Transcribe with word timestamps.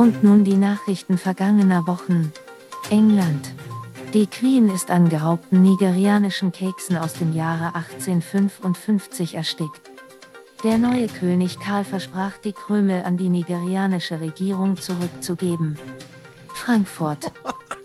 Und 0.00 0.24
nun 0.24 0.44
die 0.44 0.56
Nachrichten 0.56 1.18
vergangener 1.18 1.86
Wochen. 1.86 2.32
England. 2.88 3.52
Die 4.14 4.26
Queen 4.26 4.70
ist 4.70 4.90
an 4.90 5.10
geraubten 5.10 5.60
nigerianischen 5.60 6.52
Keksen 6.52 6.96
aus 6.96 7.12
dem 7.12 7.34
Jahre 7.34 7.74
1855 7.74 9.34
erstickt. 9.34 9.90
Der 10.64 10.78
neue 10.78 11.06
König 11.06 11.60
Karl 11.60 11.84
versprach 11.84 12.38
die 12.38 12.54
Krümel 12.54 13.02
an 13.02 13.18
die 13.18 13.28
nigerianische 13.28 14.22
Regierung 14.22 14.78
zurückzugeben. 14.78 15.78
Frankfurt. 16.54 17.30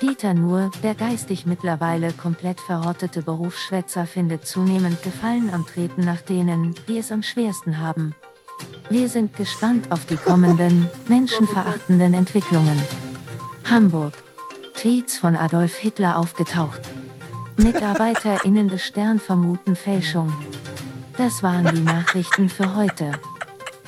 Dieter 0.02 0.34
Nuhr, 0.34 0.72
der 0.84 0.96
geistig 0.96 1.46
mittlerweile 1.46 2.14
komplett 2.14 2.62
verrottete 2.62 3.24
Berufsschwätzer 3.24 4.06
findet 4.06 4.48
zunehmend 4.48 5.04
Gefallen 5.04 5.54
am 5.54 5.66
Treten 5.66 6.06
nach 6.06 6.22
denen, 6.22 6.76
die 6.88 6.98
es 6.98 7.12
am 7.12 7.24
schwersten 7.24 7.80
haben. 7.80 8.16
Wir 8.90 9.10
sind 9.10 9.36
gespannt 9.36 9.92
auf 9.92 10.06
die 10.06 10.16
kommenden, 10.16 10.88
menschenverachtenden 11.08 12.14
Entwicklungen. 12.14 12.80
Hamburg. 13.68 14.14
Tweets 14.76 15.18
von 15.18 15.36
Adolf 15.36 15.76
Hitler 15.76 16.20
aufgetaucht. 16.20 16.82
MitarbeiterInnen 17.58 18.68
des 18.68 18.84
Stern 18.84 19.20
vermuten 19.20 19.76
Fälschung. 19.76 20.32
Das 21.18 21.42
waren 21.42 21.74
die 21.74 21.82
Nachrichten 21.82 22.48
für 22.48 22.76
heute. 22.76 23.14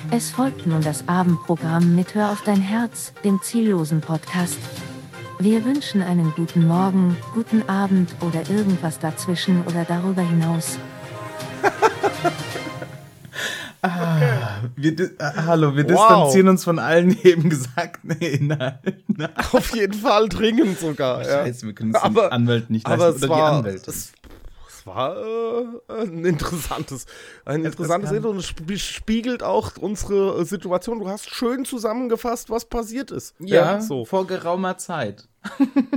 Es 0.10 0.32
folgt 0.32 0.66
nun 0.66 0.82
das 0.82 1.08
Abendprogramm 1.08 1.96
mit 1.96 2.16
Hör 2.16 2.32
auf 2.32 2.42
dein 2.42 2.62
Herz, 2.62 3.14
dem 3.24 3.40
ziellosen 3.42 4.02
Podcast. 4.02 4.58
Wir 5.38 5.64
wünschen 5.64 6.02
einen 6.02 6.34
guten 6.36 6.66
Morgen, 6.66 7.18
guten 7.36 7.68
Abend 7.70 8.16
oder 8.22 8.50
irgendwas 8.50 8.98
dazwischen 8.98 9.64
oder 9.68 9.86
darüber 9.86 10.24
hinaus. 10.24 10.80
Wir, 14.78 15.00
äh, 15.00 15.08
hallo, 15.20 15.76
wir 15.76 15.84
wow. 15.90 15.92
distanzieren 15.92 16.50
uns 16.50 16.64
von 16.64 16.80
allen 16.80 17.18
eben 17.24 17.50
gesagten 17.50 18.12
Inhalten. 18.12 19.28
Auf 19.52 19.76
jeden 19.76 19.94
Fall 19.94 20.30
dringend 20.30 20.80
sogar. 20.80 21.24
Scheiße, 21.24 21.62
ja. 21.62 21.68
wir 21.68 21.74
können 21.74 21.96
es 21.96 22.02
den 22.02 22.18
Anwalt 22.18 22.70
nicht 22.70 22.88
leisten. 22.88 23.04
Aber 23.04 23.16
es 23.16 23.28
war, 23.28 23.66
es, 23.66 24.86
war 24.86 25.18
äh, 25.18 26.02
ein 26.04 26.24
interessantes, 26.24 27.08
ein 27.44 27.66
interessantes 27.66 28.12
Intro 28.12 28.30
und 28.30 28.38
es 28.38 28.82
spiegelt 28.82 29.42
auch 29.42 29.72
unsere 29.78 30.46
Situation. 30.46 31.00
Du 31.00 31.10
hast 31.10 31.30
schön 31.34 31.66
zusammengefasst, 31.66 32.52
was 32.52 32.66
passiert 32.66 33.10
ist. 33.10 33.34
Ja, 33.40 33.74
ja 33.74 33.82
so. 33.82 34.06
vor 34.06 34.28
geraumer 34.28 34.78
Zeit. 34.78 35.28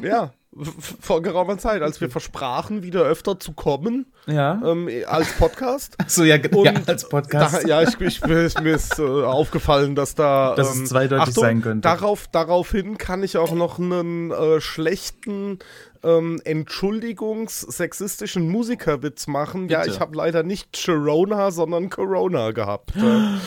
ja, 0.02 0.32
vor 1.00 1.22
geraumer 1.22 1.58
Zeit, 1.58 1.82
als 1.82 2.00
wir 2.00 2.10
versprachen, 2.10 2.82
wieder 2.82 3.02
öfter 3.02 3.38
zu 3.38 3.52
kommen. 3.52 4.06
Ja. 4.26 4.60
Ähm, 4.64 4.88
als 5.06 5.32
Podcast. 5.32 5.94
Achso, 5.98 6.24
ja, 6.24 6.36
ja, 6.36 6.72
als 6.86 7.08
Podcast. 7.08 7.64
Da, 7.64 7.68
ja, 7.68 7.82
ich, 7.82 8.00
ich, 8.00 8.24
mir 8.24 8.44
ist, 8.44 8.60
mir 8.60 8.74
ist 8.74 8.98
äh, 8.98 9.02
aufgefallen, 9.02 9.94
dass 9.94 10.14
da. 10.14 10.54
Dass 10.60 10.74
ähm, 10.74 10.82
es 10.82 10.90
zweideutig 10.90 11.28
Achtung, 11.28 11.42
sein 11.42 11.62
könnte. 11.62 11.82
Darauf, 11.82 12.26
daraufhin 12.28 12.98
kann 12.98 13.22
ich 13.22 13.36
auch 13.36 13.52
noch 13.52 13.78
einen 13.78 14.32
äh, 14.32 14.60
schlechten 14.60 15.60
ähm, 16.02 16.40
entschuldigungs-sexistischen 16.44 18.48
Musikerwitz 18.48 19.28
machen. 19.28 19.68
Bitte. 19.68 19.80
Ja, 19.80 19.86
ich 19.86 20.00
habe 20.00 20.16
leider 20.16 20.42
nicht 20.42 20.76
Sharona, 20.76 21.52
sondern 21.52 21.90
Corona 21.90 22.50
gehabt. 22.50 22.92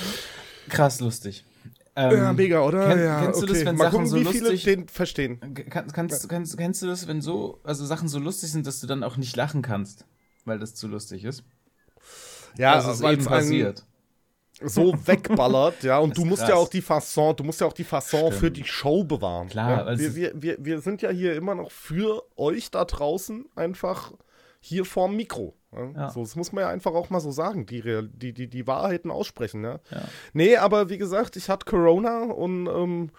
Krass 0.69 1.01
lustig. 1.01 1.43
Ähm, 1.95 2.17
ja, 2.17 2.33
mega, 2.33 2.61
oder? 2.61 2.87
Kenn, 2.87 3.03
ja, 3.03 3.21
kennst 3.21 3.41
du 3.41 3.45
okay. 3.45 3.53
das, 3.53 3.65
wenn 3.65 3.75
Mal 3.75 3.83
Sachen 3.85 3.91
gucken, 3.91 4.07
so 4.07 4.19
wie 4.19 4.23
lustig 4.23 4.63
viele 4.63 4.77
den 4.77 4.87
verstehen? 4.87 5.39
Kann, 5.39 5.87
kannst, 5.91 6.27
kannst, 6.27 6.57
kennst 6.57 6.81
du 6.81 6.87
das, 6.87 7.07
wenn 7.07 7.21
so, 7.21 7.59
also 7.63 7.85
Sachen 7.85 8.07
so 8.07 8.17
lustig 8.17 8.51
sind, 8.51 8.65
dass 8.65 8.79
du 8.79 8.87
dann 8.87 9.03
auch 9.03 9.17
nicht 9.17 9.35
lachen 9.35 9.61
kannst, 9.61 10.05
weil 10.45 10.57
das 10.57 10.73
zu 10.73 10.87
lustig 10.87 11.23
ist? 11.23 11.43
Ja, 12.57 12.75
das 12.75 12.99
ist 12.99 13.03
eben 13.03 13.23
passiert. 13.23 13.85
So 14.61 14.93
wegballert, 15.05 15.83
ja, 15.83 15.99
und 15.99 16.17
du 16.17 16.25
musst 16.25 16.41
krass. 16.41 16.49
ja 16.49 16.55
auch 16.55 16.69
die 16.69 16.81
Fasson, 16.81 17.35
du 17.35 17.43
musst 17.43 17.61
ja 17.61 17.67
auch 17.67 17.73
die 17.73 17.83
Fasson 17.83 18.27
Stimmt. 18.27 18.35
für 18.35 18.51
die 18.51 18.63
Show 18.63 19.03
bewahren. 19.03 19.49
Klar, 19.49 19.69
ja? 19.71 19.83
also 19.83 20.03
wir, 20.03 20.15
wir, 20.15 20.33
wir, 20.41 20.65
wir 20.65 20.81
sind 20.81 21.01
ja 21.03 21.11
hier 21.11 21.35
immer 21.35 21.53
noch 21.53 21.71
für 21.71 22.23
euch 22.37 22.71
da 22.71 22.85
draußen 22.85 23.45
einfach 23.55 24.13
hier 24.59 24.85
vorm 24.85 25.15
Mikro. 25.15 25.55
Ja. 25.95 26.09
So, 26.09 26.21
das 26.21 26.35
muss 26.35 26.51
man 26.51 26.63
ja 26.63 26.69
einfach 26.69 26.93
auch 26.93 27.09
mal 27.09 27.19
so 27.19 27.31
sagen, 27.31 27.65
die, 27.65 27.81
die, 28.13 28.33
die, 28.33 28.47
die 28.47 28.67
Wahrheiten 28.67 29.11
aussprechen. 29.11 29.63
Ja? 29.63 29.79
ja. 29.91 30.01
Nee, 30.33 30.57
aber 30.57 30.89
wie 30.89 30.97
gesagt, 30.97 31.35
ich 31.35 31.49
hatte 31.49 31.65
Corona 31.65 32.23
und 32.23 32.67
ähm, 32.67 33.11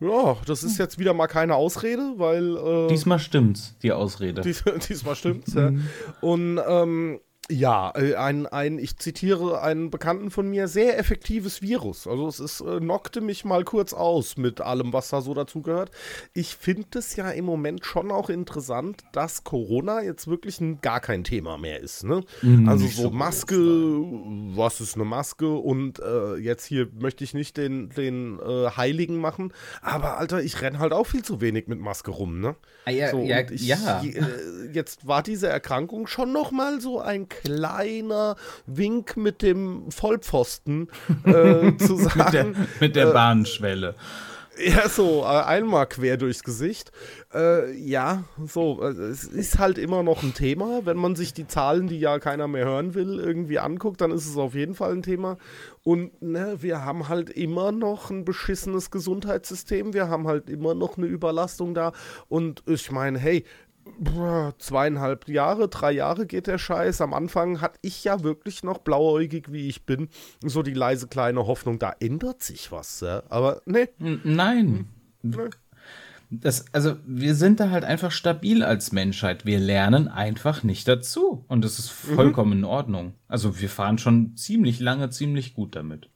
ja, 0.00 0.36
das 0.46 0.62
ist 0.62 0.78
hm. 0.78 0.84
jetzt 0.84 0.98
wieder 0.98 1.12
mal 1.12 1.26
keine 1.26 1.56
Ausrede, 1.56 2.14
weil. 2.16 2.56
Äh, 2.56 2.88
diesmal 2.88 3.18
stimmt's, 3.18 3.76
die 3.82 3.92
Ausrede. 3.92 4.42
Dies, 4.42 4.62
diesmal 4.88 5.16
stimmt's, 5.16 5.54
ja. 5.54 5.70
Mhm. 5.70 5.88
Und 6.20 6.60
ähm, 6.68 7.20
ja, 7.50 7.92
äh, 7.96 8.14
ein, 8.14 8.46
ein, 8.46 8.78
ich 8.78 8.98
zitiere 8.98 9.62
einen 9.62 9.90
Bekannten 9.90 10.30
von 10.30 10.50
mir, 10.50 10.68
sehr 10.68 10.98
effektives 10.98 11.62
Virus. 11.62 12.06
Also 12.06 12.28
es 12.28 12.40
ist, 12.40 12.60
äh, 12.60 12.78
knockte 12.78 13.22
mich 13.22 13.44
mal 13.44 13.64
kurz 13.64 13.94
aus 13.94 14.36
mit 14.36 14.60
allem, 14.60 14.92
was 14.92 15.08
da 15.08 15.22
so 15.22 15.32
dazugehört. 15.32 15.90
Ich 16.34 16.56
finde 16.56 16.98
es 16.98 17.16
ja 17.16 17.30
im 17.30 17.46
Moment 17.46 17.86
schon 17.86 18.10
auch 18.10 18.28
interessant, 18.28 19.02
dass 19.12 19.44
Corona 19.44 20.02
jetzt 20.02 20.28
wirklich 20.28 20.60
ein, 20.60 20.80
gar 20.82 21.00
kein 21.00 21.24
Thema 21.24 21.56
mehr 21.56 21.80
ist. 21.80 22.04
Ne? 22.04 22.22
Mhm, 22.42 22.68
also 22.68 22.86
so, 22.86 23.10
Maske, 23.10 23.56
was 23.56 24.82
ist 24.82 24.96
eine 24.96 25.06
Maske? 25.06 25.48
Und 25.48 26.00
äh, 26.00 26.36
jetzt 26.36 26.66
hier 26.66 26.88
möchte 26.98 27.24
ich 27.24 27.32
nicht 27.32 27.56
den, 27.56 27.88
den 27.88 28.38
äh, 28.40 28.70
Heiligen 28.76 29.16
machen, 29.16 29.54
aber 29.80 30.18
Alter, 30.18 30.42
ich 30.42 30.60
renne 30.60 30.78
halt 30.78 30.92
auch 30.92 31.06
viel 31.06 31.22
zu 31.22 31.40
wenig 31.40 31.66
mit 31.66 31.80
Maske 31.80 32.10
rum. 32.10 32.40
Ne? 32.40 32.56
Ah, 32.84 32.90
ja, 32.90 33.10
so, 33.10 33.22
ja, 33.22 33.40
ich, 33.50 33.66
ja. 33.66 34.02
Äh, 34.02 34.70
jetzt 34.72 35.06
war 35.06 35.22
diese 35.22 35.48
Erkrankung 35.48 36.06
schon 36.06 36.32
noch 36.32 36.50
mal 36.50 36.80
so 36.80 37.00
ein 37.00 37.26
kleiner 37.42 38.36
Wink 38.66 39.16
mit 39.16 39.42
dem 39.42 39.90
Vollpfosten 39.90 40.88
äh, 41.24 41.76
zu 41.76 41.96
sagen. 41.96 42.18
mit 42.18 42.32
der, 42.32 42.46
mit 42.80 42.96
der 42.96 43.08
äh, 43.08 43.12
Bahnschwelle. 43.12 43.94
Ja, 44.60 44.88
so, 44.88 45.22
äh, 45.22 45.26
einmal 45.26 45.86
quer 45.86 46.16
durchs 46.16 46.42
Gesicht. 46.42 46.90
Äh, 47.32 47.72
ja, 47.74 48.24
so, 48.44 48.82
äh, 48.82 48.88
es 48.88 49.22
ist 49.22 49.58
halt 49.58 49.78
immer 49.78 50.02
noch 50.02 50.24
ein 50.24 50.34
Thema. 50.34 50.80
Wenn 50.84 50.96
man 50.96 51.14
sich 51.14 51.32
die 51.32 51.46
Zahlen, 51.46 51.86
die 51.86 52.00
ja 52.00 52.18
keiner 52.18 52.48
mehr 52.48 52.64
hören 52.64 52.94
will, 52.94 53.20
irgendwie 53.20 53.60
anguckt, 53.60 54.00
dann 54.00 54.10
ist 54.10 54.26
es 54.26 54.36
auf 54.36 54.54
jeden 54.54 54.74
Fall 54.74 54.92
ein 54.92 55.02
Thema. 55.02 55.38
Und 55.84 56.20
ne, 56.22 56.56
wir 56.60 56.84
haben 56.84 57.08
halt 57.08 57.30
immer 57.30 57.70
noch 57.70 58.10
ein 58.10 58.24
beschissenes 58.24 58.90
Gesundheitssystem. 58.90 59.94
Wir 59.94 60.08
haben 60.08 60.26
halt 60.26 60.50
immer 60.50 60.74
noch 60.74 60.96
eine 60.96 61.06
Überlastung 61.06 61.72
da. 61.72 61.92
Und 62.28 62.64
ich 62.66 62.90
meine, 62.90 63.18
hey, 63.18 63.44
zweieinhalb 64.58 65.28
Jahre, 65.28 65.68
drei 65.68 65.92
Jahre 65.92 66.26
geht 66.26 66.46
der 66.46 66.58
Scheiß. 66.58 67.00
Am 67.00 67.14
Anfang 67.14 67.60
hatte 67.60 67.78
ich 67.82 68.04
ja 68.04 68.22
wirklich 68.22 68.62
noch 68.62 68.78
blauäugig, 68.78 69.52
wie 69.52 69.68
ich 69.68 69.86
bin, 69.86 70.08
so 70.44 70.62
die 70.62 70.74
leise 70.74 71.08
kleine 71.08 71.46
Hoffnung, 71.46 71.78
da 71.78 71.94
ändert 72.00 72.42
sich 72.42 72.72
was. 72.72 73.00
Ja? 73.00 73.22
Aber 73.28 73.62
nee. 73.66 73.88
Nein. 73.98 74.88
Nee. 75.22 75.48
Das, 76.30 76.66
also 76.74 76.96
wir 77.06 77.34
sind 77.34 77.58
da 77.58 77.70
halt 77.70 77.84
einfach 77.84 78.10
stabil 78.10 78.62
als 78.62 78.92
Menschheit. 78.92 79.46
Wir 79.46 79.58
lernen 79.58 80.08
einfach 80.08 80.62
nicht 80.62 80.86
dazu. 80.86 81.44
Und 81.48 81.64
das 81.64 81.78
ist 81.78 82.08
mhm. 82.08 82.14
vollkommen 82.14 82.50
mhm. 82.50 82.58
in 82.58 82.64
Ordnung. 82.64 83.14
Also 83.28 83.60
wir 83.60 83.70
fahren 83.70 83.98
schon 83.98 84.36
ziemlich 84.36 84.78
lange, 84.78 85.08
ziemlich 85.08 85.54
gut 85.54 85.74
damit. 85.74 86.10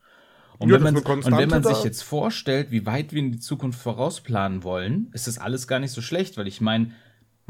Und, 0.58 0.68
ja, 0.68 0.76
wenn, 0.76 0.94
man, 0.94 0.96
und 0.96 1.36
wenn 1.36 1.48
man 1.48 1.64
sich 1.64 1.82
jetzt 1.82 2.02
vorstellt, 2.02 2.70
wie 2.70 2.86
weit 2.86 3.12
wir 3.12 3.18
in 3.18 3.32
die 3.32 3.40
Zukunft 3.40 3.80
vorausplanen 3.80 4.62
wollen, 4.62 5.08
ist 5.12 5.26
das 5.26 5.38
alles 5.38 5.66
gar 5.66 5.80
nicht 5.80 5.90
so 5.90 6.02
schlecht, 6.02 6.36
weil 6.36 6.46
ich 6.46 6.60
meine, 6.60 6.92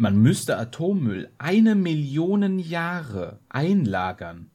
man 0.03 0.17
müsste 0.17 0.59
Atommüll 0.59 1.31
eine 1.39 1.77
Million 1.77 2.59
Jahre 2.59 3.39
einlagern. 3.49 4.51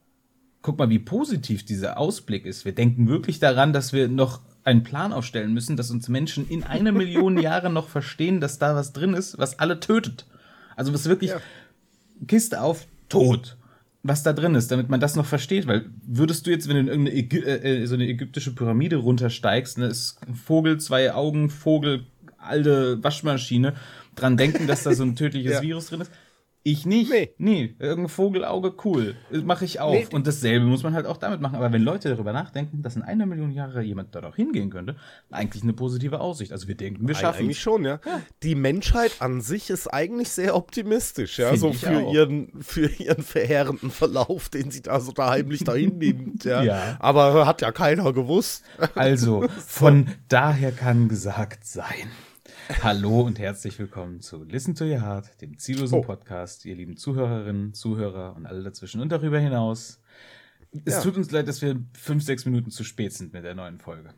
Guck 0.62 0.78
mal, 0.78 0.90
wie 0.90 1.00
positiv 1.00 1.64
dieser 1.64 1.98
Ausblick 1.98 2.46
ist. 2.46 2.66
Wir 2.66 2.76
denken 2.76 3.08
wirklich 3.08 3.40
daran, 3.40 3.72
dass 3.72 3.94
wir 3.94 4.10
noch 4.10 4.42
einen 4.66 4.84
Plan 4.84 5.14
aufstellen 5.14 5.54
müssen, 5.54 5.78
dass 5.78 5.90
uns 5.90 6.10
Menschen 6.10 6.50
in 6.50 6.66
einer 6.66 6.92
Million 6.92 7.38
Jahre 7.42 7.70
noch 7.70 7.88
verstehen, 7.88 8.42
dass 8.42 8.60
da 8.60 8.76
was 8.76 8.92
drin 8.92 9.14
ist, 9.14 9.38
was 9.38 9.58
alle 9.58 9.80
tötet. 9.80 10.26
Also 10.76 10.94
was 10.94 11.08
wirklich 11.08 11.30
ja. 11.30 11.40
Kiste 12.28 12.62
auf, 12.62 12.86
tot. 13.08 13.56
Was 14.04 14.24
da 14.24 14.34
drin 14.34 14.54
ist, 14.54 14.70
damit 14.70 14.90
man 14.90 15.00
das 15.00 15.16
noch 15.16 15.26
versteht, 15.26 15.66
weil 15.66 15.86
würdest 16.06 16.46
du 16.46 16.52
jetzt, 16.52 16.68
wenn 16.68 16.76
du 16.76 16.82
in 16.82 16.88
irgendeine 16.90 17.18
Ägy 17.18 17.40
äh, 17.40 17.86
so 17.86 17.96
eine 17.96 18.08
ägyptische 18.08 18.54
Pyramide 18.54 18.98
runtersteigst, 18.98 19.78
ne, 19.78 19.86
ist 19.86 20.20
Vogel, 20.34 20.78
zwei 20.82 21.14
Augen, 21.14 21.50
Vogel, 21.50 22.06
alte 22.38 23.02
Waschmaschine 23.02 23.76
dran 24.18 24.38
denken, 24.38 24.68
dass 24.68 24.84
da 24.84 24.94
so 24.94 25.04
ein 25.04 25.16
tödliches 25.16 25.54
ja. 25.54 25.62
Virus 25.62 25.88
drin 25.88 26.02
ist. 26.02 26.12
Ich 26.68 26.86
nicht. 26.86 27.10
Nee. 27.10 27.34
Nee, 27.38 27.76
irgendein 27.80 28.10
Vogelauge, 28.10 28.74
cool. 28.84 29.16
Mache 29.32 29.64
ich 29.64 29.80
auch. 29.80 29.94
Nee. 29.94 30.06
Und 30.12 30.28
dasselbe 30.28 30.66
muss 30.66 30.84
man 30.84 30.94
halt 30.94 31.06
auch 31.06 31.16
damit 31.16 31.40
machen. 31.40 31.56
Aber 31.56 31.72
wenn 31.72 31.82
Leute 31.82 32.10
darüber 32.10 32.34
nachdenken, 32.34 32.82
dass 32.82 32.98
in 32.98 33.04
einer 33.04 33.26
Million 33.26 33.52
Jahre 33.52 33.82
jemand 33.82 34.14
da 34.14 34.20
doch 34.20 34.36
hingehen 34.36 34.70
könnte, 34.70 34.98
eigentlich 35.32 35.64
eine 35.64 35.72
positive 35.72 36.20
Aussicht. 36.20 36.52
Also 36.52 36.68
wir 36.68 36.76
denken, 36.76 37.08
wir 37.08 37.16
schaffen 37.16 37.44
Eigentlich 37.44 37.62
schon, 37.62 37.86
ja. 37.86 38.02
ja. 38.06 38.22
Die 38.44 38.56
Menschheit 38.56 39.14
an 39.20 39.40
sich 39.40 39.70
ist 39.70 39.88
eigentlich 39.88 40.28
sehr 40.28 40.58
optimistisch, 40.58 41.40
ja. 41.40 41.52
Find 41.52 41.60
so 41.62 41.72
für 41.72 42.02
ihren, 42.12 42.62
für 42.62 42.88
ihren 42.88 43.24
verheerenden 43.24 43.90
Verlauf, 43.90 44.50
den 44.50 44.70
sie 44.70 44.82
da 44.82 45.00
so 45.00 45.14
da 45.14 45.30
heimlich 45.30 45.64
dahin 45.64 46.00
nimmt, 46.00 46.44
ja. 46.44 46.64
ja. 46.64 46.98
Aber 47.00 47.46
hat 47.46 47.62
ja 47.62 47.72
keiner 47.72 48.12
gewusst. 48.12 48.66
Also, 48.94 49.48
von 49.66 50.10
daher 50.28 50.74
kann 50.74 51.08
gesagt 51.08 51.66
sein. 51.66 52.12
Hallo 52.84 53.22
und 53.22 53.40
herzlich 53.40 53.80
willkommen 53.80 54.20
zu 54.20 54.44
Listen 54.44 54.76
to 54.76 54.84
Your 54.84 55.02
Heart, 55.02 55.42
dem 55.42 55.58
ziellosen 55.58 56.00
oh. 56.00 56.02
Podcast, 56.02 56.66
ihr 56.66 56.76
lieben 56.76 56.98
Zuhörerinnen, 56.98 57.74
Zuhörer 57.74 58.36
und 58.36 58.46
alle 58.46 58.62
dazwischen 58.62 59.00
und 59.00 59.10
darüber 59.10 59.40
hinaus. 59.40 60.02
Es 60.84 60.96
ja. 60.96 61.02
tut 61.02 61.16
uns 61.16 61.32
leid, 61.32 61.48
dass 61.48 61.62
wir 61.62 61.82
fünf, 61.98 62.24
sechs 62.24 62.46
Minuten 62.46 62.70
zu 62.70 62.84
spät 62.84 63.14
sind 63.14 63.32
mit 63.32 63.46
der 63.46 63.56
neuen 63.56 63.80
Folge. 63.80 64.10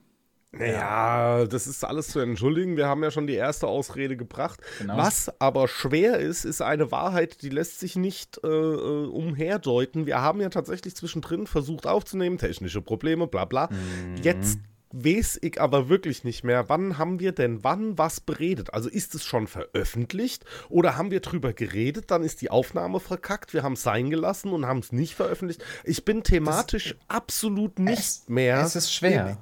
Naja, 0.51 1.45
das 1.45 1.67
ist 1.67 1.83
alles 1.83 2.07
zu 2.07 2.19
entschuldigen. 2.19 2.75
Wir 2.75 2.87
haben 2.87 3.03
ja 3.03 3.11
schon 3.11 3.27
die 3.27 3.35
erste 3.35 3.67
Ausrede 3.67 4.17
gebracht. 4.17 4.59
Genau. 4.79 4.97
Was 4.97 5.31
aber 5.39 5.67
schwer 5.67 6.17
ist, 6.17 6.43
ist 6.43 6.61
eine 6.61 6.91
Wahrheit, 6.91 7.43
die 7.43 7.49
lässt 7.49 7.79
sich 7.79 7.95
nicht 7.95 8.39
äh, 8.43 8.47
äh 8.47 9.05
umherdeuten. 9.05 10.07
Wir 10.07 10.21
haben 10.21 10.41
ja 10.41 10.49
tatsächlich 10.49 10.95
zwischendrin 10.95 11.45
versucht 11.45 11.85
aufzunehmen, 11.85 12.39
technische 12.39 12.81
Probleme, 12.81 13.27
bla 13.27 13.45
bla. 13.45 13.69
Mhm. 13.69 14.23
Jetzt 14.23 14.59
weiß 14.91 15.39
ich 15.41 15.61
aber 15.61 15.89
wirklich 15.89 16.23
nicht 16.23 16.43
mehr, 16.43 16.67
wann 16.69 16.97
haben 16.97 17.19
wir 17.19 17.31
denn 17.31 17.63
wann 17.63 17.97
was 17.97 18.19
beredet? 18.19 18.73
Also 18.73 18.89
ist 18.89 19.15
es 19.15 19.23
schon 19.23 19.47
veröffentlicht 19.47 20.45
oder 20.69 20.97
haben 20.97 21.11
wir 21.11 21.19
drüber 21.19 21.53
geredet, 21.53 22.11
dann 22.11 22.23
ist 22.23 22.41
die 22.41 22.49
Aufnahme 22.49 22.99
verkackt, 22.99 23.53
wir 23.53 23.63
haben 23.63 23.73
es 23.73 23.83
sein 23.83 24.09
gelassen 24.09 24.51
und 24.51 24.65
haben 24.65 24.79
es 24.79 24.91
nicht 24.91 25.15
veröffentlicht. 25.15 25.63
Ich 25.83 26.05
bin 26.05 26.23
thematisch 26.23 26.95
das, 26.97 27.15
absolut 27.15 27.79
nicht 27.79 27.99
es, 27.99 28.23
mehr. 28.27 28.61
Es 28.61 28.75
ist 28.75 28.93
schwer. 28.93 29.37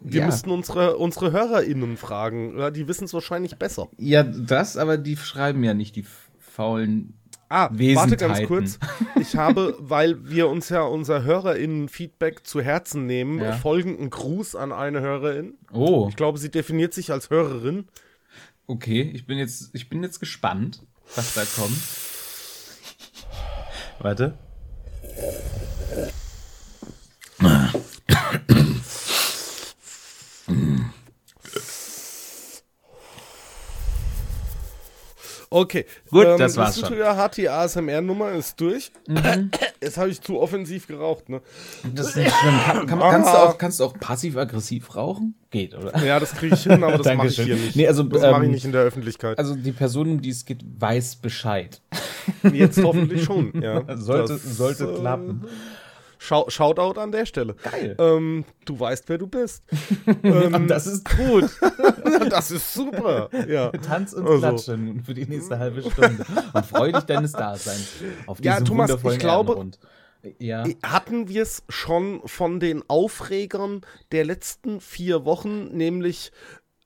Wir 0.00 0.20
ja. 0.20 0.26
müssten 0.26 0.50
unsere, 0.50 0.98
unsere 0.98 1.32
HörerInnen 1.32 1.96
fragen. 1.96 2.58
Ja, 2.58 2.70
die 2.70 2.86
wissen 2.86 3.04
es 3.04 3.14
wahrscheinlich 3.14 3.56
besser. 3.56 3.88
Ja, 3.96 4.22
das, 4.22 4.76
aber 4.76 4.98
die 4.98 5.16
schreiben 5.16 5.64
ja 5.64 5.74
nicht 5.74 5.96
die 5.96 6.04
faulen 6.38 7.14
Ah, 7.48 7.70
warte 7.70 8.16
ganz 8.16 8.42
kurz. 8.44 8.78
Ich 9.20 9.36
habe, 9.36 9.76
weil 9.78 10.28
wir 10.28 10.48
uns 10.48 10.68
ja 10.68 10.82
unser 10.82 11.22
HörerInnen-Feedback 11.22 12.46
zu 12.46 12.60
Herzen 12.60 13.06
nehmen, 13.06 13.40
ja. 13.40 13.52
folgenden 13.52 14.10
Gruß 14.10 14.56
an 14.56 14.72
eine 14.72 15.00
Hörerin. 15.00 15.54
Oh. 15.72 16.06
Ich 16.08 16.16
glaube, 16.16 16.38
sie 16.38 16.50
definiert 16.50 16.92
sich 16.92 17.12
als 17.12 17.30
Hörerin. 17.30 17.86
Okay, 18.66 19.02
ich 19.14 19.26
bin 19.26 19.38
jetzt, 19.38 19.70
ich 19.74 19.88
bin 19.88 20.02
jetzt 20.02 20.18
gespannt, 20.18 20.82
was 21.14 21.34
da 21.34 21.44
kommt. 21.44 21.78
Warte. 24.00 24.36
Okay. 35.50 35.86
Gut, 36.10 36.26
ähm, 36.26 36.38
das 36.38 36.56
war's 36.56 36.80
schon. 36.80 36.98
hat 36.98 37.36
die 37.36 37.48
ASMR-Nummer, 37.48 38.32
ist 38.32 38.60
durch. 38.60 38.90
Mhm. 39.06 39.50
Jetzt 39.82 39.98
habe 39.98 40.08
ich 40.08 40.20
zu 40.20 40.40
offensiv 40.40 40.86
geraucht, 40.86 41.28
ne? 41.28 41.40
Das 41.94 42.08
ist 42.08 42.16
nicht 42.16 42.32
schlimm. 42.32 42.54
Kann, 42.64 42.86
kann, 42.86 42.98
kannst, 42.98 43.28
du 43.28 43.38
auch, 43.38 43.58
kannst 43.58 43.80
du 43.80 43.84
auch 43.84 43.94
passiv-aggressiv 43.94 44.96
rauchen? 44.96 45.34
Geht, 45.50 45.74
oder? 45.74 45.96
Ja, 46.04 46.18
das 46.18 46.32
kriege 46.32 46.54
ich 46.54 46.62
hin, 46.62 46.82
aber 46.82 46.98
das 46.98 47.06
mache 47.16 47.28
ich 47.28 47.40
hier 47.40 47.56
nicht. 47.56 47.76
Nee, 47.76 47.86
also, 47.86 48.02
das 48.02 48.22
ähm, 48.22 48.30
mache 48.30 48.44
ich 48.44 48.50
nicht 48.50 48.64
in 48.64 48.72
der 48.72 48.82
Öffentlichkeit. 48.82 49.38
Also 49.38 49.54
die 49.54 49.72
Person, 49.72 50.08
um 50.10 50.20
die 50.20 50.30
es 50.30 50.44
geht, 50.44 50.64
weiß 50.78 51.16
Bescheid. 51.16 51.80
Jetzt 52.42 52.82
hoffentlich 52.82 53.24
schon, 53.24 53.60
ja. 53.62 53.84
sollte 53.96 54.34
das, 54.34 54.42
sollte 54.42 54.84
äh, 54.84 54.98
klappen. 55.00 55.46
Schau 56.26 56.50
Shoutout 56.50 56.98
an 56.98 57.12
der 57.12 57.24
Stelle. 57.24 57.54
Geil. 57.54 57.94
Ähm, 58.00 58.44
du 58.64 58.80
weißt, 58.80 59.08
wer 59.08 59.16
du 59.16 59.28
bist. 59.28 59.62
ähm, 60.24 60.66
das 60.66 60.88
ist 60.88 61.08
gut. 61.16 61.48
das 62.30 62.50
ist 62.50 62.74
super. 62.74 63.30
Ja. 63.46 63.70
Tanz 63.86 64.12
und 64.12 64.26
also. 64.26 64.38
klatschen 64.40 65.04
für 65.04 65.14
die 65.14 65.24
nächste 65.24 65.56
halbe 65.60 65.88
Stunde. 65.88 66.26
Und 66.52 66.66
freu 66.66 66.90
dich 66.90 67.04
deines 67.04 67.30
Daseins 67.30 67.90
auf 68.26 68.42
ja, 68.42 68.60
Thomas, 68.60 68.90
ich 68.90 69.18
glaube, 69.20 69.70
ja. 70.40 70.64
hatten 70.82 71.28
wir 71.28 71.42
es 71.42 71.62
schon 71.68 72.20
von 72.24 72.58
den 72.58 72.82
Aufregern 72.88 73.82
der 74.10 74.24
letzten 74.24 74.80
vier 74.80 75.24
Wochen, 75.24 75.76
nämlich 75.76 76.32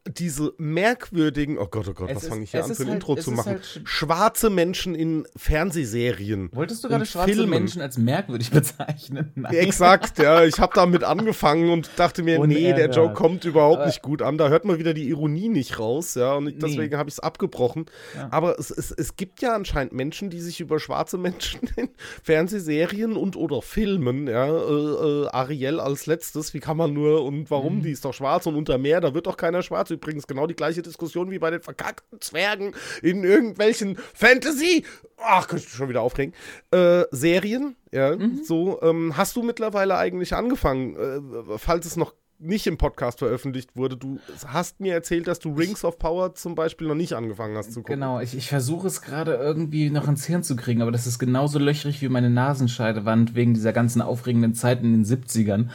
diese 0.09 0.55
merkwürdigen, 0.57 1.59
oh 1.59 1.67
Gott, 1.67 1.87
oh 1.89 1.93
Gott, 1.93 2.09
es 2.11 2.17
was 2.17 2.27
fange 2.29 2.45
ich 2.45 2.53
hier 2.53 2.65
an 2.65 2.75
für 2.75 2.83
ein 2.83 2.89
halt, 2.89 2.95
Intro 2.95 3.17
zu 3.17 3.33
machen? 3.33 3.51
Halt 3.51 3.81
schwarze 3.85 4.49
Menschen 4.49 4.95
in 4.95 5.27
Fernsehserien. 5.37 6.49
Wolltest 6.53 6.83
du 6.83 6.89
gerade 6.89 7.05
schwarze 7.05 7.35
Filmen. 7.35 7.51
Menschen 7.51 7.83
als 7.83 7.99
merkwürdig 7.99 8.51
bezeichnen? 8.51 9.31
Nein. 9.35 9.53
Exakt, 9.53 10.19
ja. 10.19 10.45
Ich 10.45 10.59
habe 10.59 10.73
damit 10.75 11.05
angefangen 11.05 11.71
und 11.71 11.91
dachte 11.97 12.23
mir, 12.23 12.45
nee, 12.47 12.73
der 12.73 12.89
Joke 12.91 13.13
kommt 13.13 13.45
überhaupt 13.45 13.79
Aber 13.79 13.87
nicht 13.87 14.01
gut 14.01 14.23
an. 14.23 14.39
Da 14.39 14.49
hört 14.49 14.65
man 14.65 14.79
wieder 14.79 14.95
die 14.95 15.07
Ironie 15.09 15.49
nicht 15.51 15.79
raus, 15.79 16.15
ja. 16.15 16.33
Und 16.33 16.63
deswegen 16.63 16.93
nee. 16.93 16.97
habe 16.97 17.11
ich 17.11 17.17
es 17.17 17.21
abgebrochen. 17.21 17.85
Ja. 18.17 18.29
Aber 18.31 18.59
es, 18.59 18.71
es, 18.71 18.91
es 18.91 19.17
gibt 19.17 19.43
ja 19.43 19.55
anscheinend 19.55 19.93
Menschen, 19.93 20.31
die 20.31 20.41
sich 20.41 20.61
über 20.61 20.81
schwarze 20.81 21.19
Menschen 21.19 21.61
in 21.77 21.91
Fernsehserien 22.23 23.17
und 23.17 23.37
oder 23.37 23.61
Filmen, 23.61 24.29
ja, 24.29 24.47
äh, 24.47 25.25
äh, 25.25 25.29
Ariel 25.29 25.79
als 25.79 26.07
letztes, 26.07 26.55
wie 26.55 26.61
kann 26.61 26.79
man 26.79 26.95
nur 26.95 27.23
und 27.23 27.51
warum, 27.51 27.79
mhm. 27.79 27.83
die 27.83 27.91
ist 27.91 28.05
doch 28.07 28.15
schwarz 28.15 28.47
und 28.47 28.55
unter 28.55 28.79
Meer, 28.79 29.03
da 29.03 29.13
wird 29.13 29.27
doch 29.27 29.37
keiner 29.37 29.63
schwarz 29.63 29.90
übrigens 29.91 30.27
genau 30.27 30.47
die 30.47 30.55
gleiche 30.55 30.83
Diskussion 30.83 31.31
wie 31.31 31.39
bei 31.39 31.51
den 31.51 31.61
verkackten 31.61 32.21
Zwergen 32.21 32.75
in 33.03 33.25
irgendwelchen 33.25 33.97
Fantasy. 34.15 34.85
Ach, 35.19 35.49
könnte 35.49 35.65
ich 35.67 35.73
schon 35.73 35.89
wieder 35.89 36.03
aufregen. 36.03 36.35
Äh, 36.71 37.05
Serien, 37.11 37.77
ja, 37.93 38.17
mhm. 38.17 38.43
so. 38.45 38.81
Ähm, 38.83 39.17
hast 39.17 39.37
du 39.37 39.43
mittlerweile 39.43 39.97
eigentlich 39.97 40.35
angefangen, 40.35 40.97
äh, 40.97 41.59
falls 41.59 41.87
es 41.87 41.97
noch 41.97 42.15
nicht 42.41 42.67
im 42.67 42.79
Podcast 42.79 43.19
veröffentlicht 43.19 43.77
wurde. 43.77 43.97
Du 43.97 44.19
hast 44.47 44.81
mir 44.81 44.95
erzählt, 44.95 45.27
dass 45.27 45.39
du 45.39 45.53
Rings 45.53 45.85
of 45.85 45.99
Power 45.99 46.35
zum 46.35 46.55
Beispiel 46.55 46.89
noch 46.89 46.95
nicht 46.95 47.13
angefangen 47.13 47.57
hast 47.57 47.73
zu 47.73 47.81
gucken. 47.81 47.97
Genau, 47.97 48.21
ich, 48.21 48.35
ich 48.35 48.49
versuche 48.49 48.87
es 48.87 49.03
gerade 49.03 49.35
irgendwie 49.35 49.91
noch 49.91 50.09
ins 50.09 50.25
Hirn 50.25 50.43
zu 50.43 50.57
kriegen, 50.57 50.81
aber 50.83 50.91
das 50.91 51.07
ist 51.07 51.19
genauso 51.19 51.59
löchrig 51.59 52.01
wie 52.01 52.09
meine 52.09 52.31
Nasenscheidewand 52.31 53.35
wegen 53.35 53.55
dieser 53.55 53.73
ganzen 53.73 54.01
aufregenden 54.01 54.55
Zeit 54.55 54.83
in 54.83 54.93
den 54.93 55.05
70ern. 55.05 55.69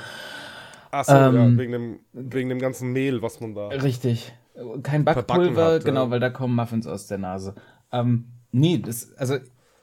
Achso, 0.96 1.14
ähm, 1.14 1.36
ja, 1.36 1.58
wegen 1.58 1.72
dem, 1.74 2.00
wegen 2.14 2.50
dem 2.50 2.60
ganzen 2.60 2.94
Mehl, 2.94 3.22
was 3.22 3.42
man 3.42 3.54
da. 3.54 3.68
Richtig. 3.68 4.34
Kein 4.82 5.04
Backpulver, 5.04 5.74
hat, 5.74 5.86
genau, 5.86 6.06
ja. 6.06 6.10
weil 6.12 6.20
da 6.22 6.30
kommen 6.30 6.56
Muffins 6.56 6.88
aus 6.88 7.08
der 7.08 7.18
Nase. 7.18 7.56
Ähm, 7.92 8.28
nee, 8.52 8.78
das, 8.78 9.14
also 9.18 9.38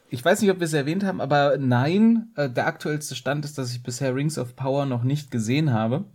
ich 0.09 0.25
weiß 0.25 0.41
nicht, 0.41 0.51
ob 0.51 0.59
wir 0.61 0.65
es 0.65 0.73
erwähnt 0.73 1.05
haben, 1.05 1.21
aber 1.21 1.59
nein, 1.59 2.31
äh, 2.37 2.49
der 2.49 2.67
aktuellste 2.67 3.15
Stand 3.15 3.45
ist, 3.45 3.59
dass 3.59 3.73
ich 3.73 3.83
bisher 3.83 4.15
Rings 4.15 4.39
of 4.39 4.57
Power 4.57 4.87
noch 4.87 5.03
nicht 5.03 5.31
gesehen 5.31 5.75
habe 5.75 6.07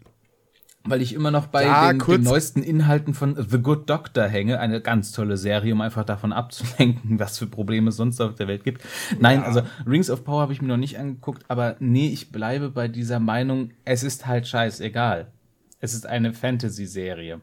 weil 0.89 1.01
ich 1.01 1.13
immer 1.13 1.31
noch 1.31 1.47
bei 1.47 1.63
ja, 1.63 1.91
den, 1.91 1.99
den, 1.99 2.23
neuesten 2.23 2.63
Inhalten 2.63 3.13
von 3.13 3.35
The 3.35 3.59
Good 3.59 3.89
Doctor 3.89 4.25
hänge. 4.25 4.59
Eine 4.59 4.81
ganz 4.81 5.11
tolle 5.11 5.37
Serie, 5.37 5.73
um 5.73 5.81
einfach 5.81 6.03
davon 6.03 6.33
abzulenken, 6.33 7.19
was 7.19 7.37
für 7.37 7.47
Probleme 7.47 7.89
es 7.89 7.97
sonst 7.97 8.19
auf 8.21 8.35
der 8.35 8.47
Welt 8.47 8.63
gibt. 8.63 8.81
Nein, 9.19 9.39
ja. 9.39 9.45
also 9.45 9.61
Rings 9.85 10.09
of 10.09 10.23
Power 10.23 10.41
habe 10.41 10.53
ich 10.53 10.61
mir 10.61 10.67
noch 10.67 10.77
nicht 10.77 10.97
angeguckt, 10.99 11.45
aber 11.47 11.75
nee, 11.79 12.09
ich 12.09 12.31
bleibe 12.31 12.69
bei 12.69 12.87
dieser 12.87 13.19
Meinung, 13.19 13.71
es 13.85 14.03
ist 14.03 14.27
halt 14.27 14.47
scheißegal. 14.47 15.27
Es 15.79 15.93
ist 15.93 16.05
eine 16.05 16.33
Fantasy-Serie. 16.33 17.41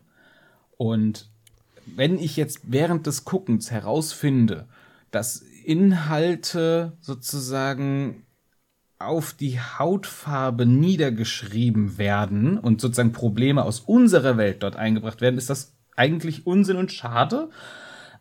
Und 0.77 1.29
wenn 1.87 2.19
ich 2.19 2.37
jetzt 2.37 2.61
während 2.65 3.07
des 3.07 3.25
Guckens 3.25 3.71
herausfinde, 3.71 4.67
dass 5.11 5.45
Inhalte 5.65 6.93
sozusagen 7.01 8.24
auf 8.99 9.33
die 9.33 9.61
Hautfarbe 9.61 10.67
niedergeschrieben 10.67 11.99
werden 11.99 12.59
und 12.59 12.81
sozusagen 12.81 13.13
Probleme 13.13 13.65
aus 13.65 13.81
unserer 13.81 14.37
Welt 14.37 14.63
dort 14.63 14.77
eingebracht 14.77 15.21
werden, 15.21 15.37
ist 15.37 15.51
das 15.51 15.75
eigentlich 15.97 16.47
Unsinn 16.47 16.77
und 16.77 16.93
schade. 16.93 17.51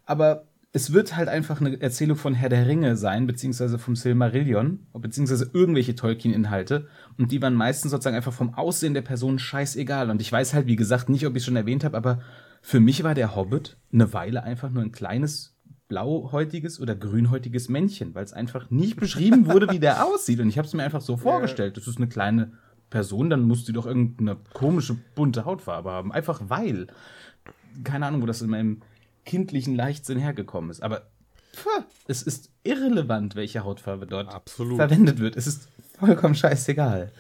Aber 0.05 0.48
es 0.75 0.91
wird 0.91 1.15
halt 1.15 1.29
einfach 1.29 1.62
eine 1.62 1.79
Erzählung 1.79 2.17
von 2.17 2.33
Herr 2.33 2.50
der 2.50 2.67
Ringe 2.67 2.98
sein, 2.98 3.27
beziehungsweise 3.27 3.77
vom 3.77 3.95
Silmarillion, 3.95 4.88
beziehungsweise 4.93 5.51
irgendwelche 5.53 5.95
Tolkien-Inhalte. 5.95 6.88
Und 7.17 7.31
die 7.31 7.41
waren 7.43 7.53
meistens 7.53 7.91
sozusagen 7.91 8.15
einfach 8.15 8.33
vom 8.33 8.55
Aussehen 8.55 8.95
der 8.95 9.03
Person 9.03 9.38
scheißegal. 9.38 10.09
Und 10.09 10.19
ich 10.19 10.31
weiß 10.31 10.55
halt, 10.55 10.65
wie 10.65 10.75
gesagt, 10.75 11.09
nicht, 11.09 11.27
ob 11.27 11.36
ich 11.36 11.41
es 11.41 11.45
schon 11.45 11.55
erwähnt 11.55 11.83
habe, 11.83 11.95
aber 11.95 12.21
für 12.62 12.79
mich 12.79 13.03
war 13.03 13.13
der 13.13 13.36
Hobbit 13.36 13.77
eine 13.93 14.13
Weile 14.13 14.43
einfach 14.43 14.71
nur 14.71 14.81
ein 14.81 14.91
kleines 14.91 15.52
blauhäutiges 15.93 16.79
oder 16.79 16.95
grünhäutiges 16.95 17.69
Männchen, 17.69 18.15
weil 18.15 18.23
es 18.23 18.33
einfach 18.33 18.71
nicht 18.71 18.95
beschrieben 18.95 19.45
wurde, 19.45 19.69
wie 19.69 19.77
der 19.77 20.03
aussieht. 20.07 20.39
Und 20.39 20.50
ich 20.50 20.57
habe 20.57 20.67
es 20.67 20.73
mir 20.73 20.81
einfach 20.81 21.01
so 21.01 21.17
vorgestellt. 21.17 21.77
Das 21.77 21.88
ist 21.88 21.97
eine 21.97 22.07
kleine 22.07 22.53
Person, 22.89 23.29
dann 23.29 23.43
muss 23.43 23.63
die 23.63 23.73
doch 23.73 23.85
irgendeine 23.85 24.38
komische 24.53 24.97
bunte 25.13 25.45
Hautfarbe 25.45 25.91
haben. 25.91 26.12
Einfach 26.12 26.41
weil. 26.47 26.88
Keine 27.83 28.07
Ahnung, 28.07 28.23
wo 28.23 28.25
das 28.25 28.41
in 28.41 28.50
meinem 28.50 28.81
kindlichen 29.23 29.75
Leichtsinn 29.75 30.17
hergekommen 30.17 30.71
ist. 30.71 30.81
Aber 30.81 31.03
pff, 31.55 31.67
es 32.07 32.23
ist 32.23 32.50
irrelevant, 32.63 33.35
welche 33.35 33.63
Hautfarbe 33.63 34.07
dort 34.07 34.33
Absolut. 34.33 34.77
verwendet 34.77 35.19
wird. 35.19 35.35
Es 35.35 35.45
ist 35.45 35.67
vollkommen 36.00 36.33
scheißegal. 36.33 37.12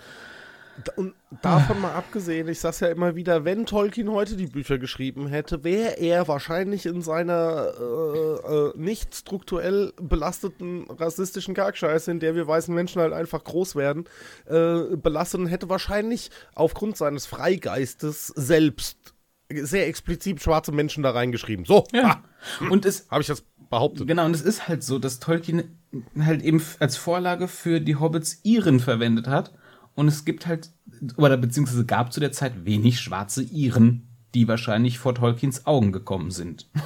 Und 0.95 1.13
davon 1.41 1.81
mal 1.81 1.93
abgesehen, 1.93 2.47
ich 2.47 2.59
sag's 2.59 2.79
ja 2.79 2.87
immer 2.87 3.15
wieder, 3.15 3.45
wenn 3.45 3.65
Tolkien 3.65 4.09
heute 4.09 4.35
die 4.35 4.47
Bücher 4.47 4.79
geschrieben 4.79 5.27
hätte, 5.27 5.63
wäre 5.63 5.99
er 5.99 6.27
wahrscheinlich 6.27 6.85
in 6.85 7.01
seiner 7.01 7.71
äh, 7.79 8.53
äh, 8.55 8.73
nicht 8.75 9.15
strukturell 9.15 9.93
belasteten 10.01 10.89
rassistischen 10.89 11.53
Kargscheiße, 11.53 12.09
in 12.09 12.19
der 12.19 12.35
wir 12.35 12.47
weißen 12.47 12.73
Menschen 12.73 13.01
halt 13.01 13.13
einfach 13.13 13.43
groß 13.43 13.75
werden, 13.75 14.05
äh, 14.45 14.95
belastet 14.95 15.41
und 15.41 15.47
hätte 15.47 15.69
wahrscheinlich 15.69 16.31
aufgrund 16.55 16.97
seines 16.97 17.27
Freigeistes 17.27 18.27
selbst 18.27 19.13
sehr 19.49 19.87
explizit 19.87 20.41
schwarze 20.41 20.71
Menschen 20.71 21.03
da 21.03 21.11
reingeschrieben. 21.11 21.65
So, 21.65 21.83
ja. 21.93 22.23
und 22.69 22.85
es 22.85 23.07
habe 23.11 23.21
ich 23.21 23.27
das 23.27 23.43
behauptet. 23.69 24.07
Genau, 24.07 24.25
und 24.25 24.35
es 24.35 24.41
ist 24.41 24.67
halt 24.67 24.83
so, 24.83 24.97
dass 24.97 25.19
Tolkien 25.19 25.77
halt 26.19 26.41
eben 26.41 26.63
als 26.79 26.97
Vorlage 26.97 27.47
für 27.47 27.79
die 27.79 27.95
Hobbits 27.97 28.39
Iren 28.43 28.79
verwendet 28.79 29.27
hat 29.27 29.53
und 29.95 30.07
es 30.07 30.25
gibt 30.25 30.47
halt, 30.47 30.71
oder 31.17 31.37
beziehungsweise 31.37 31.85
gab 31.85 32.13
zu 32.13 32.19
der 32.19 32.31
Zeit 32.31 32.65
wenig 32.65 32.99
schwarze 32.99 33.43
Iren, 33.43 34.07
die 34.33 34.47
wahrscheinlich 34.47 34.99
vor 34.99 35.15
Tolkiens 35.15 35.65
Augen 35.65 35.91
gekommen 35.91 36.31
sind. 36.31 36.69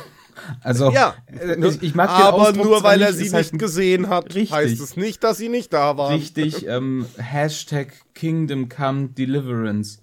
Also, 0.61 0.91
ja, 0.91 1.15
äh, 1.25 1.55
ich, 1.65 1.81
ich 1.81 1.95
mag 1.95 2.11
aber 2.11 2.53
nur 2.53 2.83
weil 2.83 3.01
er 3.01 3.11
sie 3.11 3.31
halt 3.31 3.53
nicht 3.53 3.59
gesehen 3.59 4.07
hat, 4.07 4.35
richtig, 4.35 4.51
heißt 4.51 4.79
es 4.79 4.95
nicht, 4.95 5.23
dass 5.23 5.37
sie 5.37 5.49
nicht 5.49 5.73
da 5.73 5.97
waren. 5.97 6.13
Richtig, 6.13 6.67
ähm, 6.67 7.07
Hashtag 7.17 7.93
Kingdom 8.13 8.69
Come 8.69 9.09
Deliverance. 9.09 9.99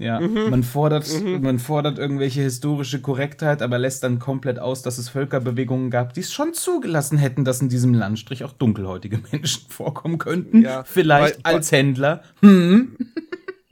Ja, 0.00 0.18
man 0.18 0.62
fordert, 0.62 1.06
man 1.42 1.58
fordert 1.58 1.98
irgendwelche 1.98 2.40
historische 2.40 3.02
Korrektheit, 3.02 3.60
aber 3.60 3.78
lässt 3.78 4.02
dann 4.02 4.18
komplett 4.18 4.58
aus, 4.58 4.80
dass 4.80 4.96
es 4.96 5.10
Völkerbewegungen 5.10 5.90
gab, 5.90 6.14
die 6.14 6.20
es 6.20 6.32
schon 6.32 6.54
zugelassen 6.54 7.18
hätten, 7.18 7.44
dass 7.44 7.60
in 7.60 7.68
diesem 7.68 7.92
Landstrich 7.92 8.42
auch 8.44 8.52
dunkelhäutige 8.54 9.20
Menschen 9.30 9.68
vorkommen 9.68 10.16
könnten. 10.16 10.62
Ja, 10.62 10.84
Vielleicht 10.84 11.44
weil- 11.44 11.54
als 11.54 11.70
Händler. 11.70 12.22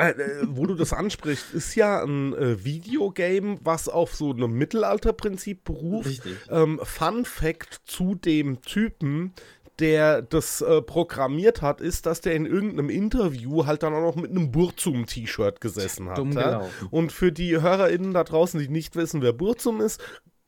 Äh, 0.00 0.11
äh, 0.11 0.14
wo 0.47 0.64
du 0.66 0.75
das 0.76 0.92
ansprichst, 0.92 1.52
ist 1.54 1.75
ja 1.75 2.04
ein 2.04 2.32
äh, 2.35 2.64
Videogame, 2.64 3.58
was 3.64 3.88
auf 3.88 4.14
so 4.14 4.30
einem 4.32 4.52
Mittelalterprinzip 4.52 5.64
beruft. 5.64 6.08
Richtig. 6.08 6.37
Ähm, 6.50 6.78
Fun 6.85 7.25
Fact 7.25 7.80
zu 7.85 8.14
dem 8.14 8.62
Typen, 8.62 9.32
der 9.78 10.23
das 10.23 10.61
äh, 10.61 10.82
programmiert 10.82 11.62
hat, 11.62 11.80
ist, 11.80 12.06
dass 12.06 12.20
der 12.20 12.35
in 12.35 12.47
irgendeinem 12.47 12.90
Interview 12.90 13.66
halt 13.66 13.82
dann 13.82 13.94
auch 13.94 14.02
noch 14.02 14.16
mit 14.16 14.30
einem 14.30 14.50
Burzum-T-Shirt 14.50 15.61
gesessen 15.61 16.08
hat. 16.08 16.18
Dumm 16.18 16.32
ja? 16.32 16.58
gelaufen. 16.58 16.88
Und 16.90 17.12
für 17.12 17.32
die 17.32 17.61
HörerInnen 17.61 18.12
da 18.12 18.25
draußen, 18.25 18.58
die 18.61 18.68
nicht 18.68 18.97
wissen, 18.97 19.23
wer 19.23 19.32
Burzum 19.32 19.80
ist, 19.80 20.00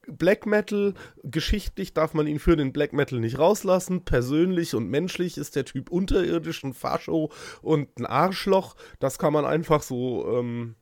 Black 0.06 0.46
Metal, 0.46 0.94
geschichtlich 1.22 1.94
darf 1.94 2.14
man 2.14 2.26
ihn 2.26 2.38
für 2.38 2.56
den 2.56 2.72
Black 2.72 2.92
Metal 2.92 3.20
nicht 3.20 3.38
rauslassen. 3.38 4.04
Persönlich 4.04 4.74
und 4.74 4.88
menschlich 4.88 5.38
ist 5.38 5.56
der 5.56 5.64
Typ 5.64 5.90
unterirdisch, 5.90 6.64
ein 6.64 6.74
Fascho 6.74 7.30
und 7.62 7.88
ein 7.98 8.06
Arschloch. 8.06 8.74
Das 8.98 9.18
kann 9.18 9.32
man 9.32 9.44
einfach 9.44 9.82
so 9.82 10.26
ähm, 10.38 10.74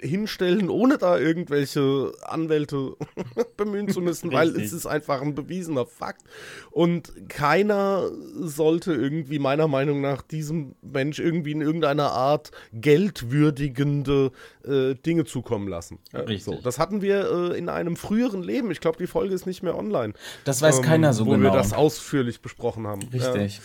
hinstellen, 0.00 0.68
ohne 0.68 0.98
da 0.98 1.18
irgendwelche 1.18 2.12
Anwälte 2.22 2.96
bemühen 3.56 3.88
zu 3.88 4.00
müssen, 4.00 4.32
weil 4.32 4.48
es 4.56 4.72
ist 4.72 4.86
einfach 4.86 5.22
ein 5.22 5.34
bewiesener 5.34 5.86
Fakt. 5.86 6.22
Und 6.70 7.12
keiner 7.28 8.10
sollte 8.40 8.92
irgendwie 8.92 9.38
meiner 9.38 9.68
Meinung 9.68 10.00
nach 10.00 10.22
diesem 10.22 10.74
Mensch 10.82 11.18
irgendwie 11.18 11.52
in 11.52 11.60
irgendeiner 11.60 12.12
Art 12.12 12.50
geldwürdigende 12.72 14.32
äh, 14.64 14.94
Dinge 14.94 15.24
zukommen 15.24 15.68
lassen. 15.68 15.98
Ja, 16.12 16.20
Richtig. 16.20 16.44
So, 16.44 16.60
das 16.62 16.78
hatten 16.78 17.02
wir 17.02 17.52
äh, 17.52 17.58
in 17.58 17.68
einem 17.68 17.96
früheren 17.96 18.42
Leben. 18.42 18.70
Ich 18.70 18.80
glaube, 18.80 18.98
die 18.98 19.06
Folge 19.06 19.34
ist 19.34 19.46
nicht 19.46 19.62
mehr 19.62 19.76
online. 19.76 20.14
Das 20.44 20.62
weiß 20.62 20.78
ähm, 20.78 20.84
keiner 20.84 21.12
so 21.12 21.26
wo 21.26 21.32
genau. 21.32 21.44
wir 21.44 21.50
das 21.52 21.72
ausführlich 21.72 22.40
besprochen 22.40 22.86
haben. 22.86 23.02
Richtig. 23.12 23.60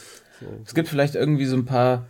Es 0.66 0.74
gibt 0.76 0.90
vielleicht 0.90 1.16
irgendwie 1.16 1.46
so 1.46 1.56
ein 1.56 1.66
paar 1.66 2.08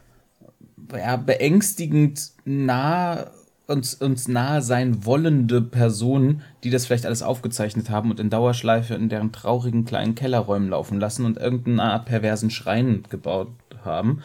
ja, 0.93 1.15
beängstigend 1.15 2.31
nah 2.43 3.31
uns, 3.67 3.95
uns 3.95 4.27
nahe 4.27 4.61
sein 4.61 5.05
wollende 5.05 5.61
Personen, 5.61 6.41
die 6.63 6.69
das 6.69 6.85
vielleicht 6.85 7.05
alles 7.05 7.23
aufgezeichnet 7.23 7.89
haben 7.89 8.11
und 8.11 8.19
in 8.19 8.29
Dauerschleife 8.29 8.93
in 8.95 9.09
deren 9.09 9.31
traurigen 9.31 9.85
kleinen 9.85 10.15
Kellerräumen 10.15 10.69
laufen 10.69 10.99
lassen 10.99 11.25
und 11.25 11.37
irgendeine 11.37 11.83
Art 11.83 12.05
perversen 12.05 12.49
Schrein 12.49 13.03
gebaut 13.09 13.49
haben. 13.83 14.21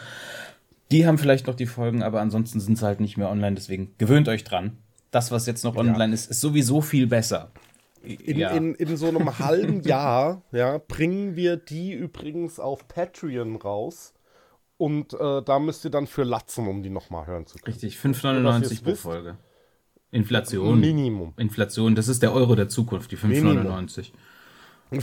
Die 0.91 1.07
haben 1.07 1.19
vielleicht 1.19 1.47
noch 1.47 1.55
die 1.55 1.67
Folgen, 1.67 2.03
aber 2.03 2.21
ansonsten 2.21 2.61
sind 2.61 2.77
sie 2.77 2.85
halt 2.85 3.01
nicht 3.01 3.17
mehr 3.17 3.31
online, 3.31 3.55
deswegen 3.55 3.95
gewöhnt 3.99 4.29
euch 4.29 4.45
dran. 4.45 4.77
Das, 5.11 5.31
was 5.31 5.47
jetzt 5.47 5.65
noch 5.65 5.77
online 5.77 6.13
ist, 6.15 6.31
ist 6.31 6.41
sowieso 6.41 6.81
viel 6.81 7.07
besser. 7.07 7.51
In, 8.03 8.39
Ja. 8.39 8.51
in, 8.51 8.75
in 8.77 8.97
so 8.97 9.09
einem 9.09 9.39
halben 9.39 9.83
Jahr 9.83 10.43
ja, 10.53 10.79
bringen 10.79 11.37
wir 11.37 11.57
die 11.57 11.93
übrigens 11.93 12.59
auf 12.59 12.89
Patreon 12.89 13.57
raus. 13.57 14.15
Und 14.81 15.13
äh, 15.13 15.43
da 15.43 15.59
müsst 15.59 15.85
ihr 15.85 15.91
dann 15.91 16.07
für 16.07 16.25
latzen, 16.25 16.67
um 16.67 16.83
die 16.83 16.89
nochmal 16.89 17.27
hören 17.27 17.45
zu 17.45 17.59
können. 17.59 17.75
Richtig, 17.75 18.01
Dass 18.01 18.17
5,99 18.17 18.63
ihr's 18.63 18.81
pro. 18.81 18.95
Folge. 18.95 19.37
Inflation. 20.11 20.81
Minimum. 20.81 21.35
Inflation, 21.37 21.95
das 21.95 22.09
ist 22.09 22.23
der 22.23 22.33
Euro 22.33 22.55
der 22.55 22.71
Zukunft, 22.71 23.11
die 23.13 23.19
5,99. 23.19 24.13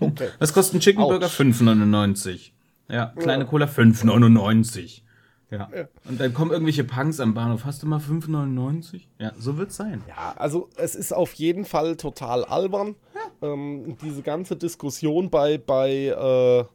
Okay. 0.00 0.30
Was 0.38 0.54
kostet 0.54 0.76
ein 0.76 0.80
Chicken 0.80 1.02
Burger? 1.02 1.26
Autsch. 1.26 1.38
5,99. 1.38 2.52
Ja, 2.88 3.12
kleine 3.18 3.44
Cola 3.44 3.66
5,99. 3.66 5.02
Ja. 5.50 5.68
Und 6.08 6.18
dann 6.18 6.32
kommen 6.32 6.50
irgendwelche 6.50 6.82
Punks 6.82 7.20
am 7.20 7.34
Bahnhof. 7.34 7.66
Hast 7.66 7.82
du 7.82 7.86
mal 7.86 8.00
5,99? 8.00 9.02
Ja, 9.18 9.32
so 9.38 9.58
wird's 9.58 9.76
sein. 9.76 10.02
Ja, 10.08 10.34
also 10.38 10.70
es 10.76 10.94
ist 10.94 11.12
auf 11.12 11.34
jeden 11.34 11.66
Fall 11.66 11.96
total 11.96 12.46
albern. 12.46 12.96
Ähm, 13.42 13.98
diese 14.02 14.22
ganze 14.22 14.56
Diskussion 14.56 15.28
bei, 15.28 15.58
bei 15.58 16.66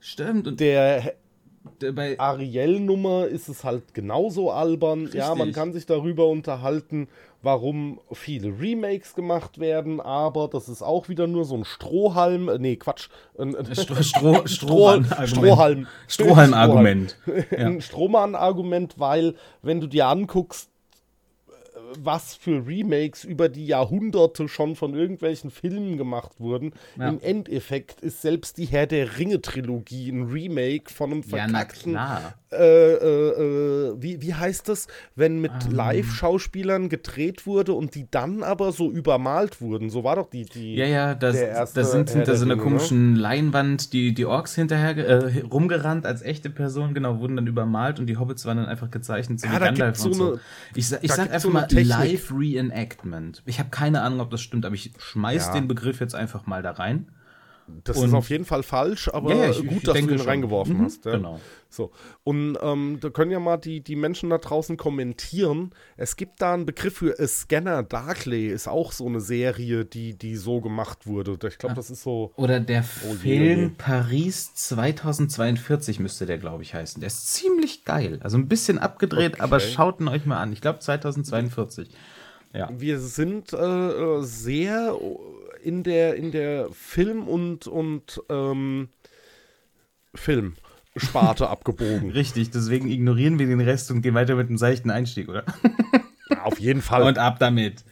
Stimmt. 0.00 0.46
Und 0.46 0.54
äh, 0.54 0.56
der, 0.56 1.14
bei, 1.94 2.18
Ariel-Nummer 2.18 3.26
ist 3.26 3.48
es 3.48 3.64
halt 3.64 3.94
genauso 3.94 4.50
albern. 4.50 5.08
Ja, 5.12 5.30
man 5.30 5.48
Richtig. 5.48 5.54
kann 5.54 5.72
sich 5.72 5.86
darüber 5.86 6.26
unterhalten, 6.28 7.08
warum 7.42 8.00
viele 8.12 8.48
Remakes 8.60 9.14
gemacht 9.14 9.58
werden, 9.58 10.00
aber 10.00 10.48
das 10.48 10.68
ist 10.68 10.82
auch 10.82 11.08
wieder 11.08 11.26
nur 11.26 11.44
so 11.44 11.56
ein 11.56 11.64
Strohhalm. 11.64 12.48
äh, 12.48 12.58
Nee, 12.58 12.76
Quatsch. 12.76 13.08
Ein, 13.38 13.56
ein 13.56 13.74
Stroh, 13.74 13.94
Stroh, 14.02 14.46
Stroh, 14.46 14.46
Strohhalm. 14.46 15.06
Strohhalm. 15.26 15.86
Strohhalm-Argument. 16.08 17.16
Ein 17.56 17.80
Strohmann-Argument, 17.80 18.94
weil, 18.98 19.34
wenn 19.62 19.80
du 19.80 19.86
dir 19.86 20.06
anguckst, 20.06 20.68
äh, 20.68 20.70
was 21.98 22.34
für 22.34 22.66
Remakes 22.66 23.24
über 23.24 23.48
die 23.48 23.66
Jahrhunderte 23.66 24.48
schon 24.48 24.76
von 24.76 24.94
irgendwelchen 24.94 25.50
Filmen 25.50 25.96
gemacht 25.96 26.32
wurden. 26.38 26.72
Ja. 26.98 27.08
Im 27.08 27.20
Endeffekt 27.20 28.00
ist 28.00 28.22
selbst 28.22 28.58
die 28.58 28.66
Herr 28.66 28.86
der 28.86 29.18
Ringe-Trilogie 29.18 30.10
ein 30.10 30.24
Remake 30.30 30.90
von 30.92 31.10
einem 31.12 31.22
Ja, 31.26 31.38
verkackten 31.38 31.92
klar. 31.92 32.34
äh, 32.52 32.92
äh, 32.92 32.98
äh, 33.90 33.94
wie, 33.98 34.22
wie 34.22 34.34
heißt 34.34 34.68
das, 34.68 34.86
wenn 35.16 35.40
mit 35.40 35.52
Ähm. 35.66 35.72
Live-Schauspielern 35.72 36.88
gedreht 36.88 37.46
wurde 37.46 37.72
und 37.72 37.94
die 37.94 38.06
dann 38.10 38.42
aber 38.42 38.72
so 38.72 38.90
übermalt 38.90 39.60
wurden? 39.60 39.90
So 39.90 40.04
war 40.04 40.16
doch 40.16 40.30
die. 40.30 40.44
die 40.44 40.74
Ja, 40.74 40.86
ja, 40.86 41.14
da 41.14 41.32
der 41.32 41.48
erste 41.48 41.80
da 41.80 41.86
sind 41.86 42.10
hinter 42.10 42.36
so 42.36 42.44
einer 42.44 42.56
komischen 42.56 43.16
Leinwand 43.16 43.92
die, 43.92 44.12
die 44.14 44.26
Orks 44.26 44.54
hinterher 44.54 44.96
äh, 44.96 45.40
rumgerannt 45.40 46.06
als 46.06 46.22
echte 46.22 46.50
Personen, 46.50 46.94
genau, 46.94 47.18
wurden 47.20 47.36
dann 47.36 47.46
übermalt 47.46 47.98
und 48.00 48.06
die 48.06 48.16
Hobbits 48.16 48.44
waren 48.46 48.56
dann 48.58 48.66
einfach 48.66 48.90
gezeichnet, 48.90 49.40
so 49.40 49.46
Ja, 49.46 49.54
wie 49.54 49.58
da 49.58 49.64
Gandalf 49.66 49.92
gibt's 49.94 50.04
und 50.06 50.12
so 50.14 50.18
so. 50.26 50.32
eine- 50.32 50.40
Ich, 50.74 50.92
ich 51.02 51.12
sag 51.12 51.26
einfach 51.26 51.40
so 51.40 51.50
mal 51.50 51.66
Technik. 51.88 52.12
Live 52.12 52.32
Reenactment. 52.32 53.42
Ich 53.46 53.58
habe 53.58 53.70
keine 53.70 54.02
Ahnung, 54.02 54.20
ob 54.20 54.30
das 54.30 54.40
stimmt, 54.40 54.64
aber 54.64 54.74
ich 54.74 54.92
schmeiß 54.98 55.46
Ja. 55.48 55.52
den 55.54 55.68
Begriff 55.68 56.00
jetzt 56.00 56.14
einfach 56.14 56.46
mal 56.46 56.62
da 56.62 56.72
rein. 56.72 57.08
Das 57.84 57.96
Und- 57.96 58.08
ist 58.08 58.14
auf 58.14 58.30
jeden 58.30 58.44
Fall 58.44 58.62
falsch, 58.62 59.08
aber 59.08 59.34
Ja, 59.34 59.50
ich- 59.50 59.58
gut, 59.58 59.78
ich 59.78 59.82
dass 59.84 59.94
du 59.94 60.00
ihn 60.12 60.18
schon. 60.18 60.26
reingeworfen 60.28 60.78
Mhm, 60.78 60.84
hast. 60.84 61.04
Ja. 61.04 61.12
genau. 61.16 61.40
So. 61.72 61.92
Und 62.24 62.58
ähm, 62.62 62.98
da 63.00 63.10
können 63.10 63.30
ja 63.30 63.38
mal 63.38 63.56
die, 63.56 63.80
die 63.80 63.94
Menschen 63.94 64.30
da 64.30 64.38
draußen 64.38 64.76
kommentieren. 64.76 65.70
Es 65.96 66.16
gibt 66.16 66.42
da 66.42 66.54
einen 66.54 66.66
Begriff 66.66 66.96
für 66.96 67.14
A 67.20 67.26
Scanner 67.28 67.82
Darkly, 67.84 68.48
ist 68.48 68.66
auch 68.66 68.90
so 68.90 69.06
eine 69.06 69.20
Serie, 69.20 69.84
die, 69.84 70.18
die 70.18 70.34
so 70.36 70.60
gemacht 70.60 71.06
wurde. 71.06 71.38
Ich 71.46 71.58
glaube, 71.58 71.76
das 71.76 71.90
ist 71.90 72.02
so. 72.02 72.32
Oder 72.36 72.58
der 72.58 72.80
Oh 73.08 73.14
Film 73.14 73.58
oh 73.58 73.62
je. 73.62 73.70
Paris 73.78 74.52
2042 74.54 76.00
müsste 76.00 76.26
der, 76.26 76.38
glaube 76.38 76.62
ich, 76.62 76.74
heißen. 76.74 77.00
Der 77.00 77.06
ist 77.06 77.32
ziemlich 77.32 77.84
geil. 77.84 78.18
Also 78.22 78.36
ein 78.36 78.48
bisschen 78.48 78.78
abgedreht, 78.78 79.34
Okay. 79.34 79.42
aber 79.42 79.60
schaut 79.60 80.00
ihn 80.00 80.08
euch 80.08 80.26
mal 80.26 80.38
an. 80.40 80.52
Ich 80.52 80.60
glaube 80.60 80.80
2042. 80.80 81.88
Ja. 82.52 82.68
Wir 82.76 82.98
sind 82.98 83.52
äh, 83.52 84.22
sehr 84.22 84.96
in 85.62 85.82
der, 85.82 86.16
in 86.16 86.32
der 86.32 86.68
Film- 86.72 87.28
und, 87.28 87.66
und 87.66 88.20
ähm, 88.28 88.88
Film-Sparte 90.14 91.48
abgebogen. 91.50 92.10
Richtig, 92.10 92.50
deswegen 92.50 92.88
ignorieren 92.90 93.38
wir 93.38 93.46
den 93.46 93.60
Rest 93.60 93.90
und 93.90 94.02
gehen 94.02 94.14
weiter 94.14 94.34
mit 94.36 94.48
einem 94.48 94.58
seichten 94.58 94.90
Einstieg, 94.90 95.28
oder? 95.28 95.44
Ja, 96.30 96.44
auf 96.44 96.58
jeden 96.58 96.82
Fall. 96.82 97.02
Und 97.02 97.18
ab 97.18 97.38
damit. 97.38 97.84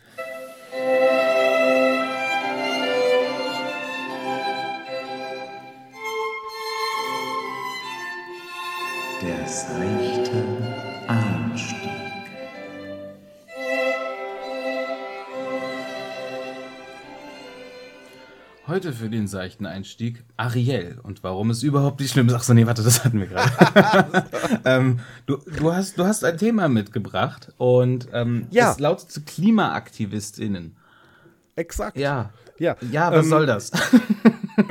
Der 9.20 9.48
seichte 9.48 10.47
Heute 18.68 18.92
für 18.92 19.08
den 19.08 19.26
seichten 19.26 19.64
Einstieg 19.64 20.24
Ariel. 20.36 20.98
Und 21.02 21.22
warum 21.24 21.48
es 21.48 21.62
überhaupt 21.62 22.00
nicht 22.00 22.12
schlimm 22.12 22.28
ist. 22.28 22.34
Ach 22.34 22.42
so, 22.42 22.52
nee, 22.52 22.66
warte, 22.66 22.82
das 22.82 23.02
hatten 23.02 23.18
wir 23.18 23.26
gerade. 23.26 24.24
ähm, 24.66 25.00
du, 25.24 25.38
du, 25.58 25.72
hast, 25.72 25.96
du 25.98 26.04
hast 26.04 26.22
ein 26.22 26.36
Thema 26.36 26.68
mitgebracht 26.68 27.50
und 27.56 28.08
ähm, 28.12 28.46
Ja. 28.50 28.70
es 28.72 28.78
lautet 28.78 29.24
KlimaaktivistInnen. 29.26 30.76
Exakt. 31.56 31.96
Ja. 31.96 32.30
Ja, 32.58 32.76
Ja, 32.92 33.10
was 33.10 33.24
ähm, 33.24 33.30
soll 33.30 33.46
das? 33.46 33.70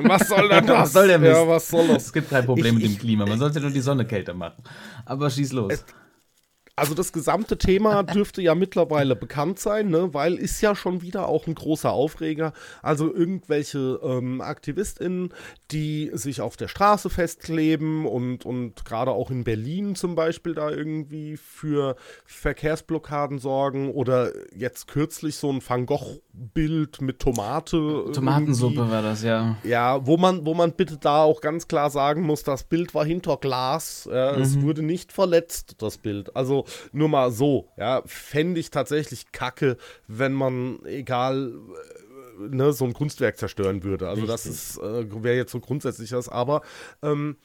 Was 0.04 0.28
soll 0.28 0.50
denn 0.50 0.68
das? 0.68 0.78
Was 0.80 0.94
soll 0.94 1.08
der 1.08 1.18
Mist? 1.18 1.32
Ja, 1.38 1.48
was 1.48 1.70
soll 1.70 1.88
das? 1.88 2.08
Es 2.08 2.14
gibt 2.14 2.30
kein 2.30 2.46
Problem 2.46 2.76
Ich- 2.78 2.84
mit 2.84 2.92
dem 2.92 3.00
Klima. 3.00 3.26
Man 3.26 3.40
sollte 3.40 3.62
nur 3.62 3.72
die 3.72 3.80
Sonne 3.80 4.04
kälter 4.06 4.34
machen. 4.34 4.62
Aber 5.06 5.30
schieß 5.30 5.54
los. 5.54 5.86
Also 6.78 6.94
das 6.94 7.12
gesamte 7.12 7.58
Thema 7.58 8.04
dürfte 8.04 8.40
ja 8.44 8.54
mittlerweile 8.54 9.16
bekannt 9.16 9.58
sein, 9.58 9.90
ne? 9.90 10.14
weil 10.14 10.36
ist 10.36 10.62
ja 10.62 10.76
schon 10.76 11.02
wieder 11.02 11.28
auch 11.28 11.48
ein 11.48 11.56
großer 11.56 11.92
Aufreger. 11.92 12.54
Also 12.84 13.12
irgendwelche 13.12 14.00
ähm, 14.04 14.42
AktivistInnen, 14.42 15.34
die 15.72 16.12
sich 16.14 16.40
auf 16.40 16.56
der 16.56 16.68
Straße 16.68 17.10
festkleben 17.10 18.06
und, 18.06 18.46
und 18.46 18.86
gerade 18.86 19.10
auch 19.10 19.32
in 19.32 19.44
Berlin 19.44 19.96
zum 19.96 20.14
Beispiel 20.14 20.54
da 20.54 20.70
irgendwie 20.70 21.38
für 21.38 21.96
Verkehrsblockaden 22.26 23.40
sorgen 23.40 23.90
oder 23.90 24.32
jetzt 24.56 24.88
kürzlich 24.88 25.36
so 25.36 25.52
ein 25.52 25.64
Van 25.68 25.88
Gogh-Bild 25.88 27.02
mit 27.02 27.18
Tomate. 27.18 28.06
Tomatensuppe 28.14 28.76
irgendwie. 28.76 28.92
war 28.92 29.02
das, 29.02 29.24
ja. 29.24 29.58
Ja, 29.64 30.06
wo 30.06 30.18
man, 30.18 30.46
wo 30.46 30.54
man 30.54 30.74
bitte 30.74 30.98
da 30.98 31.24
auch 31.24 31.42
ganz 31.42 31.68
klar 31.68 31.90
sagen 31.90 32.22
muss, 32.22 32.44
das 32.44 32.66
Bild 32.66 32.94
war 32.94 33.04
hinter 33.04 33.38
Glas. 33.38 34.08
Ja, 34.12 34.36
Es 34.36 34.62
wurde 34.62 34.84
nicht 34.84 35.12
verletzt, 35.12 35.78
das 35.80 35.98
Bild. 35.98 36.36
Also 36.36 36.66
nur 36.92 37.10
mal 37.10 37.32
so, 37.32 37.70
ja, 37.78 38.02
fände 38.06 38.60
ich 38.60 38.72
tatsächlich 38.72 39.32
kacke, 39.32 39.78
wenn 40.08 40.34
man, 40.34 40.80
egal, 40.86 41.54
äh, 42.40 42.56
ne, 42.56 42.74
so 42.74 42.86
ein 42.86 42.94
Kunstwerk 42.94 43.38
zerstören 43.38 43.84
würde. 43.84 44.10
Also 44.10 44.26
das 44.26 44.46
ist, 44.46 44.78
äh, 44.78 45.24
wäre 45.24 45.36
jetzt 45.36 45.52
so 45.52 45.60
grundsätzlich 45.60 46.12
das, 46.12 46.30
aber 46.30 46.62
ähm, 47.02 47.38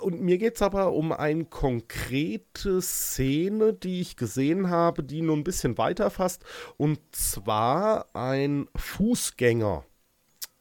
und 0.00 0.22
mir 0.22 0.38
geht 0.38 0.56
es 0.56 0.62
aber 0.62 0.92
um 0.92 1.12
eine 1.12 1.44
konkrete 1.44 2.80
Szene, 2.80 3.74
die 3.74 4.00
ich 4.00 4.16
gesehen 4.16 4.70
habe, 4.70 5.02
die 5.02 5.20
nur 5.20 5.36
ein 5.36 5.44
bisschen 5.44 5.76
weiter 5.76 6.10
fasst. 6.10 6.44
Und 6.78 6.98
zwar 7.12 8.06
ein 8.14 8.68
Fußgänger 8.74 9.84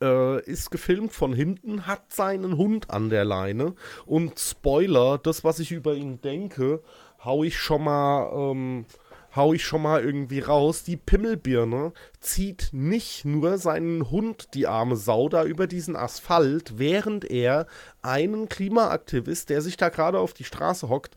äh, 0.02 0.44
ist 0.44 0.70
gefilmt 0.70 1.14
von 1.14 1.34
hinten, 1.34 1.88
hat 1.88 2.12
seinen 2.12 2.58
Hund 2.58 2.90
an 2.90 3.10
der 3.10 3.24
Leine. 3.24 3.76
Und 4.06 4.40
Spoiler, 4.40 5.18
das, 5.18 5.44
was 5.44 5.60
ich 5.60 5.72
über 5.72 5.94
ihn 5.94 6.20
denke, 6.22 6.82
hau 7.24 7.44
ich 7.44 7.58
schon 7.58 7.84
mal. 7.84 8.32
Ähm, 8.34 8.86
hau 9.36 9.54
ich 9.54 9.64
schon 9.64 9.82
mal 9.82 10.04
irgendwie 10.04 10.40
raus. 10.40 10.84
Die 10.84 10.98
Pimmelbirne 10.98 11.94
zieht 12.20 12.70
nicht 12.72 13.26
nur 13.26 13.58
seinen 13.58 14.10
Hund, 14.10 14.54
die 14.54 14.68
arme 14.68 14.96
Sau, 14.96 15.30
da 15.30 15.46
über 15.46 15.68
diesen 15.68 15.96
Asphalt, 15.96 16.78
während 16.78 17.26
er 17.30 17.68
einen 18.02 18.50
Klimaaktivist, 18.50 19.50
der 19.50 19.62
sich 19.62 19.78
da 19.78 19.90
gerade 19.90 20.20
auf 20.20 20.34
die 20.34 20.44
Straße 20.44 20.90
hockt, 20.90 21.16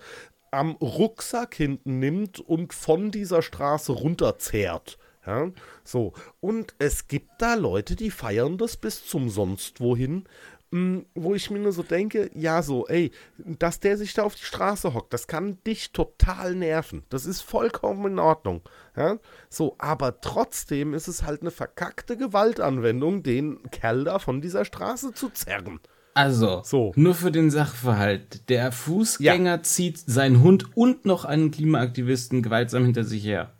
am 0.50 0.72
Rucksack 0.72 1.54
hinten 1.54 1.98
nimmt 1.98 2.38
und 2.38 2.74
von 2.74 3.10
dieser 3.10 3.42
Straße 3.42 3.92
runterzerrt. 3.92 4.98
Ja, 5.24 5.50
so. 5.84 6.14
Und 6.40 6.74
es 6.80 7.06
gibt 7.06 7.30
da 7.38 7.54
Leute, 7.54 7.94
die 7.94 8.10
feiern 8.10 8.58
das 8.58 8.76
bis 8.76 9.06
zum 9.06 9.30
sonst 9.30 9.80
wohin, 9.80 10.24
wo 11.14 11.34
ich 11.34 11.50
mir 11.50 11.58
nur 11.58 11.72
so 11.72 11.82
denke, 11.82 12.30
ja, 12.34 12.62
so, 12.62 12.86
ey, 12.86 13.10
dass 13.36 13.78
der 13.78 13.98
sich 13.98 14.14
da 14.14 14.22
auf 14.22 14.34
die 14.34 14.44
Straße 14.44 14.94
hockt, 14.94 15.12
das 15.12 15.26
kann 15.26 15.58
dich 15.66 15.92
total 15.92 16.54
nerven. 16.54 17.04
Das 17.10 17.26
ist 17.26 17.42
vollkommen 17.42 18.12
in 18.12 18.18
Ordnung. 18.18 18.62
Ja? 18.96 19.18
So, 19.50 19.76
aber 19.78 20.20
trotzdem 20.22 20.94
ist 20.94 21.08
es 21.08 21.24
halt 21.24 21.42
eine 21.42 21.50
verkackte 21.50 22.16
Gewaltanwendung, 22.16 23.22
den 23.22 23.60
Kerl 23.70 24.04
da 24.04 24.18
von 24.18 24.40
dieser 24.40 24.64
Straße 24.64 25.12
zu 25.12 25.28
zerren. 25.28 25.78
Also, 26.14 26.62
So. 26.64 26.92
nur 26.96 27.14
für 27.14 27.30
den 27.30 27.50
Sachverhalt. 27.50 28.48
Der 28.48 28.72
Fußgänger 28.72 29.62
zieht 29.62 29.98
seinen 29.98 30.42
Hund 30.42 30.74
und 30.74 31.04
noch 31.04 31.24
einen 31.24 31.50
Klimaaktivisten 31.50 32.42
gewaltsam 32.42 32.84
hinter 32.84 33.04
sich 33.04 33.24
her. 33.24 33.52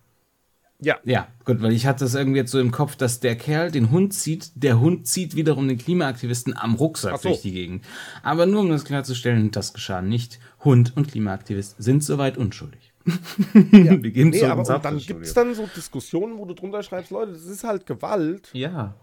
Ja. 0.83 0.99
Ja, 1.05 1.29
gut, 1.45 1.63
weil 1.63 1.73
ich 1.73 1.87
hatte 1.87 2.05
es 2.05 2.15
irgendwie 2.15 2.39
jetzt 2.39 2.51
so 2.51 2.59
im 2.59 2.73
Kopf, 2.73 2.97
dass 2.97 3.21
der 3.21 3.37
Kerl 3.37 3.71
den 3.71 3.91
Hund 3.91 4.13
zieht, 4.15 4.51
der 4.57 4.81
Hund 4.81 5.07
zieht 5.07 5.37
wiederum 5.37 5.69
den 5.69 5.79
Klimaaktivisten 5.79 6.57
am 6.57 6.75
Rucksack 6.75 7.21
so. 7.21 7.29
durch 7.29 7.43
die 7.43 7.53
Gegend. 7.53 7.85
Aber 8.23 8.47
nur 8.47 8.61
um 8.61 8.69
das 8.69 8.85
klarzustellen, 8.85 9.53
das 9.53 9.73
geschah 9.73 10.03
nicht. 10.03 10.41
Hund 10.65 10.93
und 10.97 11.09
Klimaaktivist 11.09 11.77
sind 11.79 12.03
soweit 12.03 12.37
unschuldig. 12.37 12.93
Wir 13.53 13.99
gehen 14.11 14.31
Nee, 14.31 14.39
zurück 14.39 14.51
aber 14.51 14.75
und 14.77 14.85
dann 14.85 14.99
gibt 14.99 15.25
es 15.25 15.35
dann 15.35 15.55
so 15.55 15.69
Diskussionen, 15.75 16.39
wo 16.39 16.45
du 16.45 16.55
drunter 16.55 16.83
schreibst, 16.83 17.11
Leute, 17.11 17.33
das 17.33 17.47
ist 17.47 17.65
halt 17.65 17.87
Gewalt. 17.87 18.49
Ja. 18.53 18.95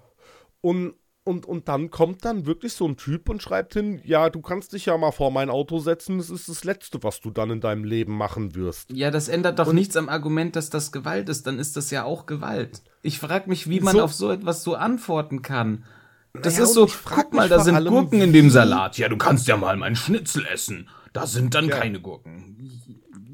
Und, 0.61 0.93
und, 1.23 1.45
und 1.45 1.67
dann 1.67 1.91
kommt 1.91 2.25
dann 2.25 2.45
wirklich 2.45 2.73
so 2.73 2.87
ein 2.87 2.97
Typ 2.97 3.29
und 3.29 3.41
schreibt 3.43 3.73
hin, 3.73 4.01
ja, 4.03 4.29
du 4.29 4.41
kannst 4.41 4.73
dich 4.73 4.85
ja 4.87 4.97
mal 4.97 5.11
vor 5.11 5.31
mein 5.31 5.49
Auto 5.49 5.79
setzen, 5.79 6.17
das 6.17 6.29
ist 6.29 6.49
das 6.49 6.63
Letzte, 6.63 7.03
was 7.03 7.19
du 7.21 7.29
dann 7.29 7.51
in 7.51 7.61
deinem 7.61 7.83
Leben 7.83 8.17
machen 8.17 8.55
wirst. 8.55 8.91
Ja, 8.91 9.11
das 9.11 9.27
ändert 9.27 9.59
doch 9.59 9.71
nichts 9.73 9.95
am 9.95 10.09
Argument, 10.09 10.55
dass 10.55 10.69
das 10.69 10.91
Gewalt 10.91 11.29
ist. 11.29 11.45
Dann 11.45 11.59
ist 11.59 11.77
das 11.77 11.91
ja 11.91 12.03
auch 12.03 12.25
Gewalt. 12.25 12.81
Ich 13.03 13.19
frage 13.19 13.49
mich, 13.49 13.69
wie 13.69 13.79
man 13.79 13.95
So. 13.95 14.03
auf 14.03 14.13
so 14.13 14.31
etwas 14.31 14.63
so 14.63 14.75
antworten 14.75 15.41
kann. 15.41 15.85
Das 16.33 16.53
Naja, 16.53 16.63
ist 16.65 16.77
und 16.77 16.89
so, 16.89 16.97
guck 17.05 17.33
mal, 17.33 17.49
da 17.49 17.59
sind 17.63 17.83
Gurken 17.85 18.21
in 18.21 18.33
dem 18.33 18.49
Salat. 18.49 18.97
Ja, 18.97 19.07
du 19.09 19.17
kannst 19.17 19.47
ja 19.47 19.57
mal 19.57 19.77
meinen 19.77 19.95
Schnitzel 19.95 20.45
essen. 20.45 20.87
Da 21.13 21.25
sind 21.27 21.53
dann 21.55 21.67
Ja. 21.69 21.75
keine 21.77 21.99
Gurken. 21.99 22.55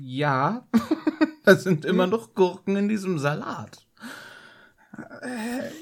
Ja, 0.01 0.65
da 1.43 1.55
sind 1.55 1.83
immer 1.85 2.07
noch 2.07 2.33
Gurken 2.35 2.75
in 2.77 2.87
diesem 2.89 3.19
Salat. 3.19 3.84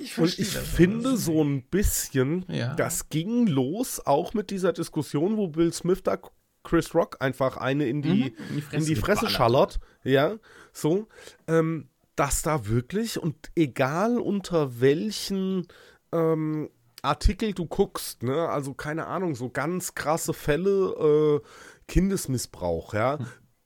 Ich 0.02 0.17
Und 0.17 0.39
ich 0.39 0.54
das 0.54 0.63
finde 0.67 1.17
so 1.17 1.43
ein 1.43 1.63
bisschen, 1.63 2.45
Ja. 2.49 2.73
das 2.76 3.10
ging 3.10 3.47
los 3.47 4.06
auch 4.06 4.34
mit 4.34 4.49
dieser 4.52 4.73
Diskussion, 4.73 5.38
wo 5.38 5.56
Will 5.56 5.73
Smith 5.73 6.04
da 6.04 6.17
Chris 6.63 6.95
Rock 6.95 7.17
einfach 7.19 7.58
eine 7.58 7.88
in 7.88 8.02
die, 8.02 8.10
Mhm, 8.10 8.45
in 8.49 8.56
die 8.56 8.62
Fresse 8.62 8.78
in 8.78 8.86
die 8.86 8.95
Fresse 8.95 9.30
schallert. 9.30 9.80
Ja, 10.04 10.36
so. 10.71 11.08
Ähm, 11.47 11.89
dass 12.15 12.41
da 12.43 12.67
wirklich, 12.67 13.17
und 13.21 13.36
egal 13.56 14.17
unter 14.19 14.80
welchen 14.80 15.67
ähm, 16.12 16.69
Artikel 17.02 17.54
du 17.54 17.65
guckst, 17.65 18.23
ne, 18.23 18.47
also 18.49 18.73
keine 18.73 19.08
Ahnung, 19.08 19.36
so 19.36 19.49
ganz 19.49 19.93
krasse 19.95 20.34
Fälle, 20.34 21.41
äh, 21.41 21.47
Kindesmissbrauch, 21.88 22.93
ja. 22.93 23.17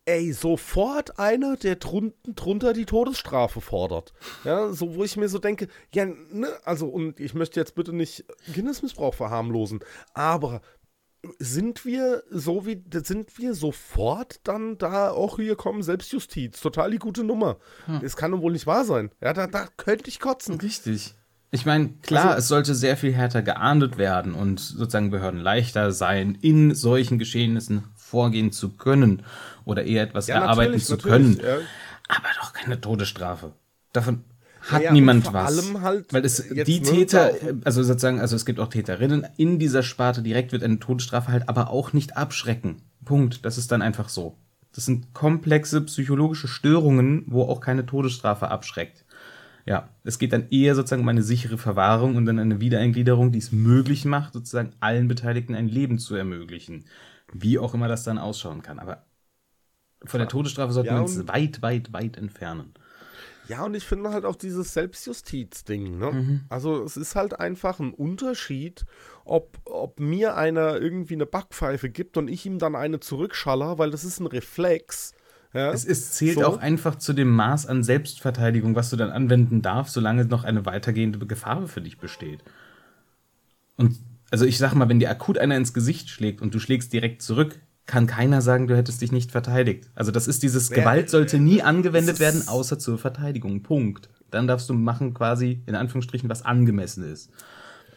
Ey, 0.10 0.32
sofort 0.32 1.20
einer, 1.20 1.58
der 1.58 1.76
drunten 1.76 2.34
drunter 2.34 2.72
die 2.72 2.86
Todesstrafe 2.86 3.60
fordert. 3.60 4.14
Ja, 4.46 4.72
so 4.72 4.96
wo 4.96 5.04
ich 5.04 5.18
mir 5.18 5.28
so 5.28 5.38
denke, 5.38 5.68
ja, 5.94 6.06
ne, 6.06 6.48
also 6.64 6.88
und 6.88 7.20
ich 7.20 7.34
möchte 7.34 7.60
jetzt 7.60 7.76
bitte 7.76 7.92
nicht 7.92 8.24
Kindesmissbrauch 8.54 9.14
verharmlosen, 9.14 9.82
aber 10.14 10.62
sind 11.40 11.84
wir 11.84 12.24
so 12.32 12.66
wie 12.66 12.82
sind 13.04 13.38
wir 13.38 13.54
sofort 13.54 14.40
dann 14.44 14.78
da 14.78 15.10
auch 15.12 15.38
hier 15.40 15.58
kommen 15.58 15.84
Selbstjustiz, 15.84 16.62
total 16.62 16.92
die 16.92 17.00
gute 17.00 17.26
Nummer. 17.26 17.58
Das 18.02 18.16
kann 18.16 18.32
doch 18.32 18.40
wohl 18.42 18.54
nicht 18.54 18.68
wahr 18.68 18.86
sein. 18.86 19.12
Ja, 19.22 19.34
da, 19.34 19.48
da 19.48 19.68
könnte 19.76 20.08
ich 20.10 20.22
kotzen. 20.22 20.58
Richtig. 20.62 21.16
Ich 21.52 21.66
meine, 21.66 21.90
klar, 22.02 22.28
Also- 22.28 22.40
es 22.40 22.48
sollte 22.48 22.76
sehr 22.76 22.96
viel 22.96 23.14
härter 23.14 23.42
geahndet 23.42 23.98
werden 23.98 24.36
und 24.36 24.60
sozusagen 24.62 25.10
Behörden 25.10 25.42
leichter 25.42 25.92
sein, 25.92 26.38
in 26.40 26.76
solchen 26.76 27.20
Geschehnissen 27.20 27.86
vorgehen 28.08 28.52
zu 28.52 28.70
können 28.70 29.24
oder 29.66 29.84
eher 29.84 30.04
etwas 30.04 30.28
Ja, 30.28 30.36
erarbeiten 30.36 30.72
natürlich, 30.72 30.86
zu 30.86 30.94
natürlich, 30.94 31.38
können. 31.38 31.40
ja. 31.46 31.58
Aber 32.08 32.28
doch 32.40 32.54
keine 32.54 32.80
Todesstrafe. 32.80 33.52
Davon 33.92 34.24
hat 34.62 34.82
Ja, 34.84 34.92
niemand 34.92 35.26
vor 35.26 35.34
was. 35.34 35.58
allem 35.58 35.82
halt 35.82 36.14
Weil 36.14 36.26
es 36.26 36.44
die 36.50 36.82
Täter, 36.82 37.32
also 37.64 37.84
sozusagen, 37.84 38.20
also 38.20 38.36
es 38.36 38.46
gibt 38.46 38.60
auch 38.60 38.70
Täterinnen 38.70 39.28
in 39.38 39.60
dieser 39.60 39.84
Sparte 39.84 40.22
direkt 40.22 40.52
wird 40.52 40.64
eine 40.64 40.80
Todesstrafe 40.80 41.32
halt 41.32 41.50
aber 41.50 41.70
auch 41.70 41.94
nicht 41.94 42.16
abschrecken. 42.18 42.82
Punkt. 43.04 43.46
Das 43.46 43.58
ist 43.58 43.72
dann 43.72 43.82
einfach 43.82 44.10
so. 44.10 44.38
Das 44.74 44.86
sind 44.86 45.14
komplexe 45.14 45.82
psychologische 45.82 46.48
Störungen, 46.48 47.24
wo 47.28 47.44
auch 47.44 47.62
keine 47.62 47.86
Todesstrafe 47.86 48.50
abschreckt. 48.50 49.06
Ja, 49.66 49.90
es 50.06 50.18
geht 50.18 50.32
dann 50.32 50.48
eher 50.50 50.76
sozusagen 50.76 51.02
um 51.02 51.10
eine 51.10 51.24
sichere 51.24 51.58
Verwahrung 51.58 52.16
und 52.16 52.26
dann 52.26 52.40
eine 52.40 52.62
Wiedereingliederung, 52.62 53.34
die 53.34 53.40
es 53.40 53.52
möglich 53.52 54.06
macht, 54.06 54.34
sozusagen 54.34 54.72
allen 54.80 55.10
Beteiligten 55.10 55.56
ein 55.56 55.68
Leben 55.68 56.00
zu 56.00 56.16
ermöglichen. 56.16 56.86
Wie 57.34 57.60
auch 57.60 57.74
immer 57.74 57.88
das 57.88 58.04
dann 58.04 58.18
ausschauen 58.18 58.62
kann. 58.62 58.80
Aber 58.80 59.06
von 60.06 60.20
der 60.20 60.28
Todesstrafe 60.28 60.74
sollten 60.74 60.88
Ja, 60.88 60.96
wir 60.96 61.02
uns 61.02 61.28
weit, 61.28 61.62
weit, 61.62 61.94
weit 61.94 62.18
entfernen. 62.18 62.74
Ja, 63.44 63.64
und 63.64 63.76
ich 63.76 63.86
finde 63.86 64.10
halt 64.10 64.26
auch 64.26 64.36
dieses 64.36 64.74
Selbstjustiz-Ding, 64.74 65.98
ne? 65.98 66.12
Mhm. 66.12 66.46
Also 66.50 66.84
es 66.84 66.98
ist 66.98 67.16
halt 67.16 67.40
einfach 67.40 67.80
ein 67.80 67.94
Unterschied, 67.94 68.86
ob, 69.24 69.58
ob 69.64 70.00
mir 70.02 70.36
einer 70.36 70.76
irgendwie 70.82 71.14
eine 71.14 71.26
Backpfeife 71.26 71.90
gibt 71.90 72.18
und 72.18 72.28
ich 72.28 72.46
ihm 72.46 72.60
dann 72.60 72.76
eine 72.76 73.00
zurückschaller, 73.00 73.78
weil 73.78 73.90
das 73.92 74.04
ist 74.04 74.20
ein 74.20 74.28
Reflex. 74.28 75.14
Ja? 75.54 75.72
Es 75.72 75.86
ist, 75.86 76.14
zählt 76.16 76.40
So. 76.40 76.46
auch 76.46 76.58
einfach 76.58 76.96
zu 76.96 77.14
dem 77.14 77.30
Maß 77.30 77.68
an 77.68 77.84
Selbstverteidigung, 77.84 78.76
was 78.76 78.90
du 78.90 78.98
dann 78.98 79.12
anwenden 79.12 79.62
darfst, 79.62 79.94
solange 79.94 80.26
noch 80.26 80.44
eine 80.44 80.66
weitergehende 80.66 81.26
Gefahr 81.26 81.68
für 81.68 81.82
dich 81.82 81.98
besteht. 82.00 82.44
Und 83.78 83.98
also 84.32 84.46
ich 84.46 84.58
sag 84.58 84.74
mal, 84.76 84.90
wenn 84.90 85.00
dir 85.00 85.10
akut 85.10 85.38
einer 85.38 85.56
ins 85.58 85.74
Gesicht 85.74 86.10
schlägt 86.10 86.42
und 86.42 86.54
du 86.54 86.60
schlägst 86.60 86.92
direkt 86.94 87.22
zurück, 87.22 87.60
kann 87.86 88.06
keiner 88.08 88.42
sagen, 88.42 88.68
du 88.68 88.76
hättest 88.76 89.02
dich 89.02 89.12
nicht 89.14 89.32
verteidigt. 89.32 89.90
Also 89.96 90.12
das 90.12 90.28
ist 90.28 90.44
dieses 90.44 90.70
Ja, 90.70 90.76
Gewalt 90.78 91.10
sollte 91.10 91.40
nie 91.40 91.62
angewendet 91.62 92.20
werden, 92.20 92.48
außer 92.48 92.78
zur 92.80 92.98
Verteidigung. 92.98 93.64
Punkt. 93.64 94.10
Dann 94.30 94.46
darfst 94.48 94.70
du 94.70 94.74
machen 94.74 95.14
quasi 95.14 95.62
in 95.68 95.76
Anführungsstrichen 95.76 96.30
was 96.30 96.42
angemessen 96.44 97.10
ist. 97.10 97.30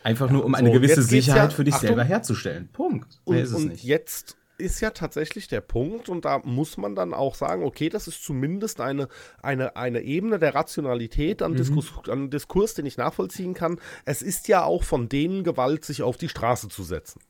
Einfach 0.05 0.31
nur 0.31 0.45
um 0.45 0.55
eine 0.55 0.69
so, 0.69 0.75
gewisse 0.75 1.03
Sicherheit 1.03 1.51
ja- 1.51 1.57
für 1.57 1.65
dich 1.65 1.75
Achtung. 1.75 1.89
selber 1.89 2.05
herzustellen. 2.05 2.69
Punkt. 2.73 3.19
Und, 3.25 3.35
Mehr 3.35 3.45
ist 3.45 3.51
es 3.51 3.57
und 3.57 3.69
nicht. 3.69 3.85
jetzt 3.85 4.37
ist 4.61 4.81
ja 4.81 4.91
tatsächlich 4.91 5.49
der 5.49 5.61
Punkt, 5.61 6.09
und 6.09 6.25
da 6.25 6.39
muss 6.45 6.77
man 6.77 6.95
dann 6.95 7.15
auch 7.15 7.35
sagen, 7.35 7.65
okay, 7.65 7.89
das 7.89 8.07
ist 8.07 8.23
zumindest 8.23 8.81
eine, 8.81 9.09
eine, 9.43 9.75
eine 9.77 10.03
Ebene 10.03 10.39
der 10.39 10.55
Rationalität 10.55 11.41
Mhm. 11.41 11.47
an, 11.47 11.55
Diskurs, 11.57 12.09
an 12.09 12.31
Diskurs, 12.31 12.75
den 12.75 12.87
ich 12.87 12.97
nachvollziehen 12.97 13.55
kann. 13.55 13.81
Es 14.05 14.23
ist 14.23 14.49
ja 14.49 14.65
auch 14.65 14.85
von 14.85 15.09
denen 15.09 15.43
Gewalt, 15.45 15.85
sich 15.85 16.03
auf 16.03 16.17
die 16.17 16.29
Straße 16.29 16.69
zu 16.69 16.83
setzen. 16.83 17.21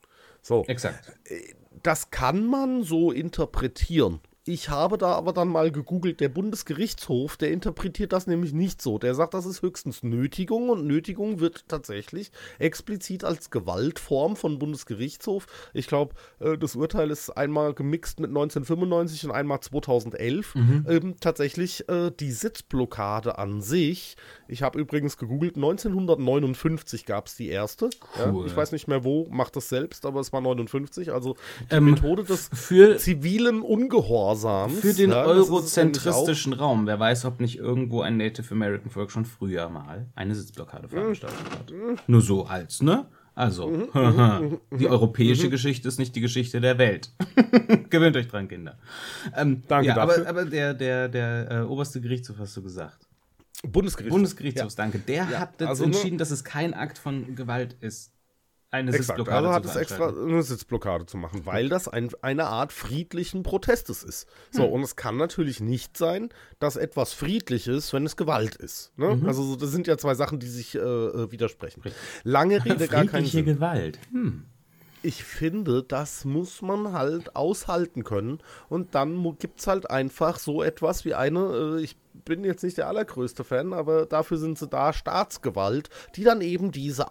So. 0.43 0.65
Exakt. 0.67 1.13
Das 1.83 2.11
kann 2.11 2.47
man 2.47 2.83
so 2.83 3.13
interpretieren. 3.13 4.21
Ich 4.47 4.71
habe 4.71 4.97
da 4.97 5.13
aber 5.13 5.35
dann 5.35 5.49
mal 5.49 5.71
gegoogelt, 5.71 6.19
der 6.21 6.31
Bundesgerichtshof, 6.31 7.37
der 7.37 7.51
interpretiert 7.53 8.13
das 8.15 8.27
nämlich 8.27 8.55
nicht 8.55 8.81
so. 8.81 8.99
Der 8.99 9.15
sagt, 9.15 9.35
das 9.35 9.45
ist 9.45 9.61
höchstens 9.61 10.03
Nötigung 10.03 10.71
und 10.71 10.87
Nötigung 10.87 11.41
wird 11.41 11.69
tatsächlich 11.69 12.33
explizit 12.59 13.23
als 13.23 13.51
Gewaltform 13.51 14.37
von 14.37 14.59
Bundesgerichtshof. 14.59 15.47
Ich 15.75 15.87
glaube, 15.89 16.15
äh, 16.39 16.57
das 16.57 16.75
Urteil 16.75 17.11
ist 17.11 17.29
einmal 17.31 17.75
gemixt 17.75 18.19
mit 18.19 18.31
1995 18.31 19.27
und 19.27 19.31
einmal 19.33 19.61
2011. 19.61 20.55
Ähm, 20.89 21.17
tatsächlich 21.21 21.87
äh, 21.91 22.11
die 22.11 22.33
Sitzblockade 22.33 23.37
an 23.39 23.61
sich. 23.61 24.17
Ich 24.49 24.63
habe 24.63 24.81
übrigens 24.81 25.19
gegoogelt, 25.19 25.57
1959 25.57 27.05
gab 27.05 27.27
es 27.27 27.37
die 27.37 27.49
erste. 27.49 27.91
Cool. 28.27 28.41
Ja, 28.41 28.47
ich 28.47 28.57
weiß 28.57 28.73
nicht 28.73 28.89
mehr 28.89 29.05
wo, 29.05 29.27
macht 29.31 29.55
das 29.57 29.69
selbst, 29.69 30.07
aber 30.07 30.21
es 30.21 30.33
war 30.33 30.41
59. 30.41 31.13
Also 31.13 31.37
die 31.71 31.75
Ähm, 31.75 31.91
Methode 31.91 32.25
des 32.25 32.49
Für 32.55 32.97
zivilen 32.97 33.61
Ungehorsams 33.61 34.30
Gehorsams. 34.31 34.81
Für 34.81 34.95
den 34.95 35.11
ja, 35.11 35.23
es 35.23 35.29
eurozentristischen 35.29 36.53
Raum. 36.53 36.87
Wer 36.87 36.99
weiß, 36.99 37.25
ob 37.25 37.41
nicht 37.41 37.59
irgendwo 37.59 38.03
ein 38.03 38.17
Native 38.17 38.53
American 38.55 38.91
Volk 38.91 39.11
schon 39.11 39.25
früher 39.25 39.69
mal 39.69 40.07
eine 40.15 40.35
Sitzblockade 40.35 40.89
veranstaltet 40.89 41.39
hat. 41.51 41.73
Nur 42.09 42.23
so 42.23 42.47
als, 42.47 42.83
ne? 42.83 43.07
Also, 43.35 43.71
die 44.79 44.89
europäische 44.89 45.49
Geschichte 45.49 45.89
ist 45.89 45.99
nicht 45.99 46.15
die 46.15 46.21
Geschichte 46.21 46.61
der 46.61 46.79
Welt. 46.79 47.11
Gewöhnt 47.91 48.17
euch 48.17 48.29
dran, 48.29 48.49
Kinder. 48.49 48.77
Ähm, 49.37 49.63
Danke 49.67 49.89
ja, 49.89 49.95
dafür. 49.95 50.29
Aber, 50.29 50.41
aber 50.41 50.45
der, 50.45 50.75
der, 50.75 51.09
der 51.09 51.51
äh, 51.51 51.61
oberste 51.61 52.01
Gerichtshof, 52.01 52.37
hast 52.39 52.57
du 52.57 52.63
gesagt. 52.63 53.07
auch 53.65 53.69
Bundesgericht. 53.69 54.13
Bundesgerichtshof, 54.13 54.75
danke. 54.75 54.99
Der 54.99 55.29
Ja, 55.31 55.41
hat 55.41 55.61
jetzt 55.61 55.69
also 55.69 55.85
entschieden, 55.85 56.19
dass 56.19 56.31
es 56.31 56.45
kein 56.45 56.75
Akt 56.75 56.99
von 56.99 57.35
Gewalt 57.35 57.77
ist, 57.81 58.13
eine 58.73 58.91
Exakt, 58.91 59.07
Sitzblockade 59.19 59.49
also 59.49 59.53
hat 59.53 59.65
zu 59.65 59.71
es 59.71 59.77
extra 59.77 60.09
eine 60.09 60.43
Sitzblockade 60.43 61.07
zu 61.07 61.17
machen, 61.17 61.45
weil 61.45 61.69
das 61.69 61.89
ein, 61.89 62.11
eine 62.23 62.47
Art 62.47 62.73
friedlichen 62.73 63.43
Protestes 63.43 64.05
ist. 64.05 64.29
So, 64.51 64.63
Hm. 64.65 64.71
und 64.73 64.83
es 64.83 64.95
kann 64.95 65.17
natürlich 65.17 65.61
nicht 65.61 65.97
sein, 65.97 66.29
dass 66.61 66.77
etwas 66.77 67.13
friedlich 67.13 67.67
ist, 67.67 67.93
wenn 67.93 68.07
es 68.07 68.17
Gewalt 68.17 68.55
ist. 68.57 68.93
Ne? 68.97 69.17
Mhm. 69.17 69.27
Also 69.27 69.43
so, 69.43 69.57
das 69.57 69.71
sind 69.71 69.87
ja 69.89 69.99
zwei 69.99 70.15
Sachen, 70.15 70.39
die 70.39 70.47
sich 70.49 70.77
äh, 70.77 70.79
äh, 70.79 71.33
widersprechen. 71.33 71.83
Lange 72.23 72.65
Rede, 72.65 72.87
gar 72.87 73.05
Friedliche 73.07 73.39
Sinn. 73.39 73.45
Gewalt. 73.47 73.99
Hm. 74.13 74.45
Ich 75.03 75.25
finde, 75.25 75.83
das 75.83 76.27
muss 76.27 76.61
man 76.61 76.93
halt 76.93 77.35
aushalten 77.35 78.05
können. 78.05 78.39
Und 78.69 78.95
dann 78.95 79.37
gibt 79.39 79.61
es 79.61 79.67
halt 79.67 79.91
einfach 79.91 80.39
so 80.39 80.63
etwas 80.63 81.07
wie 81.07 81.15
eine, 81.15 81.79
äh, 81.79 81.83
ich 81.83 81.97
bin 82.27 82.45
jetzt 82.45 82.63
nicht 82.63 82.77
der 82.77 82.87
allergrößte 82.87 83.43
Fan, 83.43 83.73
aber 83.73 84.05
dafür 84.05 84.37
sind 84.37 84.59
sie 84.59 84.69
da, 84.69 84.93
Staatsgewalt, 84.93 85.89
die 86.17 86.23
dann 86.25 86.43
eben 86.43 86.71
diese 86.71 87.11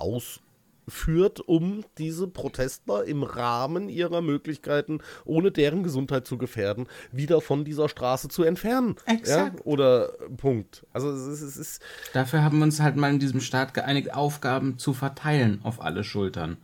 ausführt, 0.89 1.39
um 1.39 1.83
diese 1.97 2.27
Protestler 2.27 3.05
im 3.05 3.23
Rahmen 3.23 3.89
ihrer 3.89 4.21
Möglichkeiten, 4.21 4.99
ohne 5.23 5.51
deren 5.51 5.83
Gesundheit 5.83 6.25
zu 6.25 6.37
gefährden, 6.37 6.87
wieder 7.11 7.41
von 7.41 7.63
dieser 7.63 7.89
Straße 7.89 8.27
zu 8.27 8.43
entfernen. 8.43 8.95
Exakt. 9.05 9.59
Ja? 9.59 9.65
Oder 9.65 10.09
Punkt. 10.37 10.85
Also 10.91 11.11
es 11.11 11.27
ist, 11.27 11.41
es 11.41 11.57
ist 11.57 11.81
Dafür 12.13 12.43
haben 12.43 12.57
wir 12.57 12.63
uns 12.63 12.79
halt 12.79 12.95
mal 12.95 13.11
in 13.11 13.19
diesem 13.19 13.39
Staat 13.39 13.73
geeinigt, 13.73 14.13
Aufgaben 14.13 14.79
zu 14.79 14.93
verteilen 14.93 15.59
auf 15.63 15.81
alle 15.81 16.03
Schultern. 16.03 16.57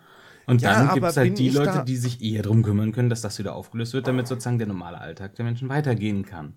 Und 0.48 0.62
Ja, 0.62 0.74
dann 0.74 0.88
aber 0.88 0.94
gibt 0.96 1.08
es 1.08 1.18
halt 1.18 1.38
die 1.38 1.50
Leute, 1.50 1.84
die 1.86 1.96
sich 1.96 2.22
eher 2.22 2.44
darum 2.44 2.64
kümmern 2.64 2.92
können, 2.92 3.10
dass 3.10 3.22
das 3.22 3.38
wieder 3.40 3.56
aufgelöst 3.56 3.94
wird, 3.94 4.08
damit 4.08 4.28
sozusagen 4.28 4.58
der 4.58 4.68
normale 4.68 5.00
Alltag 5.00 5.36
der 5.36 5.46
Menschen 5.46 5.70
weitergehen 5.70 6.26
kann. 6.26 6.54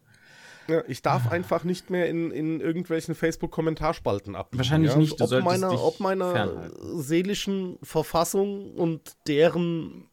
Ja, 0.69 0.83
ich 0.87 1.01
darf 1.03 1.31
einfach 1.31 1.65
nicht 1.65 1.89
mehr 1.91 2.09
in, 2.09 2.31
in 2.31 2.61
irgendwelchen 2.61 3.15
Facebook-Kommentarspalten 3.15 4.35
ab. 4.37 4.51
Wahrscheinlich 4.53 4.95
nicht, 4.97 5.19
du 5.19 5.25
Ob 5.25 5.43
meiner, 5.45 5.83
ob 5.83 5.99
meiner 6.01 6.33
fernhalten. 6.33 7.01
seelischen 7.03 7.79
Verfassung 7.83 8.75
und 8.75 9.17
deren 9.27 10.09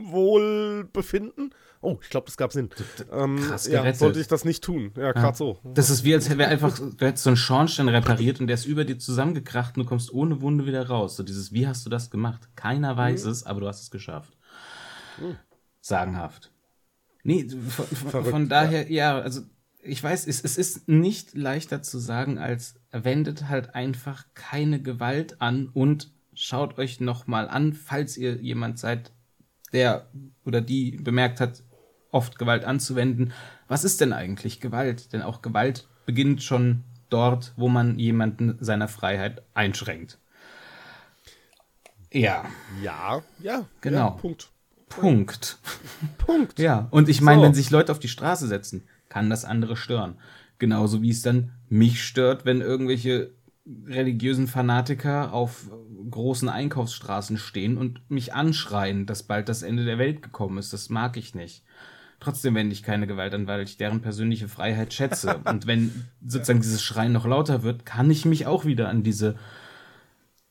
Wohlbefinden. 0.00 1.54
Oh, 1.80 1.96
ich 2.02 2.10
glaube, 2.10 2.26
das 2.26 2.36
gab 2.36 2.52
Sinn. 2.52 2.70
Ähm, 3.12 3.36
krass 3.40 3.66
ja, 3.66 3.80
gerettet. 3.80 3.98
sollte 4.00 4.20
ich 4.20 4.26
das 4.28 4.44
nicht 4.44 4.62
tun. 4.64 4.92
Ja, 4.96 5.12
gerade 5.12 5.36
so. 5.36 5.58
Das 5.64 5.90
ist 5.90 6.04
wie, 6.04 6.12
als 6.14 6.28
wäre 6.28 6.48
einfach, 6.50 6.78
du 6.78 7.06
hättest 7.06 7.24
so 7.24 7.30
einen 7.30 7.36
Schornstein 7.36 7.88
repariert 7.88 8.40
und 8.40 8.48
der 8.48 8.54
ist 8.54 8.66
über 8.66 8.84
dir 8.84 8.98
zusammengekracht 8.98 9.76
und 9.76 9.84
du 9.84 9.88
kommst 9.88 10.12
ohne 10.12 10.40
Wunde 10.42 10.66
wieder 10.66 10.86
raus. 10.88 11.16
So 11.16 11.22
dieses, 11.22 11.52
wie 11.52 11.66
hast 11.66 11.86
du 11.86 11.90
das 11.90 12.10
gemacht? 12.10 12.48
Keiner 12.56 12.96
weiß 12.96 13.24
Mhm. 13.24 13.30
es, 13.30 13.44
aber 13.46 13.60
du 13.60 13.68
hast 13.68 13.82
es 13.82 13.90
geschafft. 13.90 14.36
Sagenhaft. 15.80 16.52
Nee, 17.22 17.48
von, 17.48 17.86
von, 17.86 18.10
Verrückt, 18.10 18.30
von 18.30 18.48
daher, 18.48 18.90
ja. 18.90 19.18
also 19.20 19.42
ich 19.88 20.02
weiß, 20.02 20.26
es, 20.26 20.42
es 20.42 20.58
ist 20.58 20.88
nicht 20.88 21.34
leichter 21.34 21.82
zu 21.82 21.98
sagen, 21.98 22.38
als 22.38 22.74
wendet 22.92 23.48
halt 23.48 23.74
einfach 23.74 24.26
keine 24.34 24.80
Gewalt 24.80 25.40
an 25.40 25.68
und 25.72 26.10
schaut 26.34 26.78
euch 26.78 27.00
nochmal 27.00 27.48
an, 27.48 27.72
falls 27.72 28.16
ihr 28.16 28.36
jemand 28.36 28.78
seid, 28.78 29.10
der 29.72 30.08
oder 30.44 30.60
die 30.60 30.92
bemerkt 30.92 31.40
hat, 31.40 31.62
oft 32.10 32.38
Gewalt 32.38 32.64
anzuwenden. 32.64 33.32
Was 33.66 33.84
ist 33.84 34.00
denn 34.00 34.12
eigentlich 34.12 34.60
Gewalt? 34.60 35.12
Denn 35.12 35.22
auch 35.22 35.42
Gewalt 35.42 35.86
beginnt 36.06 36.42
schon 36.42 36.84
dort, 37.10 37.52
wo 37.56 37.68
man 37.68 37.98
jemanden 37.98 38.56
seiner 38.60 38.88
Freiheit 38.88 39.42
einschränkt. 39.54 40.18
Ja, 42.10 42.46
Ja, 42.82 43.22
ja, 43.40 43.66
Genau. 43.80 43.96
Ja, 43.98 44.10
Punkt. 44.10 44.48
Punkt. 44.88 45.58
Punkt. 46.16 46.58
Ja, 46.58 46.88
und 46.90 47.10
ich 47.10 47.20
meine, 47.20 47.40
So. 47.40 47.44
wenn 47.44 47.54
sich 47.54 47.68
Leute 47.70 47.92
auf 47.92 47.98
die 47.98 48.08
Straße 48.08 48.46
setzen, 48.48 48.88
kann 49.08 49.30
das 49.30 49.44
andere 49.44 49.76
stören. 49.76 50.16
Genauso 50.58 51.02
wie 51.02 51.10
es 51.10 51.22
dann 51.22 51.52
mich 51.68 52.02
stört, 52.02 52.44
wenn 52.44 52.60
irgendwelche 52.60 53.32
religiösen 53.86 54.46
Fanatiker 54.46 55.32
auf 55.32 55.70
großen 56.10 56.48
Einkaufsstraßen 56.48 57.36
stehen 57.36 57.76
und 57.76 58.00
mich 58.10 58.34
anschreien, 58.34 59.06
dass 59.06 59.22
bald 59.22 59.48
das 59.48 59.62
Ende 59.62 59.84
der 59.84 59.98
Welt 59.98 60.22
gekommen 60.22 60.58
ist. 60.58 60.72
Das 60.72 60.88
mag 60.88 61.16
ich 61.16 61.34
nicht. 61.34 61.64
Trotzdem 62.20 62.54
wende 62.54 62.72
ich 62.72 62.82
keine 62.82 63.06
Gewalt 63.06 63.34
an, 63.34 63.46
weil 63.46 63.62
ich 63.62 63.76
deren 63.76 64.00
persönliche 64.00 64.48
Freiheit 64.48 64.92
schätze. 64.92 65.38
Und 65.44 65.66
wenn 65.66 66.06
sozusagen 66.26 66.60
dieses 66.60 66.82
Schreien 66.82 67.12
noch 67.12 67.26
lauter 67.26 67.62
wird, 67.62 67.86
kann 67.86 68.10
ich 68.10 68.24
mich 68.24 68.46
auch 68.46 68.64
wieder 68.64 68.88
an 68.88 69.02
diese 69.02 69.36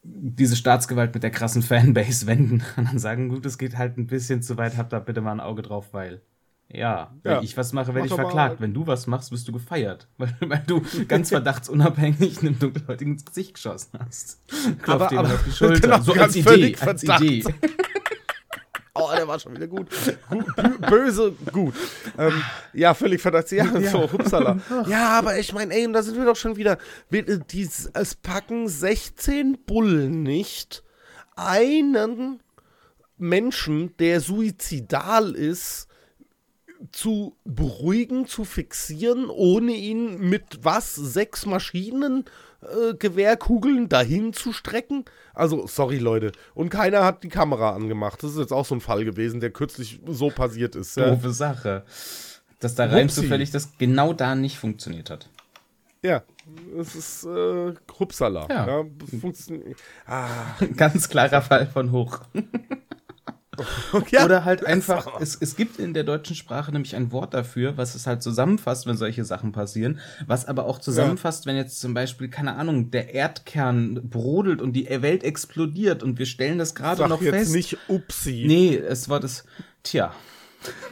diese 0.10 0.56
Staatsgewalt 0.56 1.14
mit 1.14 1.24
der 1.24 1.32
krassen 1.32 1.62
Fanbase 1.62 2.28
wenden 2.28 2.64
und 2.78 2.88
dann 2.88 3.00
sagen, 3.00 3.28
gut, 3.28 3.46
es 3.46 3.58
geht 3.58 3.78
halt 3.78 3.98
ein 3.98 4.08
bisschen 4.08 4.42
zu 4.42 4.58
weit, 4.58 4.78
habt 4.78 4.94
da 4.94 5.00
bitte 5.00 5.20
mal 5.20 5.34
ein 5.34 5.40
Auge 5.42 5.64
drauf, 5.64 5.90
weil 5.92 6.22
ja, 6.70 7.12
wenn 7.24 7.32
Ja. 7.34 7.42
ich 7.42 7.56
was 7.58 7.72
mache, 7.74 7.88
werde 7.96 8.10
Mach 8.10 8.16
ich 8.18 8.22
verklagt. 8.22 8.60
Wenn 8.60 8.74
du 8.74 8.86
was 8.88 9.08
machst, 9.08 9.32
wirst 9.32 9.48
du 9.48 9.52
gefeiert, 9.52 10.08
weil, 10.18 10.36
weil 10.42 10.64
du 10.68 10.82
ganz 11.08 11.30
verdachtsunabhängig 11.30 12.40
einem 12.40 12.60
Dunkelhäutigen 12.60 13.14
ins 13.14 13.26
Gesicht 13.26 13.54
geschossen 13.56 14.00
hast. 14.06 14.40
Klopft 14.82 14.88
Aber- 14.90 15.10
jemand 15.12 15.28
aber- 15.30 15.36
auf 15.36 15.44
die 15.46 15.52
Schulter. 15.52 15.80
genau, 15.82 16.02
so 16.02 16.14
ganz 16.14 16.36
als 16.36 16.46
völlig 16.46 16.74
Idee, 16.78 16.88
als 16.90 17.02
verdacht. 17.04 17.24
Idee. 17.24 17.44
Oh, 19.00 19.10
der 19.16 19.28
war 19.28 19.40
schon 19.40 19.56
wieder 19.56 19.68
gut. 19.68 19.90
gut 20.28 20.48
bö- 20.58 20.90
böse, 20.90 21.32
gut. 21.54 21.76
Ähm, 22.18 22.42
ja, 22.74 22.96
völlig 22.96 23.22
verdammt. 23.22 23.52
Ja, 23.52 23.66
so, 23.92 24.12
hupsala. 24.12 24.58
Ja, 24.88 25.10
aber 25.20 25.38
ich 25.38 25.54
meine, 25.54 25.72
ey, 25.76 25.86
und 25.86 25.94
da 25.94 26.02
sind 26.02 26.18
wir 26.18 26.26
doch 26.26 26.36
schon 26.36 26.56
wieder. 26.56 26.80
Äh, 27.12 27.24
es 27.94 28.16
packen 28.16 28.68
16 28.68 29.60
Bullen 29.68 30.24
nicht 30.24 30.84
einen 31.36 32.40
Menschen, 33.18 33.96
der 33.98 34.20
suizidal 34.20 35.36
ist, 35.36 35.87
zu 36.92 37.36
beruhigen, 37.46 38.28
zu 38.28 38.44
fixieren, 38.46 39.30
ohne 39.30 39.74
ihn 39.74 40.20
mit 40.20 40.60
was? 40.64 40.96
Sechs 40.96 41.46
Maschinen? 41.46 42.26
Äh, 42.62 42.96
Gewehrkugeln 42.96 43.88
dahin 43.88 44.34
zu 44.34 44.52
strecken? 44.52 45.06
Also, 45.34 45.68
sorry, 45.68 45.98
Leute. 46.00 46.32
Und 46.56 46.70
keiner 46.70 47.04
hat 47.04 47.24
die 47.24 47.30
Kamera 47.30 47.76
angemacht. 47.76 48.24
Das 48.24 48.32
ist 48.32 48.40
jetzt 48.40 48.54
auch 48.54 48.66
so 48.66 48.76
ein 48.76 48.82
Fall 48.82 49.06
gewesen, 49.06 49.40
der 49.40 49.52
kürzlich 49.52 50.00
so 50.08 50.30
passiert 50.30 50.76
ist. 50.76 50.98
Ja, 50.98 51.12
Doofe 51.12 51.32
Sache. 51.32 51.84
Dass 52.60 52.74
da 52.74 52.86
rein 52.86 53.10
zufällig 53.10 53.52
das 53.52 53.78
genau 53.78 54.14
da 54.14 54.34
nicht 54.34 54.58
funktioniert 54.58 55.12
hat. 55.12 55.30
ja. 56.02 56.24
es 56.80 56.96
ist 56.96 57.26
äh, 57.26 57.74
Hupsala. 58.00 58.48
Ja. 58.50 58.68
Ja. 58.68 58.86
Ah, 60.08 60.56
Ganz 60.76 61.10
klarer 61.10 61.42
Fall 61.44 61.68
von 61.68 61.92
hoch. 61.92 62.22
ja. 64.12 64.26
Oder 64.26 64.46
halt 64.46 64.66
einfach, 64.66 65.20
es, 65.20 65.36
es 65.36 65.56
gibt 65.56 65.80
in 65.80 65.94
der 65.94 66.04
deutschen 66.04 66.36
Sprache 66.36 66.72
nämlich 66.72 66.96
ein 66.96 67.12
Wort 67.12 67.34
dafür, 67.34 67.78
was 67.78 67.96
es 67.96 68.08
halt 68.08 68.22
zusammenfasst, 68.24 68.86
wenn 68.88 68.98
solche 68.98 69.24
Sachen 69.26 69.52
passieren, 69.52 70.00
was 70.26 70.46
aber 70.46 70.66
auch 70.66 70.80
zusammenfasst, 70.80 71.46
wenn 71.46 71.56
jetzt 71.56 71.80
zum 71.80 71.94
Beispiel, 71.94 72.28
keine 72.30 72.56
Ahnung, 72.56 72.92
der 72.92 73.14
Erdkern 73.14 74.02
brodelt 74.10 74.62
und 74.62 74.74
die 74.74 74.88
Welt 75.02 75.24
explodiert 75.24 76.04
und 76.04 76.20
wir 76.20 76.26
stellen 76.26 76.58
das 76.58 76.76
gerade 76.76 76.98
Sag 77.00 77.10
noch 77.10 77.22
jetzt 77.22 77.34
fest. 77.34 77.54
nicht 77.56 77.78
Upsi. 77.88 78.46
Nee, 78.48 78.76
es 78.78 79.10
war 79.10 79.20
das, 79.20 79.46
tja. 79.84 80.14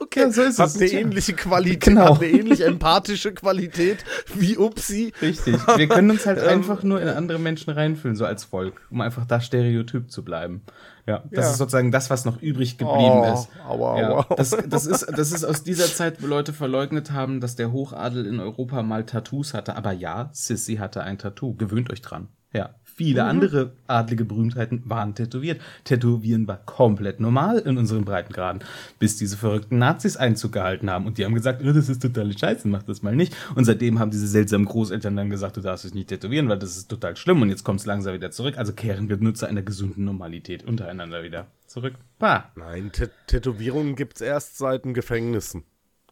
okay. 0.00 0.20
Ja, 0.20 0.30
so 0.30 0.42
ist 0.42 0.58
hat 0.58 0.68
es, 0.68 0.76
eine 0.76 0.86
tja. 0.86 1.00
ähnliche 1.00 1.32
Qualität, 1.34 1.80
Genau. 1.82 2.14
hat 2.14 2.22
eine 2.22 2.30
ähnlich 2.30 2.60
empathische 2.62 3.32
Qualität 3.34 4.04
wie 4.34 4.56
Upsi. 4.56 5.12
Richtig. 5.20 5.56
Wir 5.76 5.88
können 5.88 6.10
uns 6.10 6.26
halt 6.26 6.38
einfach 6.40 6.82
nur 6.82 7.00
in 7.00 7.08
andere 7.08 7.38
Menschen 7.38 7.70
reinfühlen, 7.72 8.16
so 8.16 8.24
als 8.24 8.44
Volk, 8.44 8.80
um 8.90 9.00
einfach 9.00 9.26
da 9.26 9.40
stereotyp 9.40 10.10
zu 10.10 10.24
bleiben. 10.24 10.62
Ja, 11.06 11.22
das 11.30 11.44
Ja. 11.44 11.50
ist 11.52 11.58
sozusagen 11.58 11.92
das, 11.92 12.10
was 12.10 12.24
noch 12.24 12.42
übrig 12.42 12.78
geblieben 12.78 13.20
Oh, 13.22 13.32
ist. 13.34 13.48
aua, 13.66 14.00
ja, 14.00 14.10
aua. 14.10 14.26
das, 14.36 14.50
das, 14.68 14.86
ist, 14.86 15.06
das 15.16 15.30
ist 15.32 15.44
aus 15.44 15.62
dieser 15.62 15.86
Zeit, 15.86 16.20
wo 16.22 16.26
Leute 16.26 16.52
verleugnet 16.52 17.12
haben, 17.12 17.40
dass 17.40 17.54
der 17.54 17.70
Hochadel 17.70 18.26
in 18.26 18.40
Europa 18.40 18.82
mal 18.82 19.04
Tattoos 19.04 19.54
hatte. 19.54 19.76
Aber 19.76 19.92
ja, 19.92 20.30
Sissy 20.32 20.76
hatte 20.76 21.02
ein 21.02 21.18
Tattoo. 21.18 21.54
Gewöhnt 21.54 21.90
euch 21.92 22.02
dran. 22.02 22.28
Ja. 22.52 22.70
Viele 22.96 23.24
Mhm. 23.24 23.28
andere 23.28 23.72
adlige 23.86 24.24
Berühmtheiten 24.24 24.82
waren 24.86 25.14
tätowiert. 25.14 25.60
Tätowieren 25.84 26.48
war 26.48 26.56
komplett 26.64 27.20
normal 27.20 27.58
in 27.58 27.76
unseren 27.76 28.06
Breitengraden, 28.06 28.64
bis 28.98 29.18
diese 29.18 29.36
verrückten 29.36 29.76
Nazis 29.76 30.16
Einzug 30.16 30.52
gehalten 30.52 30.88
haben. 30.88 31.04
Und 31.06 31.18
die 31.18 31.26
haben 31.26 31.34
gesagt, 31.34 31.60
"Oh, 31.62 31.72
das 31.72 31.90
ist 31.90 32.00
totale 32.00 32.36
Scheiße, 32.36 32.66
mach 32.68 32.82
das 32.84 33.02
mal 33.02 33.14
nicht. 33.14 33.36
Und 33.54 33.66
seitdem 33.66 33.98
haben 33.98 34.10
diese 34.10 34.26
seltsamen 34.26 34.64
Großeltern 34.66 35.14
dann 35.14 35.28
gesagt, 35.28 35.58
du 35.58 35.60
darfst 35.60 35.84
es 35.84 35.92
nicht 35.92 36.08
tätowieren, 36.08 36.48
weil 36.48 36.58
das 36.58 36.76
ist 36.78 36.88
total 36.88 37.16
schlimm. 37.16 37.42
Und 37.42 37.50
jetzt 37.50 37.64
kommt 37.64 37.80
es 37.80 37.86
langsam 37.86 38.14
wieder 38.14 38.30
zurück. 38.30 38.56
Also 38.56 38.72
kehren 38.72 39.10
wir 39.10 39.18
Nutzer 39.18 39.46
einer 39.46 39.62
gesunden 39.62 40.04
Normalität 40.06 40.64
untereinander 40.64 41.22
wieder 41.22 41.48
zurück. 41.66 41.94
Bah. 42.18 42.50
Nein, 42.56 42.92
Tät 42.92 43.10
Tätowierungen 43.26 43.94
gibt 43.94 44.16
es 44.16 44.20
erst 44.22 44.56
seit 44.56 44.86
den 44.86 44.94
Gefängnissen. 44.94 45.64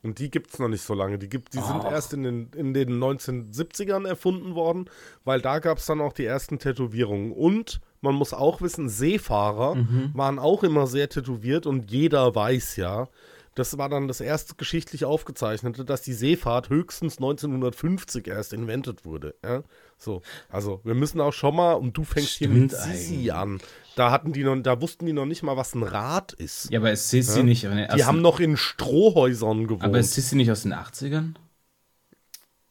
Und 0.04 0.18
die 0.18 0.30
gibt 0.30 0.52
es 0.52 0.58
noch 0.58 0.68
nicht 0.68 0.82
so 0.82 0.92
lange. 0.92 1.18
Die, 1.18 1.30
gibt, 1.30 1.54
die 1.54 1.60
sind 1.60 1.80
Och. 1.80 1.90
erst 1.90 2.12
in 2.12 2.22
den, 2.22 2.50
in 2.54 2.74
den 2.74 3.02
1970ern 3.02 4.06
erfunden 4.06 4.54
worden, 4.54 4.90
weil 5.24 5.40
da 5.40 5.58
gab 5.58 5.78
es 5.78 5.86
dann 5.86 6.02
auch 6.02 6.12
die 6.12 6.26
ersten 6.26 6.58
Tätowierungen. 6.58 7.32
Und 7.32 7.80
man 8.02 8.14
muss 8.14 8.34
auch 8.34 8.60
wissen, 8.60 8.90
Seefahrer 8.90 9.76
waren 10.12 10.38
auch 10.38 10.62
immer 10.62 10.86
sehr 10.86 11.08
tätowiert 11.08 11.66
und 11.66 11.90
jeder 11.90 12.34
weiß 12.34 12.76
ja, 12.76 13.08
Das 13.54 13.78
war 13.78 13.88
dann 13.88 14.08
das 14.08 14.20
erste 14.20 14.56
geschichtlich 14.56 15.04
aufgezeichnete, 15.04 15.84
dass 15.84 16.02
die 16.02 16.12
Seefahrt 16.12 16.70
höchstens 16.70 17.18
1950 17.18 18.26
erst 18.26 18.52
invented 18.52 19.04
wurde. 19.04 19.36
Ja? 19.44 19.62
So, 19.96 20.22
also 20.48 20.80
wir 20.82 20.94
müssen 20.94 21.20
auch 21.20 21.32
schon 21.32 21.54
mal, 21.54 21.74
und 21.74 21.96
du 21.96 22.02
fängst 22.02 22.30
hier 22.30 22.48
mit 22.48 22.72
Stimmt 22.72 22.96
Sisi 22.96 23.30
an. 23.30 23.60
Da 23.94 24.10
hatten 24.10 24.32
die 24.32 24.42
noch, 24.42 24.56
da 24.60 24.80
wussten 24.80 25.06
die 25.06 25.12
noch 25.12 25.24
nicht 25.26 25.44
mal, 25.44 25.56
was 25.56 25.74
ein 25.76 25.84
Rad 25.84 26.32
ist. 26.32 26.68
Ja, 26.70 26.80
aber 26.80 26.90
ist 26.90 27.10
Sissi 27.10 27.44
nicht. 27.44 27.64
aus 27.66 27.94
die 27.94 28.04
haben 28.04 28.20
noch 28.22 28.40
in 28.40 28.56
Strohhäusern 28.56 29.68
gewohnt. 29.68 29.84
aber 29.84 30.00
ist 30.00 30.14
Sissi 30.14 30.34
nicht 30.34 30.50
aus 30.50 30.62
den 30.62 30.74
80ern? 30.74 31.34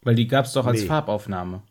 Weil 0.01 0.15
die 0.15 0.27
gab 0.27 0.45
es 0.45 0.51
doch 0.51 0.65
als 0.65 0.81
Nee. 0.81 0.87
Farbaufnahme. 0.87 1.63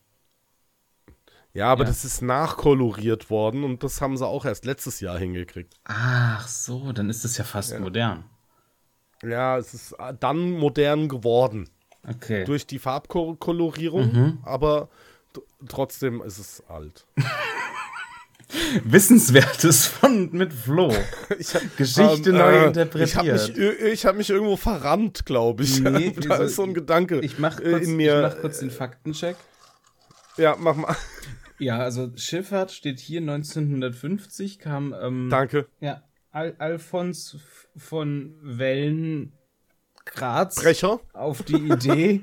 ja, 1.52 1.66
aber 1.66 1.84
ja. 1.84 1.88
das 1.90 2.06
ist 2.06 2.22
nachkoloriert 2.22 3.28
worden 3.28 3.62
und 3.64 3.82
das 3.84 4.00
haben 4.00 4.16
sie 4.16 4.26
auch 4.26 4.46
erst 4.46 4.64
letztes 4.64 5.00
Jahr 5.00 5.18
hingekriegt. 5.18 5.74
Ach 5.84 6.48
so, 6.48 6.92
dann 6.92 7.10
ist 7.10 7.26
es 7.26 7.36
ja 7.36 7.44
fast 7.44 7.78
modern. 7.78 8.24
Ja, 9.24 9.56
es 9.58 9.72
ist 9.74 9.92
äh, 9.98 10.12
dann 10.18 10.50
modern 10.52 11.08
geworden. 11.08 11.68
Okay. 12.08 12.42
durch 12.44 12.66
die 12.66 12.80
Farbkolorierung, 12.80 14.12
Mhm. 14.12 14.38
aber 14.42 14.88
trotzdem 15.68 16.20
ist 16.22 16.38
es 16.38 16.62
alt. 16.68 17.06
Wissenswertes 18.84 19.86
von 19.86 20.30
mit 20.32 20.52
Flo. 20.52 20.92
Ich, 21.38 21.54
hab- 21.54 21.76
Geschichte 21.76 22.30
ähm, 22.30 22.36
neu 22.36 22.52
äh, 22.52 22.66
interpretiert. 22.66 23.08
Ich 23.08 23.16
habe 23.16 23.32
mich, 23.92 24.04
hab 24.06 24.16
mich 24.16 24.30
irgendwo 24.30 24.56
verrannt, 24.56 25.24
glaube 25.24 25.62
ich. 25.62 25.80
Nee, 25.80 26.10
da 26.28 26.36
ist 26.36 26.56
so 26.56 26.64
ein 26.64 26.74
Gedanke 26.74 27.20
Ich 27.20 27.38
mach 27.38 27.58
äh, 27.60 27.70
kurz, 27.70 27.86
in 27.86 27.96
mir. 27.96 28.16
ich 28.16 28.34
mach 28.34 28.40
kurz 28.40 28.58
den 28.58 28.70
Faktencheck. 28.70 29.36
ja, 30.36 30.56
mach 30.58 30.74
mal. 30.76 30.96
Ja, 31.58 31.78
also 31.78 32.10
Schifffahrt 32.16 32.72
steht 32.72 32.98
hier 32.98 33.20
1950 33.20 34.58
kam 34.58 34.92
ähm, 35.00 35.28
Danke. 35.30 35.66
ja, 35.80 36.02
Al 36.32 36.54
Alfons 36.58 37.36
von 37.76 38.34
Wellen 38.42 39.32
Graz 40.04 40.56
Brecher. 40.56 41.00
auf 41.12 41.42
die 41.42 41.56
Idee, 41.56 42.22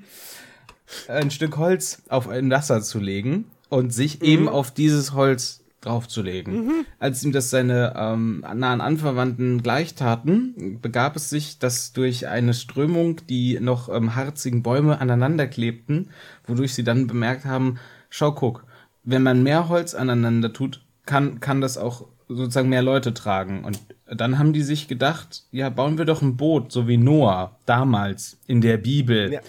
ein 1.07 1.31
Stück 1.31 1.57
Holz 1.57 2.01
auf 2.09 2.27
ein 2.27 2.49
Wasser 2.49 2.81
zu 2.81 2.99
legen 2.99 3.45
und 3.69 3.85
Mhm. 3.85 3.91
sich 3.91 4.21
eben 4.23 4.49
auf 4.49 4.71
dieses 4.71 5.13
Holz 5.13 5.63
draufzulegen. 5.81 6.85
Als 6.97 7.23
ihm 7.23 7.31
das 7.31 7.51
seine 7.51 7.93
ähm, 7.95 8.41
nahen 8.53 8.81
Anverwandten 8.81 9.63
gleichtaten, 9.63 10.79
begab 10.81 11.15
es 11.15 11.29
sich, 11.29 11.59
dass 11.59 11.93
durch 11.93 12.27
eine 12.27 12.53
Strömung 12.53 13.21
die 13.29 13.59
noch 13.61 13.87
ähm, 13.87 14.15
harzigen 14.15 14.61
Bäume 14.61 14.99
aneinander 14.99 15.47
klebten, 15.47 16.09
wodurch 16.45 16.73
sie 16.73 16.83
dann 16.83 17.07
bemerkt 17.07 17.45
haben, 17.45 17.79
schau, 18.09 18.33
guck, 18.33 18.65
wenn 19.03 19.23
man 19.23 19.41
mehr 19.43 19.69
Holz 19.69 19.93
aneinander 19.93 20.51
tut, 20.51 20.83
kann, 21.05 21.39
kann 21.39 21.61
das 21.61 21.77
auch 21.77 22.07
sozusagen 22.27 22.67
mehr 22.69 22.81
Leute 22.83 23.13
tragen. 23.13 23.63
Und 23.63 23.79
dann 24.15 24.39
haben 24.39 24.53
die 24.53 24.63
sich 24.63 24.87
gedacht, 24.87 25.43
ja, 25.51 25.69
bauen 25.69 25.97
wir 25.97 26.05
doch 26.05 26.21
ein 26.21 26.37
Boot, 26.37 26.71
so 26.71 26.87
wie 26.87 26.97
Noah 26.97 27.57
damals 27.65 28.39
in 28.47 28.61
der 28.61 28.77
Bibel. 28.77 29.31
Ja. 29.31 29.41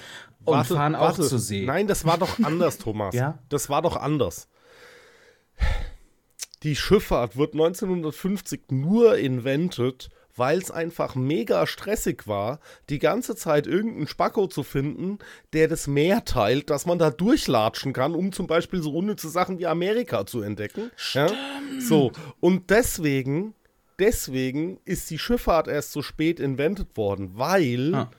Und 0.45 0.55
Warte, 0.55 0.75
fahren 0.75 0.95
auch 0.95 1.19
warte. 1.19 1.23
zur 1.23 1.39
See. 1.39 1.65
Nein, 1.67 1.87
das 1.87 2.05
war 2.05 2.19
doch 2.19 2.39
anders, 2.43 2.79
Thomas. 2.79 3.15
Ja? 3.21 3.39
Das 3.49 3.69
war 3.69 3.83
doch 3.83 3.97
anders. 3.97 4.49
Die 6.63 6.77
Schifffahrt 6.77 7.37
wird 7.37 7.55
1950 7.55 8.71
nur 8.71 9.17
invented, 9.17 10.11
weil 10.37 10.59
es 10.59 10.71
einfach 10.71 11.15
mega 11.15 11.67
stressig 11.67 12.27
war, 12.27 12.61
die 12.89 12.99
ganze 12.99 13.37
Zeit 13.37 13.67
irgendeinen 13.67 14.07
Spacko 14.07 14.47
zu 14.47 14.63
finden, 14.63 15.19
der 15.53 15.69
das 15.69 15.87
Meer 15.87 16.25
teilt, 16.25 16.71
dass 16.71 16.87
man 16.87 16.99
da 16.99 17.11
durchlatschen 17.11 17.93
kann, 17.93 18.15
um 18.15 18.33
zum 18.33 18.47
Beispiel 18.47 18.83
so 18.83 18.93
unnütze 18.93 19.29
Sachen 19.29 19.59
wie 19.59 19.67
Amerika 19.67 20.27
zu 20.27 20.43
entdecken. 20.43 20.91
Ja? 21.13 21.29
So, 21.79 22.13
und 22.41 22.71
deswegen, 22.71 23.55
deswegen 24.01 24.81
ist 24.85 25.09
die 25.11 25.19
Schifffahrt 25.19 25.69
erst 25.69 25.93
so 25.93 26.03
spät 26.03 26.41
invented 26.41 26.97
worden, 26.97 27.33
weil 27.35 27.95
Ah. 27.95 28.11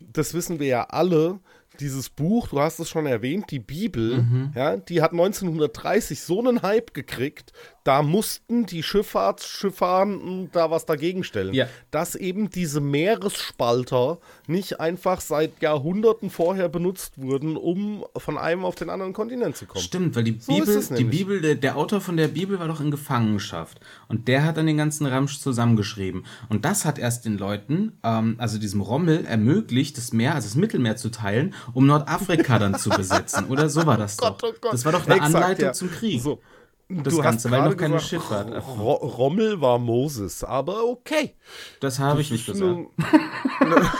das 0.00 0.34
wissen 0.34 0.58
wir 0.60 0.66
ja 0.66 0.84
alle, 0.84 1.38
dieses 1.80 2.10
Buch, 2.10 2.48
du 2.48 2.60
hast 2.60 2.80
es 2.80 2.88
schon 2.88 3.06
erwähnt, 3.06 3.50
die 3.52 3.60
Bibel, 3.60 4.18
Mhm. 4.22 4.52
ja, 4.56 4.76
die 4.76 5.00
hat 5.00 5.12
1930 5.12 6.20
so 6.20 6.40
einen 6.40 6.62
Hype 6.62 6.92
gekriegt, 6.92 7.52
da 7.88 8.02
mussten 8.02 8.66
die 8.66 8.82
Schifffahrtsschifffahrenden 8.82 10.50
da 10.52 10.70
was 10.70 10.84
dagegen 10.84 11.24
stellen. 11.24 11.54
Ja. 11.54 11.68
Dass 11.90 12.16
eben 12.16 12.50
diese 12.50 12.82
Meeresspalter 12.82 14.18
nicht 14.46 14.78
einfach 14.78 15.22
seit 15.22 15.62
Jahrhunderten 15.62 16.28
vorher 16.28 16.68
benutzt 16.68 17.14
wurden, 17.16 17.56
um 17.56 18.04
von 18.14 18.36
einem 18.36 18.66
auf 18.66 18.74
den 18.74 18.90
anderen 18.90 19.14
Kontinent 19.14 19.56
zu 19.56 19.64
kommen. 19.64 19.82
Stimmt, 19.82 20.16
weil 20.16 20.24
die 20.24 20.38
So 20.38 20.52
Bibel, 20.52 20.84
die. 20.98 21.04
Bibel, 21.04 21.40
der, 21.40 21.54
der 21.54 21.78
Autor 21.78 22.02
von 22.02 22.18
der 22.18 22.28
Bibel 22.28 22.58
war 22.58 22.68
doch 22.68 22.82
in 22.82 22.90
Gefangenschaft. 22.90 23.80
Und 24.06 24.28
der 24.28 24.44
hat 24.44 24.58
dann 24.58 24.66
den 24.66 24.76
ganzen 24.76 25.06
Ramsch 25.06 25.38
zusammengeschrieben. 25.38 26.26
Und 26.50 26.66
das 26.66 26.84
hat 26.84 26.98
erst 26.98 27.24
den 27.24 27.38
Leuten, 27.38 27.96
ähm, 28.02 28.34
also 28.36 28.58
diesem 28.58 28.82
Rommel, 28.82 29.24
ermöglicht, 29.24 29.96
das 29.96 30.12
Meer, 30.12 30.34
also 30.34 30.46
das 30.46 30.56
Mittelmeer 30.56 30.96
zu 30.96 31.08
teilen, 31.08 31.54
um 31.72 31.86
Nordafrika 31.86 32.58
dann 32.58 32.78
zu 32.78 32.90
besetzen. 32.90 33.46
Oder 33.48 33.70
so 33.70 33.86
war 33.86 33.96
das 33.96 34.18
doch. 34.18 34.36
oh 34.42 34.52
Gott. 34.60 34.74
Das 34.74 34.84
war 34.84 34.92
doch 34.92 35.06
eine 35.06 35.14
Exakt, 35.14 35.34
Anleitung 35.34 35.64
ja. 35.64 35.72
zum 35.72 35.90
Krieg. 35.90 36.20
So. 36.20 36.42
Das 36.90 37.14
du 37.14 37.20
Ganze, 37.20 37.50
hast 37.50 37.52
weil 37.52 37.68
noch 37.68 37.76
keine 37.76 37.94
gesagt, 37.96 38.08
Schifffahrt 38.10 38.50
erfunden. 38.50 38.80
Ro 38.80 38.92
Rommel 38.94 39.60
war 39.60 39.78
Moses, 39.78 40.42
aber 40.42 40.84
okay. 40.86 41.34
Das 41.80 41.98
habe 41.98 42.20
ich 42.22 42.30
nicht 42.30 42.46
gesagt. 42.46 42.78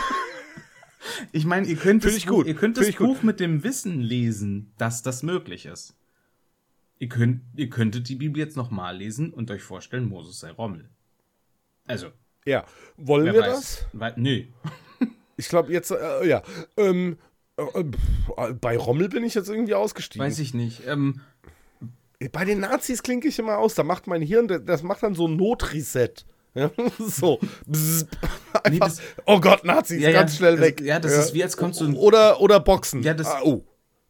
Ich 1.31 1.45
meine, 1.45 1.67
ihr 1.67 1.75
könnt, 1.75 2.03
Find 2.03 2.15
das. 2.15 2.25
Buch, 2.25 2.45
ihr 2.45 2.53
könnt 2.55 2.75
Find 2.75 2.77
das 2.77 2.87
ich 2.87 2.97
gut. 2.97 3.07
Buch 3.07 3.23
mit 3.23 3.39
dem 3.39 3.63
Wissen 3.63 3.99
lesen, 4.01 4.73
dass 4.77 5.01
das 5.01 5.23
möglich 5.23 5.65
ist. 5.65 5.95
Ihr, 6.99 7.09
könnt, 7.09 7.41
ihr 7.55 7.69
könntet 7.69 8.09
die 8.09 8.15
Bibel 8.15 8.39
jetzt 8.39 8.57
nochmal 8.57 8.97
lesen 8.97 9.33
und 9.33 9.49
euch 9.51 9.61
vorstellen, 9.63 10.05
Moses 10.07 10.39
sei 10.39 10.51
Rommel. 10.51 10.89
Also, 11.87 12.07
Ja, 12.45 12.65
wollen 12.97 13.33
wir 13.33 13.41
weiß. 13.41 13.49
das? 13.49 13.85
Wei- 13.93 14.13
Nö. 14.17 14.43
Ich 15.37 15.47
glaube 15.47 15.71
jetzt, 15.71 15.91
äh, 15.91 16.27
ja. 16.27 16.43
Ähm, 16.75 17.17
äh, 17.55 17.63
pff, 17.63 18.59
bei 18.59 18.77
Rommel 18.77 19.07
bin 19.07 19.23
ich 19.23 19.35
jetzt 19.35 19.47
irgendwie 19.49 19.73
ausgestiegen. 19.73 20.25
Weiß 20.25 20.37
ich 20.39 20.53
nicht. 20.53 20.85
Ähm, 20.85 21.21
Bei 22.31 22.43
den 22.45 22.59
Nazis 22.59 23.01
klinke 23.01 23.27
ich 23.29 23.39
immer 23.39 23.57
aus. 23.57 23.75
Da 23.75 23.83
macht 23.83 24.07
mein 24.07 24.21
Hirn, 24.21 24.47
das- 24.65 24.83
macht 24.83 25.03
dann 25.03 25.15
so 25.15 25.27
ein 25.27 25.35
Notreset. 25.37 26.25
Ja, 26.53 26.71
so. 26.99 27.39
Einfach, 28.63 28.87
das- 28.87 29.01
oh 29.25 29.39
Gott, 29.39 29.63
Nazis, 29.63 30.01
Ja, 30.01 30.11
ganz 30.11 30.33
ja, 30.33 30.37
schnell 30.37 30.59
weg. 30.59 30.81
ja, 30.81 30.99
das 30.99 31.13
ist 31.13 31.33
wie, 31.33 31.43
als 31.43 31.55
kommst 31.55 31.79
du- 31.79 31.95
Oder, 31.97 32.41
oder 32.41 32.59
Boxen. 32.59 33.03
Ja, 33.03 33.13
das- 33.13 33.27
ah, 33.27 33.41
oh, 33.43 33.63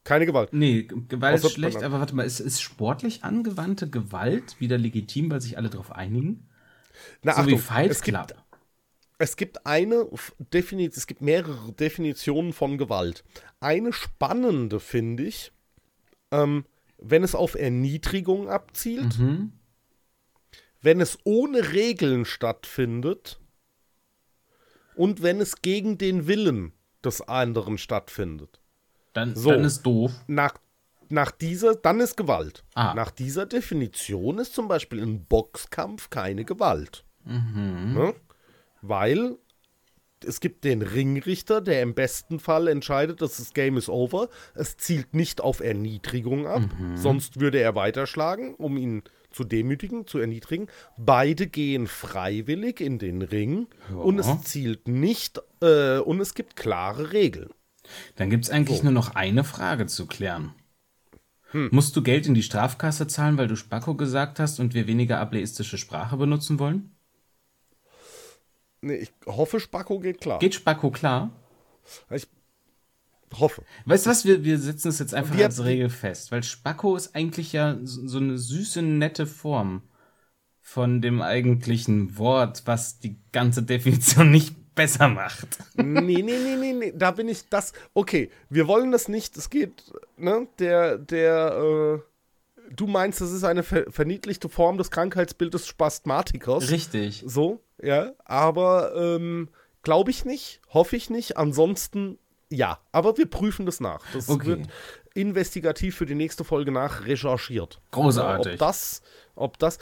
keine 0.04 0.26
Gewalt. 0.26 0.54
nee, 0.54 0.84
Gewalt 1.08 1.36
ist 1.38 1.46
Außer- 1.46 1.54
schlecht, 1.54 1.84
aber 1.84 2.00
warte 2.00 2.16
mal, 2.16 2.24
ist, 2.26 2.40
ist 2.40 2.62
sportlich 2.62 3.24
angewandte 3.24 3.90
Gewalt 3.90 4.56
wieder 4.60 4.78
legitim, 4.78 5.30
weil 5.30 5.42
sich 5.42 5.58
alle 5.58 5.70
darauf 5.70 5.92
einigen? 5.92 6.48
Na, 7.22 7.34
So 7.34 7.40
wie 7.46 7.54
Achtung, 7.54 7.60
Fight 7.60 7.92
es 7.92 8.02
gibt, 8.02 8.18
Club. 8.18 8.34
es 9.20 9.36
gibt 9.36 9.66
eine 9.68 10.08
Definition, 10.54 10.98
es 10.98 11.06
gibt 11.08 11.22
mehrere 11.22 11.74
Definitionen 11.74 12.54
von 12.54 12.78
Gewalt. 12.78 13.24
Eine 13.60 13.94
spannende 13.94 14.80
finde 14.80 15.24
ich, 15.24 15.52
ähm, 16.32 16.64
wenn 17.02 17.24
es 17.24 17.36
auf 17.36 17.56
Erniedrigung 17.56 18.50
abzielt, 18.50 19.18
Mhm. 19.20 19.54
wenn 20.82 21.02
es 21.02 21.18
ohne 21.24 21.72
Regeln 21.74 22.26
stattfindet 22.26 23.40
und 24.96 25.22
wenn 25.22 25.40
es 25.42 25.62
gegen 25.62 25.98
den 25.98 26.28
Willen 26.28 26.74
des 27.04 27.22
anderen 27.22 27.78
stattfindet. 27.78 28.60
Dann, 29.14 29.36
So. 29.36 29.52
dann 29.52 29.64
ist 29.64 29.84
doof. 29.84 30.12
Nach, 30.28 30.54
nach 31.10 31.32
dieser, 31.32 31.76
dann 31.76 32.00
ist 32.00 32.18
Gewalt. 32.18 32.64
Ah. 32.76 32.94
Nach 32.94 33.12
dieser 33.12 33.46
Definition 33.46 34.38
ist 34.40 34.54
zum 34.54 34.68
Beispiel 34.68 35.02
ein 35.02 35.26
Boxkampf 35.26 36.10
keine 36.10 36.46
Gewalt. 36.46 37.06
Ne? 37.26 38.14
Weil 38.82 39.38
es 40.26 40.40
gibt 40.40 40.64
den 40.64 40.82
Ringrichter, 40.82 41.62
der 41.62 41.82
im 41.82 41.94
besten 41.94 42.40
Fall 42.40 42.68
entscheidet, 42.68 43.22
dass 43.22 43.38
das 43.38 43.54
Game 43.54 43.78
is 43.78 43.90
over. 43.90 44.30
Es 44.56 44.78
zielt 44.78 45.14
nicht 45.14 45.42
auf 45.42 45.60
Erniedrigung 45.60 46.48
ab, 46.48 46.64
sonst 46.96 47.40
würde 47.40 47.60
er 47.60 47.76
weiterschlagen, 47.76 48.56
um 48.56 48.78
ihn 48.78 49.04
zu 49.32 49.44
demütigen, 49.44 50.08
zu 50.08 50.18
erniedrigen. 50.18 50.68
Beide 50.98 51.48
gehen 51.48 51.88
freiwillig 51.88 52.82
in 52.82 52.98
den 52.98 53.22
Ring 53.22 53.68
und 53.94 54.20
es 54.20 54.42
zielt 54.44 54.88
nicht 54.88 55.42
äh, 55.62 56.00
und 56.00 56.20
es 56.20 56.34
gibt 56.34 56.56
klare 56.56 57.14
Regeln. 57.14 57.50
Dann 58.16 58.30
gibt 58.30 58.46
es 58.46 58.52
eigentlich 58.52 58.84
nur 58.84 58.92
noch 58.92 59.16
eine 59.16 59.44
Frage 59.44 59.88
zu 59.88 60.06
klären. 60.06 60.54
Musst 61.52 61.96
du 61.96 62.04
Geld 62.04 62.28
in 62.28 62.36
die 62.36 62.44
Strafkasse 62.44 63.08
zahlen, 63.08 63.38
weil 63.38 63.48
du 63.48 63.56
Spacko 63.56 63.96
gesagt 63.96 64.40
hast 64.40 64.60
und 64.60 64.76
wir 64.76 64.86
weniger 64.86 65.20
ableistische 65.20 65.80
Sprache 65.80 66.16
benutzen 66.16 66.60
wollen? 66.60 66.92
Nee, 68.82 68.96
ich 68.96 69.12
hoffe, 69.26 69.60
Spacko 69.60 70.00
geht 70.00 70.22
klar. 70.22 70.40
Geht 70.40 70.56
Spacko 70.56 70.90
klar? 70.92 71.32
Ich 72.12 72.28
hoffe. 73.40 73.64
Weißt 73.86 74.06
du 74.06 74.10
was, 74.10 74.26
wir, 74.26 74.44
wir 74.44 74.58
setzen 74.58 74.90
es 74.90 75.00
jetzt 75.00 75.14
einfach 75.14 75.36
Wir- 75.38 75.46
als 75.46 75.64
Regel 75.64 75.90
fest, 75.90 76.32
weil 76.32 76.44
Spacko 76.44 76.96
ist 76.96 77.16
eigentlich 77.16 77.54
ja 77.54 77.78
so 77.84 78.18
eine 78.18 78.38
süße, 78.38 78.82
nette 78.82 79.28
Form 79.28 79.82
von 80.62 81.02
dem 81.02 81.22
eigentlichen 81.22 82.18
Wort, 82.18 82.64
was 82.66 83.00
die 83.00 83.18
ganze 83.32 83.64
Definition 83.64 84.32
nicht 84.32 84.56
besser 84.76 85.10
macht. 85.10 85.58
nee, 85.76 86.00
nee, 86.00 86.22
nee, 86.22 86.56
nee, 86.58 86.74
nee, 86.74 86.94
da 86.96 87.12
bin 87.12 87.28
ich 87.28 87.50
das. 87.50 87.74
Okay, 87.94 88.30
wir 88.50 88.68
wollen 88.68 88.92
das 88.92 89.08
nicht. 89.10 89.36
Es 89.36 89.50
geht, 89.50 89.84
ne, 90.16 90.48
der, 90.60 90.98
der, 90.98 92.00
äh, 92.70 92.74
du 92.74 92.88
meinst, 92.88 93.20
das 93.20 93.32
ist 93.32 93.44
eine 93.44 93.64
ver 93.64 93.92
verniedlichte 93.92 94.48
Form 94.48 94.78
des 94.78 94.90
Krankheitsbildes 94.92 95.68
Spasmatikers. 95.68 96.70
Richtig. 96.72 97.24
So, 97.26 97.62
ja, 97.82 98.12
aber 98.26 98.94
ähm, 98.96 99.50
Glaube 99.82 100.12
ich 100.12 100.26
nicht, 100.26 100.60
hoffe 100.74 100.98
ich 100.98 101.10
nicht. 101.10 101.38
Ansonsten 101.38 102.20
ja, 102.50 102.80
aber 102.92 103.18
wir 103.18 103.28
prüfen 103.30 103.66
das 103.66 103.80
nach. 103.80 104.02
Das 104.14 104.28
Okay. 104.28 104.46
wird 104.48 104.68
investigativ 105.14 105.96
für 105.96 106.06
die 106.06 106.16
nächste 106.16 106.44
Folge 106.44 106.72
nach 106.72 107.06
recherchiert. 107.06 107.80
Großartig. 107.92 108.54
Ob 108.54 108.60
das, 108.60 109.02
ob 109.36 109.58
das 109.60 109.78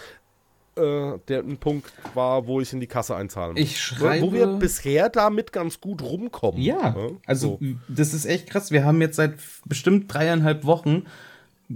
äh, 0.76 1.18
der 1.28 1.40
ein 1.40 1.58
Punkt 1.58 1.92
war, 2.14 2.46
wo 2.46 2.62
ich 2.62 2.72
in 2.74 2.80
die 2.80 2.86
Kasse 2.88 3.16
einzahlen 3.16 3.54
muss. 3.54 3.62
Ich 3.62 3.82
schreibe- 3.82 4.28
Wo 4.28 4.32
wir 4.34 4.46
bisher 4.46 5.10
damit 5.10 5.52
ganz 5.52 5.82
gut 5.82 6.04
rumkommen. 6.04 6.62
Ja, 6.62 6.92
ne? 6.92 7.18
also 7.26 7.58
So. 7.60 7.68
das 7.88 8.14
ist 8.14 8.26
echt 8.26 8.48
krass. 8.50 8.70
Wir 8.70 8.86
haben 8.86 9.02
jetzt 9.02 9.16
seit 9.16 9.34
bestimmt 9.66 10.14
dreieinhalb 10.14 10.64
Wochen 10.66 11.06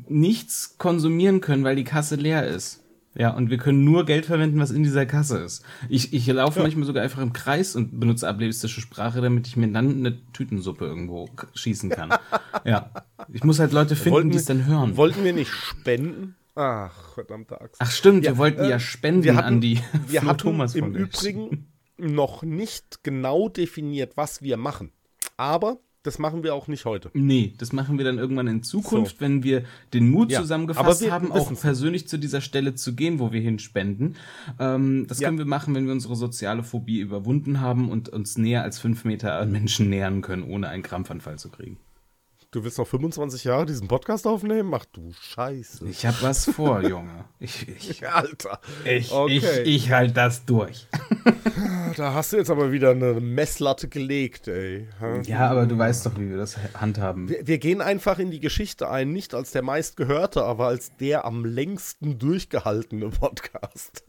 nichts 0.08 0.76
konsumieren 0.78 1.42
können, 1.42 1.64
weil 1.64 1.76
die 1.76 1.84
Kasse 1.84 2.16
leer 2.16 2.46
ist. 2.48 2.81
Ja, 3.14 3.32
und 3.32 3.50
wir 3.50 3.58
können 3.58 3.84
nur 3.84 4.06
Geld 4.06 4.26
verwenden, 4.26 4.60
was 4.60 4.72
in 4.72 4.84
dieser 4.84 5.06
Kasse 5.06 5.40
ist. 5.40 5.66
Ich, 5.90 6.14
ich 6.14 6.28
laufe 6.28 6.62
manchmal 6.62 6.86
sogar 6.86 7.04
einfach 7.04 7.22
im 7.22 7.34
Kreis 7.34 7.76
und 7.76 8.00
benutze 8.00 8.28
ableistische 8.28 8.80
Sprache, 8.80 9.20
damit 9.20 9.48
ich 9.48 9.58
mir 9.58 9.68
dann 9.68 9.98
eine 9.98 10.18
Tütensuppe 10.32 10.86
irgendwo 10.86 11.30
schießen 11.54 11.90
kann. 11.90 12.14
ja. 12.64 12.92
Ich 13.34 13.44
muss 13.44 13.60
halt 13.60 13.74
Leute 13.74 13.98
finden, 13.98 14.30
die 14.30 14.38
es 14.38 14.46
dann 14.46 14.66
hören. 14.66 14.96
Wollten 14.96 15.26
wir 15.26 15.34
nicht 15.34 15.52
spenden? 15.52 16.36
Ach, 16.56 17.14
verdammte 17.14 17.60
Axt. 17.60 17.82
Ach 17.82 17.92
stimmt, 17.92 18.24
Ja, 18.24 18.32
wir 18.32 18.38
wollten 18.38 18.64
äh, 18.64 18.70
ja 18.70 18.80
spenden 18.80 19.24
wir 19.24 19.36
hatten, 19.36 19.48
an 19.48 19.62
die 19.62 19.80
wir 20.08 20.22
Flo 20.22 20.30
hatten 20.30 20.38
Thomas 20.38 20.76
im 20.76 20.94
Foundation. 20.94 21.34
Übrigen 21.34 21.68
noch 21.98 22.44
nicht 22.44 23.04
genau 23.04 23.50
definiert, 23.50 24.16
was 24.16 24.42
wir 24.42 24.58
machen. 24.58 24.92
Aber 25.38 25.80
das 26.04 26.18
machen 26.18 26.44
wir 26.44 26.56
auch 26.56 26.68
nicht 26.68 26.86
heute. 26.86 27.12
Nee, 27.14 27.54
das 27.58 27.74
machen 27.74 27.98
wir 27.98 28.06
dann 28.06 28.18
irgendwann 28.18 28.48
in 28.48 28.64
Zukunft, 28.64 29.18
So. 29.18 29.22
wenn 29.22 29.44
wir 29.44 29.64
den 29.94 30.10
Mut 30.10 30.32
Ja, 30.32 30.42
zusammengefasst 30.42 31.10
haben, 31.12 31.32
auch 31.32 31.54
persönlich 31.60 32.08
zu 32.08 32.18
dieser 32.18 32.42
Stelle 32.42 32.74
zu 32.76 32.96
gehen, 32.96 33.20
wo 33.20 33.32
wir 33.32 33.42
hinspenden. 33.42 34.16
Ähm, 34.60 35.06
das 35.08 35.20
Ja. 35.20 35.28
können 35.28 35.38
wir 35.38 35.46
machen, 35.46 35.76
wenn 35.76 35.86
wir 35.86 35.92
unsere 35.94 36.16
soziale 36.16 36.64
Phobie 36.64 37.00
überwunden 37.00 37.62
haben 37.62 37.90
und 37.90 38.10
uns 38.10 38.38
näher 38.38 38.64
als 38.64 38.80
fünf 38.80 39.06
Meter 39.06 39.36
an 39.40 39.52
Menschen 39.52 39.90
nähern 39.90 40.22
können, 40.22 40.44
ohne 40.44 40.70
einen 40.70 40.84
Krampfanfall 40.84 41.38
zu 41.38 41.50
kriegen. 41.50 41.78
Du 42.54 42.66
willst 42.66 42.78
noch 42.78 42.88
25 42.88 43.46
Jahre 43.46 43.66
diesen 43.66 43.88
Podcast 43.88 44.28
aufnehmen? 44.28 44.74
Ach 44.74 44.84
du 44.84 45.14
Scheiße. 45.14 45.88
Ich 45.88 46.06
habe 46.06 46.18
was 46.20 46.50
vor, 46.50 46.82
Junge. 46.88 47.24
Ich, 47.40 47.66
ich, 47.70 48.06
Alter. 48.14 48.60
ich, 48.84 49.10
Okay. 49.10 49.38
ich, 49.64 49.86
ich 49.86 49.92
halte 49.92 50.14
das 50.14 50.46
durch. 50.46 50.88
Da 51.98 52.14
hast 52.14 52.32
du 52.32 52.38
jetzt 52.38 52.50
aber 52.50 52.72
wieder 52.72 52.92
eine 52.92 53.20
Messlatte 53.20 53.90
gelegt, 53.90 54.48
ey. 54.48 54.88
Ja, 55.26 55.50
aber 55.52 55.66
du 55.66 55.78
weißt 55.78 56.06
doch, 56.06 56.18
wie 56.18 56.30
wir 56.30 56.38
das 56.38 56.56
handhaben. 56.74 57.28
Wir, 57.28 57.46
wir 57.46 57.58
gehen 57.58 57.82
einfach 57.82 58.18
in 58.18 58.32
die 58.32 58.40
Geschichte 58.40 58.90
ein, 58.90 59.12
nicht 59.12 59.34
als 59.34 59.52
der 59.52 59.62
meistgehörte, 59.62 60.46
aber 60.46 60.68
als 60.68 60.96
der 60.96 61.26
am 61.26 61.44
längsten 61.44 62.18
durchgehaltene 62.18 63.10
Podcast. 63.10 64.06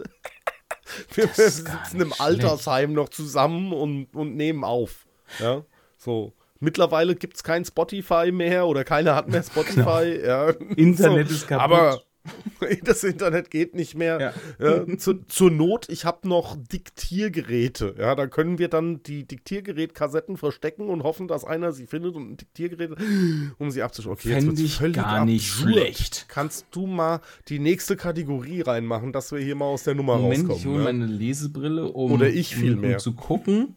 Wir, 1.12 1.26
sitzen 1.26 2.00
im 2.00 2.08
nicht 2.10 2.20
Altersheim 2.20 2.92
noch 2.92 3.08
zusammen 3.08 3.72
und, 3.72 4.14
und 4.14 4.36
nehmen 4.36 4.62
auf. 4.62 5.04
Ja, 5.40 5.64
so. 5.98 6.32
Mittlerweile 6.62 7.16
gibt 7.16 7.36
es 7.36 7.42
kein 7.42 7.64
Spotify 7.64 8.30
mehr 8.32 8.66
oder 8.66 8.84
keiner 8.84 9.14
hat 9.16 9.28
mehr 9.28 9.42
Spotify. 9.50 10.20
Ja. 10.24 10.52
Genau. 10.52 10.74
Internet 10.76 11.30
ist 11.30 11.48
kaputt. 11.48 11.64
Aber 11.64 12.02
das 12.84 13.02
Internet 13.02 13.50
geht 13.50 13.74
nicht 13.74 13.96
mehr. 13.96 14.32
Ja. 14.60 14.96
zu, 14.96 15.14
zur 15.26 15.50
Not, 15.50 15.88
ich 15.88 16.04
habe 16.04 16.28
noch 16.28 16.56
Diktiergeräte. 16.56 17.96
Ja, 17.98 18.14
da 18.14 18.28
können 18.28 18.58
wir 18.58 18.68
dann 18.68 19.02
die 19.02 19.26
Diktiergerätkassetten 19.26 20.36
verstecken 20.36 20.88
und 20.88 21.02
hoffen, 21.02 21.26
dass 21.28 21.44
einer 21.44 21.72
sie 21.72 21.86
findet 21.86 22.14
und 22.14 22.30
ein 22.30 22.36
Diktiergerät, 22.36 22.92
um 23.58 23.70
sie 23.72 23.82
abzuschreiben. 23.82 24.18
Okay, 24.18 24.34
Fänd 24.34 24.46
wird's 24.46 24.60
ich 24.60 24.76
völlig 24.76 24.96
gar 24.96 25.24
nicht 25.24 25.50
absurd. 25.50 25.72
schlecht. 25.72 26.26
Kannst 26.28 26.66
du 26.70 26.86
mal 26.86 27.20
die 27.48 27.58
nächste 27.58 27.96
Kategorie 27.96 28.60
reinmachen, 28.60 29.12
dass 29.12 29.32
wir 29.32 29.40
hier 29.40 29.56
mal 29.56 29.66
aus 29.66 29.82
der 29.84 29.94
Nummer 29.96 30.16
Moment, 30.16 30.44
ich 30.44 30.48
rauskommen? 30.50 30.74
hole 30.76 30.78
ja? 30.84 30.92
meine 30.92 31.06
Lesebrille, 31.06 31.86
um, 31.92 32.12
Oder 32.12 32.28
ich 32.28 32.54
um, 32.54 32.60
vielmehr. 32.62 32.92
um 32.94 32.98
zu 33.00 33.14
gucken, 33.14 33.74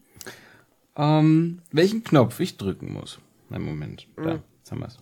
ähm, 0.96 1.62
welchen 1.72 2.04
Knopf 2.04 2.40
ich 2.40 2.56
drücken 2.56 2.92
muss. 2.92 3.18
Einen 3.50 3.64
Moment. 3.64 4.06
Da, 4.16 4.22
Hm. 4.32 4.42
jetzt 4.58 4.72
haben 4.72 4.80
wir's. 4.80 4.98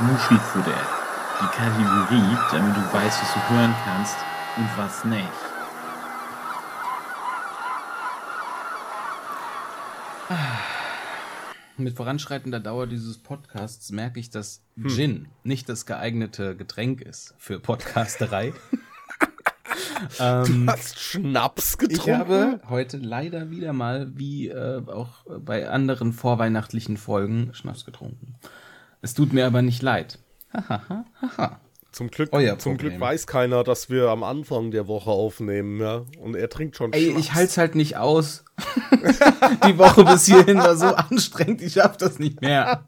Muschifutter. 0.00 0.80
Die 1.40 1.56
Kategorie, 1.56 2.36
damit 2.50 2.76
du 2.76 2.80
weißt, 2.92 3.22
was 3.22 3.34
du 3.34 3.48
hören 3.50 3.74
kannst 3.84 4.16
und 4.56 4.68
was 4.76 5.04
nicht. 5.04 5.28
Mit 11.78 11.94
voranschreitender 11.94 12.58
Dauer 12.58 12.86
dieses 12.86 13.18
Podcasts 13.18 13.90
merke 13.90 14.18
ich, 14.18 14.30
dass 14.30 14.62
Hm. 14.76 14.88
Gin 14.88 15.28
nicht 15.44 15.68
das 15.68 15.84
geeignete 15.84 16.56
Getränk 16.56 17.02
ist 17.02 17.34
für 17.38 17.58
Podcasterei. 17.60 18.54
Du 20.18 20.66
hast 20.66 20.98
Schnaps 20.98 21.72
Ich 21.72 21.78
getrunken? 21.78 22.18
habe 22.18 22.60
heute 22.68 22.96
leider 22.98 23.50
wieder 23.50 23.72
mal, 23.72 24.10
wie 24.14 24.48
äh, 24.48 24.82
auch 24.86 25.24
bei 25.40 25.68
anderen 25.68 26.12
vorweihnachtlichen 26.12 26.96
Folgen, 26.96 27.50
Schnaps 27.54 27.84
getrunken. 27.84 28.34
Es 29.02 29.14
tut 29.14 29.32
mir 29.32 29.46
aber 29.46 29.62
nicht 29.62 29.82
leid. 29.82 30.18
Zum 31.92 32.10
Glück, 32.10 32.28
Euer 32.32 32.58
zum 32.58 32.72
Problem. 32.72 32.90
Glück 32.90 33.00
weiß 33.00 33.26
keiner, 33.26 33.64
dass 33.64 33.88
wir 33.88 34.10
am 34.10 34.22
Anfang 34.22 34.70
der 34.70 34.86
Woche 34.86 35.08
aufnehmen, 35.08 35.80
ja. 35.80 36.02
Und 36.20 36.36
er 36.36 36.50
trinkt 36.50 36.76
schon 36.76 36.92
Ey, 36.92 37.06
Schnaps. 37.06 37.20
ich 37.20 37.32
halt's 37.32 37.56
halt 37.56 37.74
nicht 37.74 37.96
aus. 37.96 38.44
Die 39.66 39.78
Woche 39.78 40.04
bis 40.04 40.26
hierhin 40.26 40.58
war 40.58 40.76
so 40.76 40.88
anstrengend, 40.88 41.62
ich 41.62 41.72
schaff 41.72 41.96
das 41.96 42.18
nicht 42.18 42.42
mehr. 42.42 42.82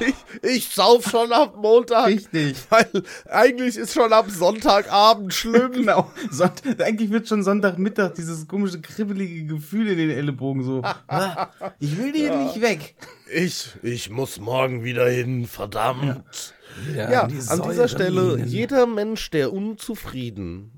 Ich, 0.00 0.14
ich 0.42 0.68
sauf 0.68 1.08
schon 1.10 1.32
ab 1.32 1.54
Montag. 1.56 2.06
Richtig. 2.08 2.56
Weil 2.70 2.86
eigentlich 3.30 3.76
ist 3.76 3.92
schon 3.94 4.12
ab 4.12 4.26
Sonntagabend 4.30 5.32
schlimm. 5.34 5.72
Genau. 5.72 6.10
Sonnt 6.30 6.62
eigentlich 6.80 7.10
wird 7.10 7.28
schon 7.28 7.42
Sonntagmittag 7.42 8.14
dieses 8.14 8.46
komische, 8.48 8.80
kribbelige 8.80 9.44
Gefühl 9.44 9.88
in 9.88 9.98
den 9.98 10.10
Ellenbogen 10.10 10.62
so. 10.62 10.82
ah, 10.82 11.48
Ich 11.78 11.96
will 11.98 12.12
hier 12.12 12.36
nicht 12.36 12.60
weg. 12.60 12.94
Ich, 13.32 13.70
ich 13.82 14.10
muss 14.10 14.38
morgen 14.40 14.84
wieder 14.84 15.08
hin, 15.08 15.46
verdammt. 15.46 16.54
Ja, 16.94 17.10
Ja, 17.10 17.26
die 17.26 17.38
an 17.48 17.62
dieser 17.68 17.88
Stelle, 17.88 18.42
jeder 18.44 18.86
Mensch, 18.86 19.30
der 19.30 19.52
unzufrieden, 19.52 20.72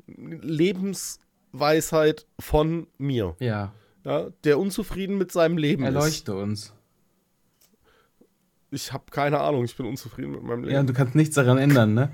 Lebensweisheit 1.53 2.27
von 2.39 2.87
mir, 2.99 3.37
Ja, 3.41 3.73
ja, 4.05 4.29
der 4.45 4.59
unzufrieden 4.59 5.19
mit 5.19 5.33
seinem 5.33 5.59
Leben 5.59 5.83
ist. 5.83 5.95
erleuchte 5.95 6.35
uns. 6.37 6.73
Ich 8.71 8.93
habe 8.93 9.05
keine 9.11 9.41
Ahnung, 9.41 9.65
ich 9.65 9.75
bin 9.75 9.87
unzufrieden 9.87 10.33
mit 10.33 10.43
meinem 10.43 10.61
Leben. 10.61 10.75
Ja, 10.75 10.81
und 10.81 10.89
du 10.91 10.93
kannst 10.93 11.15
nichts 11.15 11.35
daran 11.35 11.57
ändern, 11.57 11.95
ne? 11.95 12.11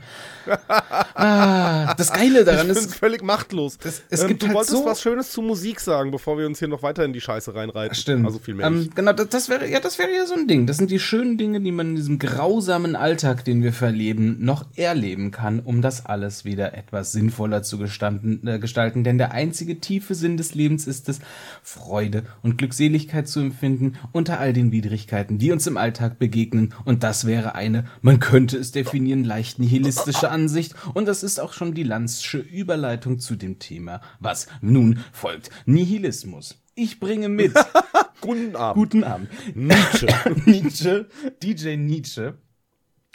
ah, 1.14 1.94
das 1.94 2.12
Geile 2.12 2.44
daran 2.44 2.68
ich 2.68 2.74
bin 2.74 2.84
ist, 2.84 2.94
völlig 2.94 3.24
machtlos. 3.24 3.76
es 4.08 4.22
ähm, 4.22 4.28
gibt 4.28 4.42
du 4.42 4.46
halt 4.46 4.56
wolltest 4.58 4.76
so- 4.76 4.86
was 4.86 5.02
Schönes 5.02 5.32
zu 5.32 5.42
Musik 5.42 5.80
sagen, 5.80 6.12
bevor 6.12 6.38
wir 6.38 6.46
uns 6.46 6.60
hier 6.60 6.68
noch 6.68 6.84
weiter 6.84 7.04
in 7.04 7.12
die 7.12 7.20
Scheiße 7.20 7.56
reinreiten. 7.56 7.96
Stimmt. 7.96 8.24
Also 8.24 8.38
viel 8.38 8.54
mehr. 8.54 8.68
Ähm, 8.68 8.90
genau, 8.94 9.12
das, 9.12 9.30
das 9.30 9.48
wäre 9.48 9.68
ja, 9.68 9.80
das 9.80 9.98
wäre 9.98 10.14
ja 10.14 10.26
so 10.26 10.34
ein 10.34 10.46
Ding. 10.46 10.68
Das 10.68 10.76
sind 10.76 10.92
die 10.92 11.00
schönen 11.00 11.38
Dinge, 11.38 11.60
die 11.60 11.72
man 11.72 11.88
in 11.90 11.96
diesem 11.96 12.20
grausamen 12.20 12.94
Alltag, 12.94 13.44
den 13.44 13.64
wir 13.64 13.72
verleben, 13.72 14.36
noch 14.44 14.64
erleben 14.76 15.32
kann, 15.32 15.58
um 15.58 15.82
das 15.82 16.06
alles 16.06 16.44
wieder 16.44 16.74
etwas 16.74 17.10
sinnvoller 17.10 17.64
zu 17.64 17.82
äh, 17.82 18.58
gestalten. 18.60 19.02
Denn 19.02 19.18
der 19.18 19.32
einzige 19.32 19.80
tiefe 19.80 20.14
Sinn 20.14 20.36
des 20.36 20.54
Lebens 20.54 20.86
ist 20.86 21.08
es, 21.08 21.18
Freude 21.64 22.22
und 22.42 22.58
Glückseligkeit 22.58 23.26
zu 23.26 23.40
empfinden 23.40 23.96
unter 24.12 24.38
all 24.38 24.52
den 24.52 24.70
Widrigkeiten, 24.70 25.38
die 25.38 25.50
uns 25.50 25.66
im 25.66 25.76
Alltag 25.76 26.20
begegnen. 26.20 26.43
Und 26.52 27.02
das 27.02 27.26
wäre 27.26 27.54
eine, 27.54 27.84
man 28.02 28.20
könnte 28.20 28.58
es 28.58 28.72
definieren, 28.72 29.24
leicht 29.24 29.58
nihilistische 29.58 30.30
Ansicht. 30.30 30.74
Und 30.94 31.06
das 31.06 31.22
ist 31.22 31.40
auch 31.40 31.52
schon 31.52 31.74
die 31.74 31.82
Lanzsche 31.82 32.38
Überleitung 32.38 33.18
zu 33.18 33.36
dem 33.36 33.58
Thema, 33.58 34.00
was 34.20 34.46
nun 34.60 35.00
folgt. 35.12 35.50
Nihilismus. 35.66 36.60
Ich 36.74 36.98
bringe 37.00 37.28
mit. 37.28 37.54
Guten 38.20 38.56
Abend. 38.56 38.82
Guten 38.82 39.04
Abend. 39.04 39.28
Nietzsche. 39.54 40.06
Nietzsche, 40.46 41.06
DJ 41.42 41.76
Nietzsche. 41.76 42.38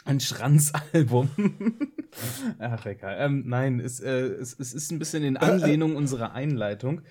Ein 0.06 0.20
Schranzalbum. 0.20 1.30
Ach, 2.58 2.86
egal. 2.86 3.18
Ähm, 3.20 3.44
nein, 3.48 3.80
es, 3.80 4.00
äh, 4.00 4.10
es, 4.10 4.58
es 4.58 4.74
ist 4.74 4.92
ein 4.92 5.00
bisschen 5.00 5.24
in 5.24 5.38
Anlehnung 5.38 5.96
unserer 5.96 6.34
Einleitung. 6.34 7.02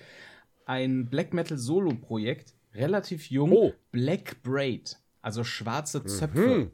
Ein 0.65 1.09
Black 1.09 1.33
Metal 1.33 1.57
Solo-Projekt, 1.57 2.55
relativ 2.73 3.29
jung. 3.29 3.51
Oh. 3.51 3.73
Black 3.91 4.41
Braid, 4.43 4.97
also 5.21 5.43
schwarze 5.43 6.03
Zöpfe. 6.05 6.71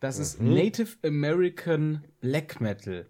Das 0.00 0.18
ist 0.18 0.40
Native 0.40 0.96
American 1.04 2.04
Black 2.20 2.60
Metal. 2.60 3.06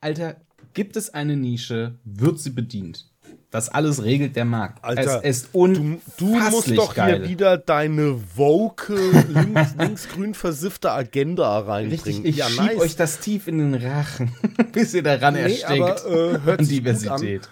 Alter, 0.00 0.36
gibt 0.74 0.96
es 0.96 1.12
eine 1.12 1.36
Nische, 1.36 1.98
wird 2.04 2.38
sie 2.38 2.50
bedient. 2.50 3.10
Das 3.50 3.68
alles 3.68 4.02
regelt 4.04 4.36
der 4.36 4.44
Markt. 4.44 4.84
Alter, 4.84 5.24
es 5.24 5.44
ist 5.44 5.54
Du, 5.54 5.98
du 6.18 6.26
musst 6.50 6.76
doch 6.76 6.94
geil. 6.94 7.20
hier 7.20 7.28
wieder 7.28 7.56
deine 7.58 8.20
woke, 8.36 8.94
links, 9.28 9.74
linksgrün 9.78 10.34
versiffte 10.34 10.92
Agenda 10.92 11.60
reinbringen. 11.60 12.04
Richtig, 12.04 12.24
ich 12.24 12.36
ja, 12.36 12.48
schieb 12.48 12.78
euch 12.78 12.96
das 12.96 13.18
tief 13.20 13.48
in 13.48 13.58
den 13.58 13.74
Rachen, 13.74 14.32
bis 14.72 14.94
ihr 14.94 15.02
daran 15.02 15.34
Nee, 15.34 15.40
erstickt. 15.42 15.70
aber, 15.70 16.06
äh, 16.06 16.40
hört 16.42 16.60
an 16.60 16.68
Diversität. 16.68 17.48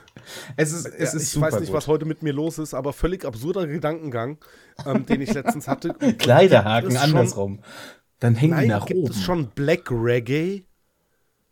Es 0.56 0.72
ist, 0.72 0.86
es 0.86 0.98
Ja, 0.98 1.04
ist 1.18 1.22
ich 1.22 1.30
super 1.30 1.46
weiß 1.46 1.60
nicht, 1.60 1.68
gut. 1.68 1.76
was 1.76 1.86
heute 1.86 2.04
mit 2.04 2.22
mir 2.22 2.32
los 2.32 2.58
ist, 2.58 2.74
aber 2.74 2.92
völlig 2.92 3.24
absurder 3.24 3.66
Gedankengang, 3.66 4.38
ähm, 4.86 5.06
den 5.06 5.20
ich 5.20 5.32
letztens 5.34 5.68
hatte. 5.68 5.94
Kleiderhaken 6.18 6.96
andersrum. 6.96 7.60
Dann 8.20 8.34
hängen 8.34 8.60
die 8.60 8.66
nach 8.68 8.86
gibt 8.86 9.00
oben. 9.00 9.10
es 9.10 9.22
schon 9.22 9.48
Black 9.50 9.90
Reggae? 9.90 10.64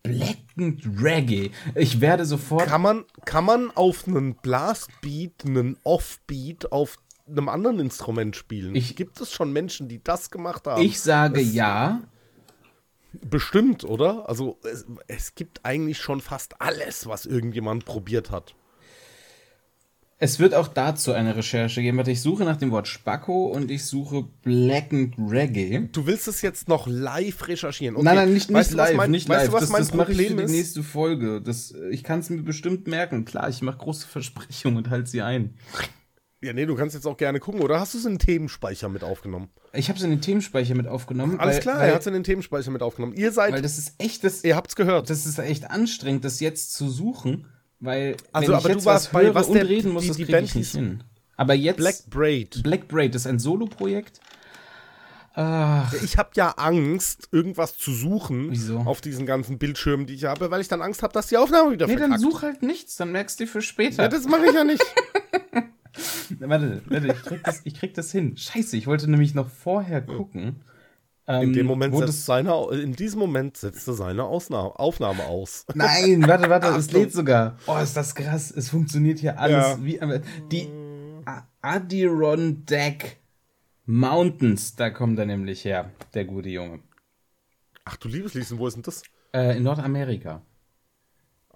Blackened 0.02 0.82
Reggae. 1.00 1.50
Ich 1.74 2.00
werde 2.00 2.24
sofort. 2.24 2.66
Kann 2.66 2.82
man, 2.82 3.04
kann 3.24 3.44
man 3.44 3.70
auf 3.70 4.06
einen 4.08 4.34
Blastbeat, 4.34 5.44
einen 5.46 5.76
Offbeat 5.84 6.72
auf 6.72 6.96
einem 7.28 7.48
anderen 7.48 7.78
Instrument 7.78 8.34
spielen? 8.34 8.74
Ich- 8.74 8.96
Gibt 8.96 9.20
es 9.20 9.32
schon 9.32 9.52
Menschen, 9.52 9.88
die 9.88 10.02
das 10.02 10.30
gemacht 10.30 10.66
haben? 10.66 10.82
Ich 10.82 11.00
sage 11.00 11.40
ja. 11.40 12.00
Bestimmt, 13.28 13.84
oder? 13.84 14.28
Also 14.28 14.58
es, 14.64 14.86
es 15.06 15.34
gibt 15.34 15.60
eigentlich 15.64 15.98
schon 15.98 16.20
fast 16.22 16.60
alles, 16.62 17.06
was 17.06 17.26
irgendjemand 17.26 17.84
probiert 17.84 18.30
hat. 18.30 18.54
Es 20.22 20.38
wird 20.38 20.54
auch 20.54 20.68
dazu 20.68 21.10
eine 21.10 21.34
Recherche 21.34 21.82
geben. 21.82 21.96
Warte, 21.96 22.12
ich 22.12 22.22
suche 22.22 22.44
nach 22.44 22.56
dem 22.56 22.70
Wort 22.70 22.86
Spacko 22.86 23.46
und 23.46 23.72
ich 23.72 23.84
suche 23.84 24.22
Blackened 24.44 25.16
Reggae. 25.18 25.88
Du 25.90 26.06
willst 26.06 26.28
es 26.28 26.42
jetzt 26.42 26.68
noch 26.68 26.86
live 26.86 27.48
recherchieren? 27.48 27.96
Okay. 27.96 28.04
Nein, 28.04 28.14
nein, 28.14 28.32
nicht, 28.32 28.48
nicht 28.48 28.56
weißt 28.56 28.72
du, 28.72 28.76
was 28.76 28.88
live, 28.88 28.96
mein, 28.98 29.10
nicht 29.10 29.28
weißt 29.28 29.40
live. 29.40 29.48
Du, 29.48 29.52
was 29.54 29.60
das 29.62 29.70
mein 29.70 29.80
das 29.80 29.94
mache 29.94 30.12
ich 30.12 30.18
für 30.18 30.24
Problem 30.26 30.46
die 30.46 30.52
nächste 30.52 30.84
Folge. 30.84 31.42
Das, 31.42 31.74
ich 31.90 32.04
kann 32.04 32.20
es 32.20 32.30
mir 32.30 32.40
bestimmt 32.40 32.86
merken. 32.86 33.24
Klar, 33.24 33.48
ich 33.48 33.62
mache 33.62 33.78
große 33.78 34.06
Versprechungen 34.06 34.76
und 34.76 34.90
halte 34.90 35.10
sie 35.10 35.22
ein. 35.22 35.56
Ja, 36.40 36.52
nee, 36.52 36.66
du 36.66 36.76
kannst 36.76 36.94
jetzt 36.94 37.08
auch 37.08 37.16
gerne 37.16 37.40
gucken. 37.40 37.60
Oder 37.60 37.80
hast 37.80 37.94
du 37.94 37.98
es 37.98 38.04
in 38.04 38.12
den 38.12 38.18
Themenspeicher 38.20 38.88
mit 38.88 39.02
aufgenommen? 39.02 39.48
Ich 39.72 39.88
habe 39.88 39.98
es 39.98 40.04
in 40.04 40.10
den 40.10 40.20
Themenspeicher 40.20 40.76
mit 40.76 40.86
aufgenommen. 40.86 41.40
Alles 41.40 41.56
weil, 41.56 41.62
klar, 41.62 41.78
weil, 41.80 41.88
er 41.88 41.94
hat 41.96 42.02
es 42.02 42.06
in 42.06 42.12
den 42.12 42.22
Themenspeicher 42.22 42.70
mit 42.70 42.82
aufgenommen. 42.82 43.14
Ihr 43.14 43.32
seid, 43.32 43.54
weil 43.54 43.62
das 43.62 43.76
ist 43.76 43.94
echt 43.98 44.22
das, 44.22 44.44
ihr 44.44 44.54
habt's 44.54 44.76
gehört. 44.76 45.10
das 45.10 45.26
ist 45.26 45.40
echt 45.40 45.68
anstrengend, 45.68 46.24
das 46.24 46.38
jetzt 46.38 46.74
zu 46.74 46.88
suchen, 46.88 47.48
weil 47.82 48.16
Also, 48.32 48.52
wenn 48.52 48.58
ich 48.58 48.64
aber 48.64 48.68
du 48.70 48.74
jetzt 48.76 48.86
warst 48.86 49.06
was 49.06 49.12
bei- 49.12 49.24
höre 49.26 49.34
was 49.34 49.46
und 49.48 49.54
der- 49.54 49.68
reden 49.68 49.90
muss, 49.92 50.02
die- 50.04 50.08
das 50.08 50.16
die 50.16 50.24
Band 50.24 50.48
ich 50.48 50.54
nicht 50.54 50.72
hin. 50.72 51.04
Aber 51.36 51.52
jetzt 51.54 51.76
Black 51.76 51.96
Braid. 52.08 52.62
Black 52.62 52.88
Braid 52.88 53.14
ist 53.14 53.26
ein 53.26 53.38
Solo-Projekt. 53.38 54.20
Ach, 55.34 55.90
Ich 56.02 56.18
habe 56.18 56.28
ja 56.34 56.50
Angst, 56.50 57.28
irgendwas 57.32 57.78
zu 57.78 57.90
suchen 57.92 58.50
Wieso? 58.50 58.80
auf 58.80 59.00
diesen 59.00 59.24
ganzen 59.24 59.58
Bildschirmen, 59.58 60.04
die 60.06 60.12
ich 60.14 60.24
habe, 60.24 60.50
weil 60.50 60.60
ich 60.60 60.68
dann 60.68 60.82
Angst 60.82 61.02
habe, 61.02 61.14
dass 61.14 61.28
die 61.28 61.38
Aufnahme 61.38 61.72
wieder 61.72 61.86
nee, 61.86 61.96
dann 61.96 62.10
verkackt. 62.10 62.20
such 62.20 62.42
halt 62.42 62.62
nichts, 62.62 62.96
dann 62.96 63.12
merkst 63.12 63.40
du 63.40 63.46
für 63.46 63.62
später. 63.62 64.02
Ja, 64.02 64.08
das 64.08 64.26
mache 64.28 64.44
ich 64.46 64.52
ja 64.54 64.64
nicht. 64.64 64.82
Warte, 66.40 66.82
warte, 66.86 67.06
ich 67.08 67.22
krieg, 67.22 67.44
das, 67.44 67.60
ich 67.64 67.74
krieg 67.74 67.94
das 67.94 68.10
hin. 68.12 68.36
Scheiße, 68.36 68.76
ich 68.76 68.86
wollte 68.86 69.10
nämlich 69.10 69.34
noch 69.34 69.48
vorher 69.50 70.00
gucken. 70.00 70.56
Ähm, 71.26 71.42
In 71.42 71.52
dem 71.52 71.66
Moment 71.66 71.94
wo 71.94 72.00
setzt 72.00 72.26
seine, 72.26 72.52
in 72.72 72.94
diesem 72.94 73.20
Moment 73.20 73.56
setzt 73.56 73.86
er 73.86 73.94
seine 73.94 74.24
Ausnahme, 74.24 74.78
Aufnahme 74.78 75.24
aus. 75.24 75.64
Nein, 75.74 76.26
warte, 76.26 76.50
warte, 76.50 76.68
es 76.68 76.90
lädt 76.90 77.12
sogar. 77.12 77.56
Oh, 77.66 77.76
ist 77.78 77.96
das 77.96 78.14
krass. 78.14 78.50
Es 78.50 78.70
funktioniert 78.70 79.20
hier 79.20 79.38
alles 79.38 79.78
Ja. 79.78 79.84
wie 79.84 80.00
die 80.50 80.68
Adirondack 81.60 83.18
Mountains, 83.86 84.74
da 84.76 84.90
kommt 84.90 85.18
er 85.18 85.26
nämlich 85.26 85.64
her, 85.64 85.90
der 86.14 86.24
gute 86.24 86.48
Junge. 86.48 86.80
Ach 87.84 87.96
du 87.96 88.08
liebes 88.08 88.34
Lieschen, 88.34 88.58
wo 88.58 88.66
ist 88.66 88.74
denn 88.74 88.82
das? 88.82 89.02
Äh, 89.32 89.56
in 89.56 89.62
Nordamerika. 89.64 90.42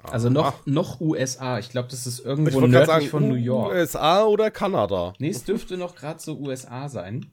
Also 0.02 0.28
noch, 0.28 0.66
noch 0.66 1.00
USA. 1.00 1.58
Ich 1.58 1.70
glaube, 1.70 1.88
das 1.88 2.06
ist 2.06 2.20
irgendwo 2.20 2.60
nördlich 2.60 2.86
sagen, 2.86 3.06
von 3.06 3.28
New 3.28 3.34
York. 3.34 3.72
USA 3.72 4.24
oder 4.24 4.50
Kanada. 4.50 5.14
Nee, 5.18 5.30
es 5.30 5.44
dürfte 5.44 5.76
noch 5.76 5.96
gerade 5.96 6.20
so 6.20 6.38
USA 6.38 6.88
sein. 6.88 7.26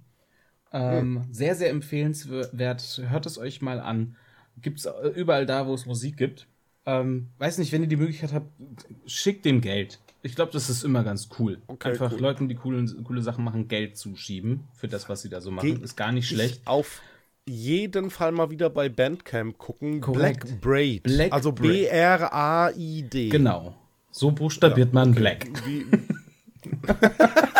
Ähm, 0.74 1.22
Sehr, 1.32 1.56
sehr 1.56 1.70
empfehlenswert. 1.70 3.02
Hört 3.08 3.26
es 3.26 3.38
euch 3.38 3.62
mal 3.62 3.80
an. 3.80 4.16
Gibt's 4.62 4.86
äh, 4.86 5.08
überall 5.16 5.46
da, 5.46 5.68
wo 5.68 5.74
es 5.74 5.86
Musik 5.86 6.18
gibt. 6.18 6.48
Ähm, 6.86 7.30
weiß 7.38 7.60
nicht, 7.60 7.72
wenn 7.72 7.84
ihr 7.84 7.88
die 7.88 7.96
Möglichkeit 7.96 8.34
habt, 8.34 8.48
schickt 9.06 9.46
dem 9.46 9.62
Geld. 9.62 10.00
Ich 10.22 10.36
glaube, 10.36 10.52
das 10.52 10.70
ist 10.70 10.84
immer 10.84 11.04
ganz 11.04 11.30
cool. 11.40 11.62
Okay, 11.68 11.92
Einfach 11.92 12.12
cool. 12.12 12.20
Leuten, 12.20 12.50
die 12.50 12.56
coole, 12.56 12.86
coole 13.04 13.22
Sachen 13.22 13.44
machen, 13.44 13.68
Geld 13.68 13.98
zuschieben 13.98 14.62
für 14.74 14.88
das, 14.88 15.08
was 15.10 15.22
sie 15.22 15.30
da 15.30 15.42
so 15.42 15.52
machen. 15.52 15.78
Geh- 15.78 15.84
ist 15.84 15.96
gar 15.96 16.12
nicht 16.12 16.28
schlecht. 16.28 16.62
Ich 16.62 16.68
auf 16.68 17.02
jeden 17.46 18.10
Fall 18.10 18.32
mal 18.32 18.50
wieder 18.50 18.70
bei 18.70 18.90
Bandcamp 18.90 19.58
gucken. 19.58 20.02
Korrekt. 20.02 20.46
Black 20.46 20.62
Braid. 20.62 21.04
Black 21.04 21.34
also 21.34 21.52
Braid. 21.52 23.12
Genau. 23.12 23.76
So 24.12 24.32
buchstabiert 24.32 24.94
man 24.94 25.14
Black. 25.14 25.48
Wie... 25.66 25.86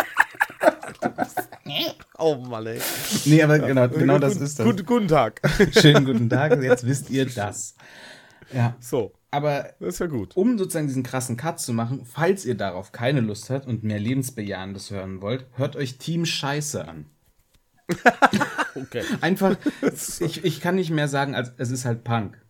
oh 2.18 2.36
Mann, 2.36 2.66
ey. 2.66 2.80
Nee, 3.24 3.42
aber 3.42 3.58
genau, 3.58 3.88
genau 3.88 4.18
das 4.18 4.36
ist 4.36 4.58
das. 4.58 4.66
Gut, 4.66 4.84
guten 4.86 5.08
Tag. 5.08 5.40
Schönen 5.72 6.04
guten 6.04 6.28
Tag, 6.28 6.62
jetzt 6.62 6.86
wisst 6.86 7.10
ihr 7.10 7.26
das. 7.26 7.74
Ja, 8.52 8.76
So, 8.80 9.12
aber 9.30 9.74
das 9.80 9.94
ist 9.94 9.98
ja 10.00 10.06
gut. 10.06 10.36
um 10.36 10.58
sozusagen 10.58 10.86
diesen 10.86 11.02
krassen 11.02 11.36
Cut 11.36 11.58
zu 11.58 11.72
machen, 11.72 12.04
falls 12.04 12.44
ihr 12.44 12.56
darauf 12.56 12.92
keine 12.92 13.20
Lust 13.20 13.50
habt 13.50 13.66
und 13.66 13.82
mehr 13.82 13.98
Lebensbejahendes 13.98 14.90
hören 14.90 15.22
wollt, 15.22 15.46
hört 15.54 15.76
euch 15.76 15.98
Team 15.98 16.26
Scheiße 16.26 16.86
an. 16.86 17.06
Okay. 18.76 19.04
Einfach, 19.20 19.56
ich, 20.18 20.44
ich 20.44 20.60
kann 20.60 20.74
nicht 20.74 20.90
mehr 20.90 21.06
sagen, 21.06 21.36
als 21.36 21.52
es 21.58 21.70
ist 21.70 21.84
halt 21.84 22.02
Punk. 22.02 22.43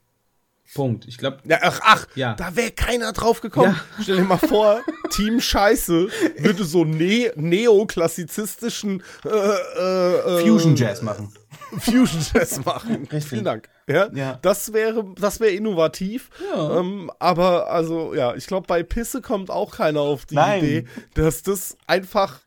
Punkt. 0.75 1.05
Ich 1.07 1.19
glaube, 1.19 1.39
Ja, 1.45 1.59
ach, 1.63 1.81
ach 1.83 2.07
Ja. 2.15 2.35
da 2.35 2.57
wäre 2.57 2.71
keiner 2.71 3.13
drauf 3.13 3.41
gekommen. 3.41 3.79
Stell 4.03 4.17
dir 4.17 4.25
mal 4.25 4.39
vor, 4.39 4.81
Team 5.11 5.41
Scheiße 5.41 6.09
würde 6.39 6.65
so 6.65 6.85
ne 6.85 7.33
neoklassizistischen 7.37 9.03
äh, 9.25 9.29
äh, 9.29 10.41
äh, 10.41 10.47
Fusion 10.47 10.75
Jazz 10.77 11.03
machen. 11.03 11.33
Fusion 11.79 12.25
Jazz 12.33 12.65
machen. 12.65 12.97
Richtig. 13.13 13.25
Vielen 13.27 13.45
Dank. 13.45 13.69
Ja, 13.87 14.09
Ja. 14.13 14.39
Das 14.43 14.73
wäre 14.73 15.05
das 15.17 15.41
wäre 15.41 15.53
innovativ. 15.53 16.31
Ja. 16.55 16.79
Ähm, 16.81 17.11
aber 17.19 17.71
also 17.71 18.15
ja, 18.15 18.35
ich 18.35 18.47
glaube 18.47 18.67
bei 18.67 18.83
Pisse 18.83 19.21
kommt 19.23 19.51
auch 19.51 19.77
keiner 19.77 20.01
auf 20.01 20.25
die 20.27 20.35
Nein. 20.37 20.59
Idee, 20.65 20.85
dass 21.15 21.43
das 21.43 21.77
einfach 21.87 22.41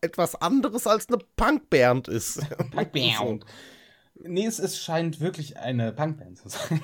etwas 0.00 0.34
anderes 0.36 0.86
als 0.86 1.08
eine 1.08 1.18
Punkband 1.36 2.08
ist. 2.08 2.40
Punkband. 2.70 3.44
Nee, 4.16 4.46
es, 4.46 4.58
es 4.58 4.78
scheint 4.78 5.20
wirklich 5.20 5.58
eine 5.58 5.92
Punkband 5.92 6.38
zu 6.38 6.48
sein. 6.48 6.80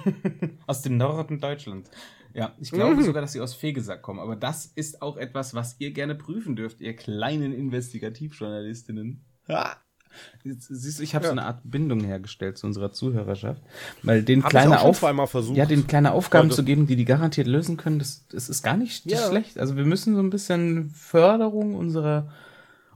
aus 0.66 0.82
dem 0.82 0.96
Norden 0.96 1.40
Deutschland. 1.40 1.88
Ja, 2.34 2.54
ich 2.60 2.70
glaube 2.70 3.02
sogar, 3.02 3.22
dass 3.22 3.32
sie 3.32 3.40
aus 3.40 3.54
Fegesack 3.54 4.02
kommen. 4.02 4.20
Aber 4.20 4.36
das 4.36 4.66
ist 4.66 5.02
auch 5.02 5.16
etwas, 5.16 5.54
was 5.54 5.76
ihr 5.78 5.92
gerne 5.92 6.14
prüfen 6.14 6.54
dürft, 6.56 6.80
ihr 6.80 6.94
kleinen 6.94 7.52
Investigativjournalistinnen. 7.52 9.24
Ha! 9.48 9.76
Jetzt, 10.42 10.66
siehst 10.68 10.98
du, 10.98 11.02
ich 11.04 11.14
habe 11.14 11.24
so 11.24 11.30
eine 11.30 11.44
Art 11.44 11.60
Bindung 11.64 12.00
hergestellt 12.00 12.58
zu 12.58 12.66
unserer 12.66 12.92
Zuhörerschaft. 12.92 13.62
Weil 14.02 14.22
den 14.22 14.42
Hab 14.42 14.50
kleine 14.50 14.80
Auf 14.80 15.02
ja, 15.54 15.66
den 15.66 15.86
kleine 15.86 16.12
Aufgaben 16.12 16.50
zu 16.50 16.64
geben, 16.64 16.86
die 16.86 16.96
die 16.96 17.04
garantiert 17.04 17.46
lösen 17.46 17.76
können, 17.76 18.00
das, 18.00 18.26
das 18.28 18.48
ist 18.48 18.62
gar 18.62 18.76
nicht 18.76 19.08
Ja. 19.10 19.28
schlecht. 19.28 19.58
Also 19.58 19.76
wir 19.76 19.84
müssen 19.84 20.14
so 20.16 20.20
ein 20.20 20.30
bisschen 20.30 20.90
Förderung 20.90 21.74
unserer, 21.74 22.32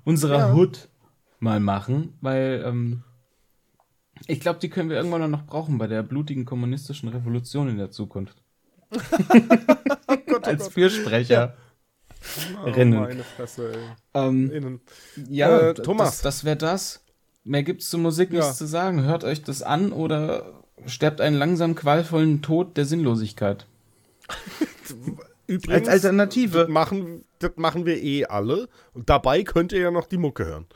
unserer 0.03 0.39
Ja. 0.39 0.55
Hood 0.55 0.89
mal 1.39 1.61
machen, 1.61 2.15
weil 2.21 2.65
ähm, 2.67 3.05
ich 4.27 4.41
glaube, 4.41 4.59
die 4.61 4.69
können 4.71 4.91
wir 4.91 4.97
irgendwann 4.97 5.31
noch 5.31 5.45
brauchen 5.47 5.79
bei 5.79 5.87
der 5.87 6.03
blutigen 6.03 6.45
kommunistischen 6.45 7.09
Revolution 7.09 7.69
in 7.69 7.79
der 7.79 7.91
Zukunft. 7.91 8.37
Als 10.43 10.69
Fürsprecher. 10.69 11.57
Oh, 12.65 12.71
Rinnen. 12.71 13.01
meine 13.01 13.25
Fresse, 13.25 13.73
ey. 13.73 13.79
Ähm, 14.15 14.51
Innen. 14.51 14.81
ja, 15.29 15.71
Äh, 15.71 15.75
Thomas. 15.75 16.23
das, 16.23 16.23
das 16.23 16.45
wäre 16.45 16.57
das. 16.57 17.05
Mehr 17.45 17.63
gibt's 17.63 17.91
zur 17.91 18.01
Musik 18.01 18.33
Ja. 18.33 18.41
nichts 18.41 18.57
zu 18.57 18.67
sagen. 18.67 19.03
Hört 19.03 19.25
euch 19.25 19.43
das 19.43 19.63
an 19.63 19.93
oder 19.93 20.63
sterbt 20.87 21.21
einen 21.21 21.37
langsam 21.37 21.75
qualvollen 21.75 22.41
Tod 22.41 22.77
der 22.77 22.87
Sinnlosigkeit. 22.87 23.67
Übrigens, 25.47 25.89
Als 25.89 26.05
Alternative. 26.05 26.67
Machen, 26.69 27.25
das 27.45 27.53
machen 27.57 27.87
wir 27.87 28.03
eh 28.03 28.25
alle. 28.27 28.69
Und 28.93 29.09
dabei 29.11 29.43
könnt 29.45 29.73
ihr 29.73 29.81
ja 29.81 29.91
noch 29.91 30.07
die 30.07 30.17
Mucke 30.19 30.45
hören. 30.47 30.67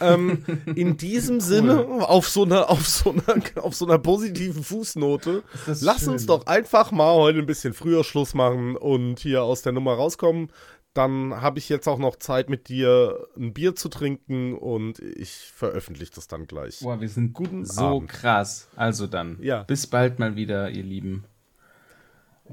Ähm, 0.00 0.44
in 0.74 0.96
diesem 0.96 1.40
Sinne, 1.40 1.86
auf 2.08 2.28
so 2.28 2.44
einer, 2.44 2.70
auf 2.70 2.86
so 2.86 3.10
einer, 3.12 3.42
auf 3.64 3.74
so 3.74 3.86
einer 3.86 3.98
positiven 3.98 4.62
Fußnote, 4.62 5.42
lass 5.80 6.00
schön. 6.00 6.10
uns 6.10 6.26
doch 6.26 6.46
einfach 6.46 6.92
mal 6.92 7.14
heute 7.14 7.38
ein 7.40 7.46
bisschen 7.46 7.74
früher 7.74 8.04
Schluss 8.04 8.34
machen 8.34 8.76
und 8.76 9.18
hier 9.20 9.42
aus 9.42 9.62
der 9.62 9.72
Nummer 9.72 9.94
rauskommen. 9.94 10.52
Dann 10.94 11.40
habe 11.42 11.58
ich 11.58 11.68
jetzt 11.68 11.86
auch 11.86 11.98
noch 11.98 12.16
Zeit 12.16 12.48
mit 12.50 12.68
dir 12.68 13.28
ein 13.36 13.52
Bier 13.52 13.76
zu 13.76 13.88
trinken 13.88 14.54
und 14.54 14.98
ich 14.98 15.52
veröffentliche 15.54 16.12
das 16.14 16.26
dann 16.26 16.46
gleich. 16.46 16.80
Boah, 16.80 17.00
wir 17.00 17.08
sind 17.08 17.34
Guten 17.34 17.64
so 17.64 17.82
Abend. 17.98 18.08
krass. 18.08 18.68
Also 18.74 19.06
dann, 19.06 19.38
Ja. 19.40 19.62
bis 19.62 19.86
bald 19.86 20.18
mal 20.18 20.34
wieder, 20.34 20.70
ihr 20.70 20.82
Lieben. 20.82 21.24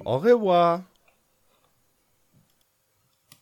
Au 0.03 0.17
revoir. 0.17 0.84